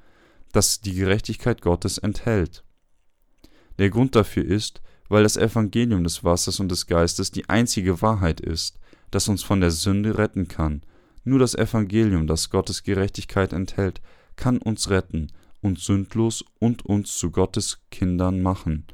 das 0.51 0.81
die 0.81 0.95
Gerechtigkeit 0.95 1.61
Gottes 1.61 1.97
enthält. 1.99 2.63
Der 3.77 3.89
Grund 3.89 4.15
dafür 4.15 4.43
ist, 4.43 4.81
weil 5.07 5.23
das 5.23 5.37
Evangelium 5.37 6.03
des 6.03 6.23
Wassers 6.23 6.59
und 6.59 6.69
des 6.69 6.87
Geistes 6.87 7.31
die 7.31 7.47
einzige 7.47 8.01
Wahrheit 8.01 8.41
ist, 8.41 8.79
das 9.15 9.29
uns 9.29 9.43
von 9.43 9.61
der 9.61 9.71
Sünde 9.71 10.17
retten 10.17 10.49
kann. 10.49 10.81
Nur 11.23 11.39
das 11.39 11.55
Evangelium, 11.55 12.27
das 12.27 12.49
Gottes 12.49 12.83
Gerechtigkeit 12.83 13.53
enthält, 13.53 14.01
kann 14.35 14.57
uns 14.57 14.89
retten, 14.89 15.31
uns 15.61 15.85
sündlos 15.85 16.43
und 16.59 16.85
uns 16.85 17.17
zu 17.17 17.31
Gottes 17.31 17.79
Kindern 17.91 18.41
machen. 18.41 18.85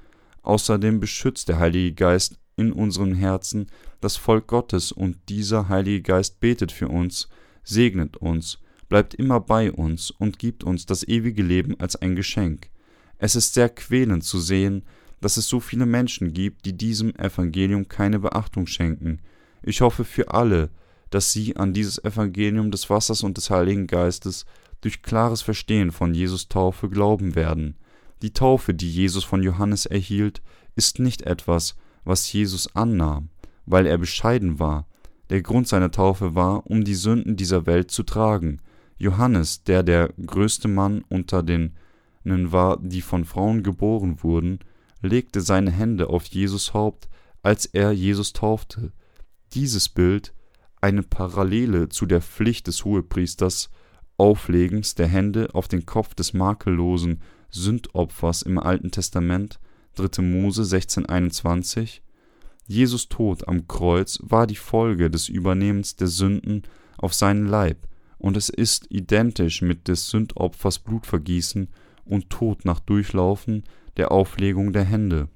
Außerdem 0.44 1.00
beschützt 1.00 1.50
der 1.50 1.58
Heilige 1.58 1.96
Geist 1.96 2.40
in 2.56 2.72
unseren 2.72 3.16
Herzen 3.16 3.66
das 4.00 4.16
Volk 4.16 4.46
Gottes 4.46 4.92
und 4.92 5.18
dieser 5.28 5.70
Heilige 5.70 6.04
Geist 6.04 6.40
betet 6.40 6.72
für 6.72 6.90
uns, 6.90 7.28
segnet 7.64 8.18
uns, 8.18 8.60
bleibt 8.90 9.16
immer 9.16 9.40
bei 9.40 9.72
uns 9.72 10.12
und 10.12 10.38
gibt 10.38 10.64
uns 10.64 10.86
das 10.86 11.02
ewige 11.08 11.42
Leben 11.42 11.80
als 11.80 11.96
ein 11.96 12.16
Geschenk. 12.16 12.70
Es 13.18 13.36
ist 13.36 13.56
sehr 13.56 13.70
quälend 13.70 14.24
zu 14.24 14.40
sehen, 14.40 14.84
dass 15.20 15.38
es 15.38 15.48
so 15.48 15.60
viele 15.60 15.88
Menschen 15.88 16.32
gibt, 16.32 16.66
die 16.66 16.78
diesem 16.78 17.16
Evangelium 17.16 17.88
keine 17.88 18.20
Beachtung 18.20 18.68
schenken, 18.68 19.20
ich 19.64 19.82
hoffe 19.82 20.06
für 20.06 20.34
alle, 20.34 20.70
dass 21.12 21.32
sie 21.32 21.56
an 21.58 21.74
dieses 21.74 22.04
Evangelium 22.04 22.72
des 22.72 22.90
Wassers 22.90 23.24
und 23.24 23.38
des 23.38 23.50
Heiligen 23.50 23.86
Geistes 23.86 24.46
durch 24.80 25.04
klares 25.04 25.42
Verstehen 25.42 25.92
von 25.92 26.14
Jesus 26.14 26.48
Taufe 26.48 26.90
glauben 26.90 27.36
werden. 27.36 27.76
Die 28.22 28.34
Taufe, 28.34 28.74
die 28.74 28.90
Jesus 28.90 29.24
von 29.24 29.44
Johannes 29.44 29.86
erhielt, 29.86 30.42
ist 30.76 31.00
nicht 31.00 31.24
etwas, 31.24 31.76
was 32.04 32.32
Jesus 32.32 32.76
annahm, 32.76 33.30
weil 33.66 33.86
er 33.86 33.98
bescheiden 33.98 34.60
war. 34.60 34.88
Der 35.30 35.42
Grund 35.42 35.68
seiner 35.68 35.92
Taufe 35.92 36.34
war, 36.34 36.66
um 36.68 36.84
die 36.84 36.96
Sünden 36.96 37.36
dieser 37.36 37.66
Welt 37.66 37.92
zu 37.92 38.04
tragen. 38.04 38.60
Johannes, 38.98 39.64
der 39.64 39.84
der 39.84 40.14
größte 40.26 40.68
Mann 40.68 41.04
unter 41.10 41.44
denen 41.44 41.74
war, 42.24 42.78
die 42.82 43.02
von 43.02 43.26
Frauen 43.26 43.64
geboren 43.64 44.24
wurden, 44.24 44.60
legte 45.02 45.42
seine 45.42 45.72
Hände 45.72 46.10
auf 46.10 46.26
Jesus 46.26 46.74
Haupt, 46.74 47.10
als 47.44 47.66
er 47.66 47.92
Jesus 47.92 48.34
taufte 48.34 48.92
dieses 49.54 49.90
Bild 49.90 50.34
eine 50.80 51.04
Parallele 51.04 51.90
zu 51.90 52.06
der 52.06 52.22
Pflicht 52.22 52.68
des 52.68 52.86
Hohepriesters 52.86 53.70
Auflegens 54.18 54.96
der 54.96 55.08
Hände 55.08 55.50
auf 55.54 55.68
den 55.68 55.86
Kopf 55.86 56.14
des 56.14 56.34
makellosen 56.34 57.22
Sündopfers 57.50 58.44
im 58.44 58.60
Alten 58.60 58.92
Testament 58.92 59.60
3. 59.96 60.22
Mose 60.22 60.62
16,21 60.62 62.02
Jesus 62.68 63.10
Tod 63.10 63.48
am 63.48 63.68
Kreuz 63.68 64.20
war 64.22 64.48
die 64.48 64.56
Folge 64.56 65.10
des 65.10 65.28
Übernehmens 65.28 65.96
der 65.96 66.08
Sünden 66.08 66.64
auf 66.98 67.14
seinen 67.14 67.48
Leib, 67.48 67.88
und 68.18 68.38
es 68.38 68.50
ist 68.50 68.86
identisch 68.90 69.62
mit 69.62 69.88
des 69.88 70.10
Sündopfers 70.10 70.80
Blutvergießen 70.80 71.70
und 72.06 72.30
Tod 72.30 72.64
nach 72.64 72.80
Durchlaufen 72.80 73.64
der 73.98 74.12
Auflegung 74.12 74.72
der 74.72 74.84
Hände 74.84 75.28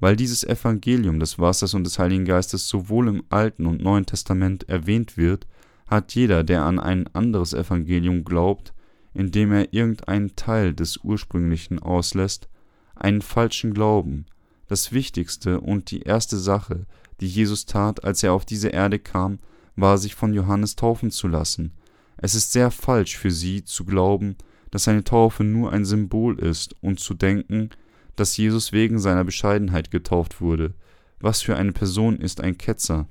weil 0.00 0.16
dieses 0.16 0.44
Evangelium 0.44 1.18
des 1.20 1.38
Wassers 1.38 1.74
und 1.74 1.84
des 1.84 1.98
Heiligen 1.98 2.24
Geistes 2.24 2.68
sowohl 2.68 3.08
im 3.08 3.24
Alten 3.30 3.66
und 3.66 3.82
Neuen 3.82 4.06
Testament 4.06 4.68
erwähnt 4.68 5.16
wird, 5.16 5.46
hat 5.86 6.14
jeder, 6.14 6.44
der 6.44 6.64
an 6.64 6.78
ein 6.78 7.06
anderes 7.14 7.52
Evangelium 7.52 8.24
glaubt, 8.24 8.74
indem 9.14 9.52
er 9.52 9.72
irgendeinen 9.72 10.36
Teil 10.36 10.74
des 10.74 10.98
ursprünglichen 10.98 11.78
auslässt, 11.78 12.48
einen 12.94 13.22
falschen 13.22 13.74
Glauben. 13.74 14.26
Das 14.68 14.92
Wichtigste 14.92 15.60
und 15.60 15.90
die 15.90 16.02
erste 16.02 16.36
Sache, 16.36 16.86
die 17.20 17.26
Jesus 17.26 17.66
tat, 17.66 18.04
als 18.04 18.22
er 18.22 18.32
auf 18.32 18.44
diese 18.44 18.68
Erde 18.68 18.98
kam, 18.98 19.38
war, 19.76 19.98
sich 19.98 20.14
von 20.14 20.34
Johannes 20.34 20.76
taufen 20.76 21.10
zu 21.10 21.26
lassen. 21.26 21.72
Es 22.16 22.34
ist 22.34 22.52
sehr 22.52 22.70
falsch 22.70 23.16
für 23.16 23.30
sie 23.30 23.64
zu 23.64 23.84
glauben, 23.84 24.36
dass 24.70 24.84
seine 24.84 25.04
Taufe 25.04 25.44
nur 25.44 25.72
ein 25.72 25.84
Symbol 25.84 26.38
ist 26.38 26.74
und 26.82 27.00
zu 27.00 27.14
denken, 27.14 27.70
dass 28.18 28.36
Jesus 28.36 28.72
wegen 28.72 28.98
seiner 28.98 29.24
Bescheidenheit 29.24 29.90
getauft 29.90 30.40
wurde. 30.40 30.74
Was 31.20 31.42
für 31.42 31.56
eine 31.56 31.72
Person 31.72 32.18
ist 32.18 32.40
ein 32.40 32.58
Ketzer? 32.58 33.08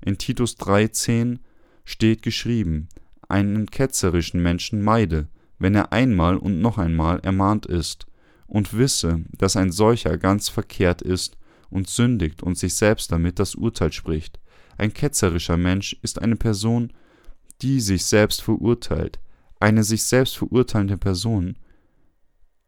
In 0.00 0.18
Titus 0.18 0.56
3,10 0.58 1.38
steht 1.84 2.22
geschrieben: 2.22 2.88
einen 3.28 3.66
ketzerischen 3.66 4.42
Menschen 4.42 4.82
meide, 4.82 5.28
wenn 5.58 5.74
er 5.74 5.92
einmal 5.92 6.36
und 6.36 6.60
noch 6.60 6.78
einmal 6.78 7.20
ermahnt 7.20 7.66
ist, 7.66 8.06
und 8.46 8.76
wisse, 8.76 9.24
dass 9.36 9.56
ein 9.56 9.72
solcher 9.72 10.16
ganz 10.16 10.48
verkehrt 10.48 11.02
ist 11.02 11.36
und 11.70 11.88
sündigt 11.88 12.42
und 12.42 12.56
sich 12.56 12.74
selbst 12.74 13.12
damit 13.12 13.38
das 13.38 13.54
Urteil 13.54 13.92
spricht. 13.92 14.40
Ein 14.78 14.94
ketzerischer 14.94 15.56
Mensch 15.56 15.96
ist 16.02 16.22
eine 16.22 16.36
Person, 16.36 16.92
die 17.60 17.80
sich 17.80 18.06
selbst 18.06 18.42
verurteilt. 18.42 19.18
Eine 19.60 19.84
sich 19.84 20.04
selbst 20.04 20.38
verurteilende 20.38 20.96
Person 20.96 21.56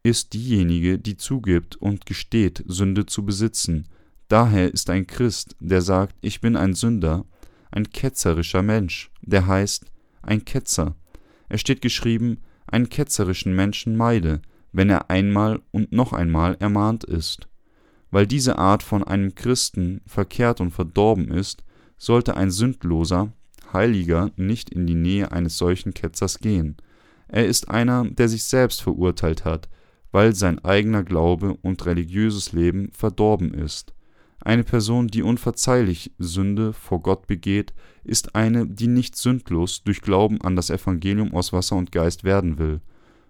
ist 0.03 0.33
diejenige, 0.33 0.97
die 0.97 1.17
zugibt 1.17 1.75
und 1.75 2.05
gesteht, 2.05 2.63
Sünde 2.67 3.05
zu 3.05 3.25
besitzen. 3.25 3.87
Daher 4.27 4.73
ist 4.73 4.89
ein 4.89 5.07
Christ, 5.07 5.55
der 5.59 5.81
sagt, 5.81 6.15
ich 6.21 6.41
bin 6.41 6.55
ein 6.55 6.73
Sünder, 6.73 7.25
ein 7.69 7.89
ketzerischer 7.89 8.61
Mensch, 8.61 9.11
der 9.21 9.47
heißt 9.47 9.85
ein 10.21 10.45
Ketzer. 10.45 10.95
Es 11.49 11.61
steht 11.61 11.81
geschrieben, 11.81 12.39
einen 12.67 12.89
ketzerischen 12.89 13.55
Menschen 13.55 13.95
meide, 13.95 14.41
wenn 14.71 14.89
er 14.89 15.09
einmal 15.09 15.61
und 15.71 15.91
noch 15.91 16.13
einmal 16.13 16.55
ermahnt 16.59 17.03
ist. 17.03 17.47
Weil 18.09 18.27
diese 18.27 18.57
Art 18.57 18.83
von 18.83 19.03
einem 19.03 19.35
Christen 19.35 20.01
verkehrt 20.05 20.61
und 20.61 20.71
verdorben 20.71 21.29
ist, 21.29 21.63
sollte 21.97 22.35
ein 22.35 22.51
sündloser, 22.51 23.33
Heiliger 23.73 24.31
nicht 24.35 24.69
in 24.69 24.85
die 24.85 24.95
Nähe 24.95 25.31
eines 25.31 25.57
solchen 25.57 25.93
Ketzers 25.93 26.39
gehen. 26.39 26.77
Er 27.27 27.45
ist 27.45 27.69
einer, 27.69 28.05
der 28.09 28.27
sich 28.27 28.43
selbst 28.43 28.81
verurteilt 28.81 29.45
hat, 29.45 29.69
weil 30.11 30.35
sein 30.35 30.63
eigener 30.63 31.03
Glaube 31.03 31.57
und 31.61 31.85
religiöses 31.85 32.51
Leben 32.53 32.91
verdorben 32.91 33.53
ist. 33.53 33.93
Eine 34.43 34.63
Person, 34.63 35.07
die 35.07 35.21
unverzeihlich 35.21 36.11
Sünde 36.17 36.73
vor 36.73 37.01
Gott 37.01 37.27
begeht, 37.27 37.73
ist 38.03 38.35
eine, 38.35 38.65
die 38.65 38.87
nicht 38.87 39.15
sündlos 39.15 39.83
durch 39.83 40.01
Glauben 40.01 40.41
an 40.41 40.55
das 40.55 40.71
Evangelium 40.71 41.33
aus 41.33 41.53
Wasser 41.53 41.75
und 41.75 41.91
Geist 41.91 42.23
werden 42.23 42.57
will, 42.57 42.81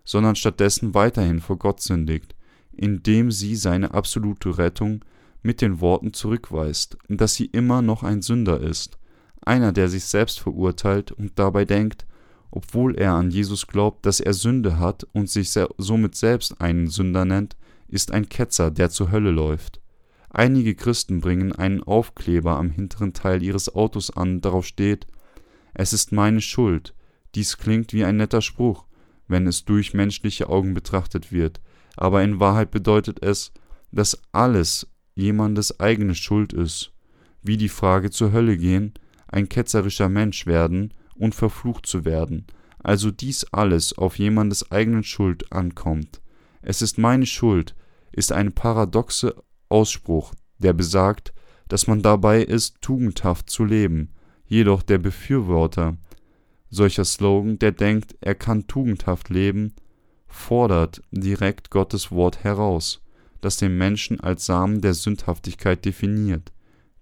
sondern 0.05 0.35
stattdessen 0.35 0.93
weiterhin 0.93 1.41
vor 1.41 1.57
Gott 1.57 1.81
sündigt, 1.81 2.35
indem 2.71 3.29
sie 3.31 3.55
seine 3.57 3.93
absolute 3.93 4.57
Rettung 4.57 5.03
mit 5.43 5.61
den 5.61 5.81
Worten 5.81 6.13
zurückweist, 6.13 6.97
dass 7.09 7.35
sie 7.35 7.45
immer 7.45 7.81
noch 7.81 8.03
ein 8.03 8.21
Sünder 8.21 8.61
ist, 8.61 8.97
einer, 9.41 9.73
der 9.73 9.89
sich 9.89 10.05
selbst 10.05 10.39
verurteilt 10.39 11.11
und 11.11 11.37
dabei 11.37 11.65
denkt, 11.65 12.05
obwohl 12.51 12.95
er 12.95 13.13
an 13.13 13.31
Jesus 13.31 13.65
glaubt, 13.65 14.05
dass 14.05 14.19
er 14.19 14.33
Sünde 14.33 14.77
hat 14.77 15.07
und 15.13 15.29
sich 15.29 15.57
somit 15.77 16.15
selbst 16.15 16.59
einen 16.59 16.87
Sünder 16.87 17.25
nennt, 17.25 17.55
ist 17.87 18.11
ein 18.11 18.29
Ketzer, 18.29 18.71
der 18.71 18.89
zur 18.89 19.11
Hölle 19.11 19.31
läuft. 19.31 19.81
Einige 20.29 20.75
Christen 20.75 21.21
bringen 21.21 21.53
einen 21.53 21.83
Aufkleber 21.83 22.57
am 22.57 22.69
hinteren 22.69 23.13
Teil 23.13 23.41
ihres 23.41 23.73
Autos 23.73 24.11
an, 24.11 24.41
darauf 24.41 24.65
steht 24.65 25.07
Es 25.73 25.93
ist 25.93 26.11
meine 26.11 26.41
Schuld. 26.41 26.93
Dies 27.35 27.57
klingt 27.57 27.93
wie 27.93 28.03
ein 28.03 28.17
netter 28.17 28.41
Spruch, 28.41 28.85
wenn 29.27 29.47
es 29.47 29.65
durch 29.65 29.93
menschliche 29.93 30.49
Augen 30.49 30.73
betrachtet 30.73 31.31
wird, 31.31 31.61
aber 31.95 32.23
in 32.23 32.39
Wahrheit 32.39 32.71
bedeutet 32.71 33.23
es, 33.23 33.51
dass 33.91 34.21
alles 34.31 34.87
jemandes 35.15 35.79
eigene 35.79 36.15
Schuld 36.15 36.53
ist, 36.53 36.91
wie 37.41 37.57
die 37.57 37.69
Frage 37.69 38.09
zur 38.09 38.31
Hölle 38.31 38.57
gehen, 38.57 38.93
ein 39.27 39.47
ketzerischer 39.47 40.09
Mensch 40.09 40.45
werden 40.45 40.93
und 41.21 41.35
verflucht 41.35 41.85
zu 41.85 42.03
werden, 42.03 42.47
also 42.79 43.11
dies 43.11 43.45
alles 43.51 43.97
auf 43.97 44.17
jemandes 44.17 44.71
eigenen 44.71 45.03
Schuld 45.03 45.51
ankommt. 45.51 46.21
Es 46.61 46.81
ist 46.81 46.97
meine 46.97 47.25
Schuld, 47.25 47.75
ist 48.11 48.31
eine 48.31 48.51
paradoxe 48.51 49.35
Ausspruch, 49.69 50.33
der 50.57 50.73
besagt, 50.73 51.33
dass 51.67 51.87
man 51.87 52.01
dabei 52.01 52.41
ist, 52.41 52.81
tugendhaft 52.81 53.49
zu 53.49 53.63
leben. 53.63 54.09
Jedoch 54.45 54.81
der 54.83 54.97
Befürworter 54.97 55.97
solcher 56.71 57.05
Slogan, 57.05 57.59
der 57.59 57.73
denkt, 57.73 58.15
er 58.21 58.33
kann 58.33 58.65
tugendhaft 58.65 59.29
leben, 59.29 59.75
fordert 60.27 61.01
direkt 61.11 61.69
Gottes 61.69 62.11
Wort 62.11 62.43
heraus, 62.43 63.01
das 63.41 63.57
den 63.57 63.77
Menschen 63.77 64.19
als 64.21 64.45
Samen 64.45 64.81
der 64.81 64.93
Sündhaftigkeit 64.93 65.83
definiert. 65.85 66.51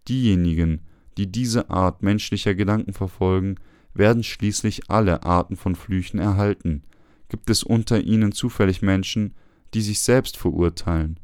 Diejenigen, 0.08 0.82
die 1.18 1.32
diese 1.32 1.70
Art 1.70 2.02
menschlicher 2.02 2.56
Gedanken 2.56 2.94
verfolgen, 2.94 3.56
werden 4.00 4.24
schließlich 4.24 4.90
alle 4.90 5.22
Arten 5.22 5.56
von 5.56 5.76
Flüchen 5.76 6.20
erhalten. 6.20 6.82
Gibt 7.28 7.52
es 7.52 7.62
unter 7.62 8.02
ihnen 8.02 8.32
zufällig 8.32 8.82
Menschen, 8.82 9.36
die 9.76 9.82
sich 9.82 10.02
selbst 10.02 10.38
verurteilen, 10.38 11.20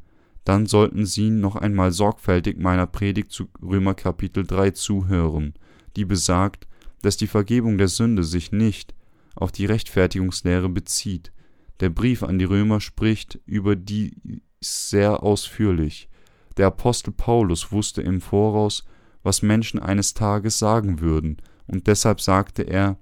dann 0.46 0.66
sollten 0.66 1.06
Sie 1.06 1.30
noch 1.30 1.56
einmal 1.56 1.90
sorgfältig 1.90 2.56
meiner 2.56 2.86
Predigt 2.86 3.32
zu 3.32 3.48
Römer 3.60 3.94
Kapitel 3.94 4.46
3 4.46 4.70
zuhören, 4.70 5.54
die 5.96 6.04
besagt, 6.04 6.68
dass 7.02 7.16
die 7.16 7.26
Vergebung 7.26 7.78
der 7.78 7.88
Sünde 7.88 8.22
sich 8.22 8.52
nicht 8.52 8.94
auf 9.34 9.50
die 9.50 9.66
Rechtfertigungslehre 9.66 10.68
bezieht. 10.68 11.32
Der 11.80 11.90
Brief 11.90 12.22
an 12.22 12.38
die 12.38 12.44
Römer 12.44 12.80
spricht 12.80 13.40
über 13.44 13.74
die 13.74 14.40
sehr 14.60 15.24
ausführlich. 15.24 16.08
Der 16.56 16.68
Apostel 16.68 17.10
Paulus 17.10 17.72
wusste 17.72 18.02
im 18.02 18.20
Voraus, 18.20 18.84
was 19.24 19.42
Menschen 19.42 19.80
eines 19.80 20.14
Tages 20.14 20.60
sagen 20.60 21.00
würden, 21.00 21.38
und 21.66 21.86
deshalb 21.86 22.20
sagte 22.20 22.62
er 22.62 22.98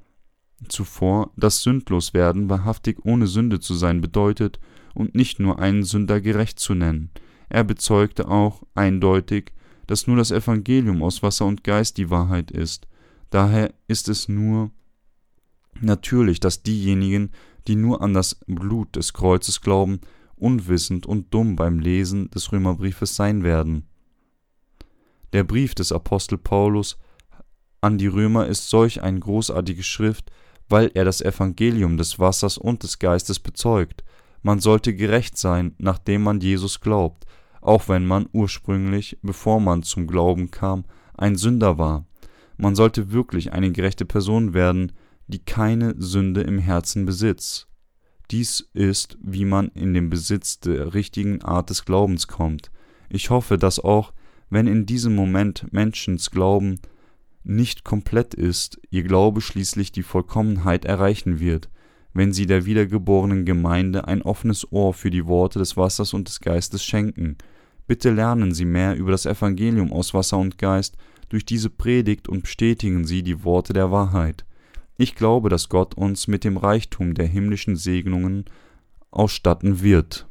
zuvor, 0.69 1.33
dass 1.37 1.63
sündlos 1.63 2.15
werden 2.15 2.49
wahrhaftig 2.49 3.05
ohne 3.05 3.27
Sünde 3.27 3.61
zu 3.61 3.75
sein 3.75 4.01
bedeutet 4.01 4.61
und 4.95 5.15
nicht 5.15 5.41
nur 5.41 5.59
einen 5.59 5.83
Sünder 5.83 6.21
gerecht 6.21 6.59
zu 6.59 6.75
nennen. 6.75 7.11
Er 7.49 7.65
bezeugte 7.65 8.29
auch 8.29 8.63
eindeutig, 8.75 9.53
dass 9.87 10.07
nur 10.07 10.17
das 10.17 10.31
Evangelium 10.31 11.03
aus 11.03 11.23
Wasser 11.23 11.47
und 11.47 11.65
Geist 11.65 11.99
die 11.99 12.11
Wahrheit 12.11 12.51
ist. 12.51 12.87
Daher 13.31 13.75
ist 13.89 14.09
es 14.09 14.29
nur 14.29 14.71
natürlich, 15.81 16.41
dass 16.41 16.63
diejenigen, 16.63 17.33
die 17.67 17.77
nur 17.77 18.01
an 18.03 18.15
das 18.15 18.37
Blut 18.47 18.97
des 18.97 19.13
Kreuzes 19.13 19.61
glauben, 19.61 20.01
unwissend 20.37 21.07
und 21.07 21.33
dumm 21.33 21.57
beim 21.57 21.79
Lesen 21.79 22.31
des 22.31 22.53
Römerbriefes 22.53 23.17
sein 23.17 23.43
werden. 23.43 23.87
Der 25.33 25.45
Brief 25.45 25.75
des 25.75 25.91
Apostel 25.93 26.39
Paulus 26.39 26.97
an 27.85 27.99
die 27.99 28.07
Römer 28.07 28.47
ist 28.47 28.71
solch 28.71 29.03
eine 29.03 29.21
großartige 29.21 29.83
Schrift, 29.83 30.31
weil 30.71 30.91
er 30.95 31.05
das 31.05 31.21
Evangelium 31.21 31.99
des 31.99 32.19
Wassers 32.19 32.57
und 32.57 32.83
des 32.83 32.99
Geistes 32.99 33.39
bezeugt. 33.39 34.03
Man 34.43 34.59
sollte 34.59 34.95
gerecht 34.95 35.37
sein, 35.37 35.75
nachdem 35.77 36.23
man 36.23 36.41
Jesus 36.41 36.81
glaubt, 36.81 37.27
auch 37.61 37.87
wenn 37.91 38.07
man 38.07 38.27
ursprünglich, 38.33 39.19
bevor 39.21 39.61
man 39.61 39.83
zum 39.83 40.07
Glauben 40.07 40.51
kam, 40.51 40.87
ein 41.19 41.37
Sünder 41.37 41.77
war. 41.77 42.07
Man 42.57 42.75
sollte 42.75 43.13
wirklich 43.13 43.53
eine 43.53 43.71
gerechte 43.71 44.07
Person 44.07 44.55
werden, 44.55 44.93
die 45.27 45.41
keine 45.41 45.95
Sünde 45.99 46.41
im 46.41 46.59
Herzen 46.59 47.05
besitzt. 47.05 47.69
Dies 48.31 48.67
ist, 48.73 49.19
wie 49.23 49.45
man 49.45 49.69
in 49.69 49.93
den 49.93 50.09
Besitz 50.09 50.59
der 50.59 50.95
richtigen 50.95 51.43
Art 51.43 51.69
des 51.69 51.85
Glaubens 51.85 52.29
kommt. 52.29 52.71
Ich 53.11 53.29
hoffe, 53.29 53.59
dass 53.59 53.79
auch, 53.79 54.15
wenn 54.49 54.69
in 54.69 54.87
diesem 54.87 55.15
Moment 55.15 55.71
Menschens 55.71 56.31
Glauben 56.31 56.81
nicht 57.45 57.85
komplett 57.85 58.35
ist, 58.35 58.81
ihr 58.91 59.03
Glaube 59.03 59.41
schließlich 59.41 59.93
die 59.93 60.03
Vollkommenheit 60.03 60.85
erreichen 60.85 61.41
wird, 61.41 61.69
wenn 62.13 62.33
sie 62.33 62.47
der 62.47 62.65
wiedergeborenen 62.65 63.45
Gemeinde 63.45 64.09
ein 64.09 64.23
offenes 64.23 64.71
Ohr 64.73 64.95
für 64.95 65.11
die 65.11 65.27
Worte 65.27 65.59
des 65.59 65.77
Wassers 65.77 66.15
und 66.15 66.29
des 66.29 66.41
Geistes 66.41 66.85
schenken. 66.85 67.37
Bitte 67.87 68.11
lernen 68.11 68.55
Sie 68.55 68.65
mehr 68.65 68.97
über 68.97 69.11
das 69.11 69.27
Evangelium 69.27 69.93
aus 69.93 70.15
Wasser 70.15 70.39
und 70.39 70.57
Geist 70.57 70.97
durch 71.29 71.45
diese 71.45 71.69
Predigt 71.71 72.29
und 72.29 72.43
bestätigen 72.43 73.05
Sie 73.05 73.23
die 73.23 73.45
Worte 73.45 73.73
der 73.73 73.91
Wahrheit. 73.91 74.45
Ich 74.97 75.15
glaube, 75.15 75.49
dass 75.49 75.69
Gott 75.69 75.95
uns 75.95 76.29
mit 76.29 76.45
dem 76.45 76.57
Reichtum 76.57 77.15
der 77.15 77.27
himmlischen 77.27 77.77
Segnungen 77.77 78.45
ausstatten 79.11 79.83
wird. 79.83 80.27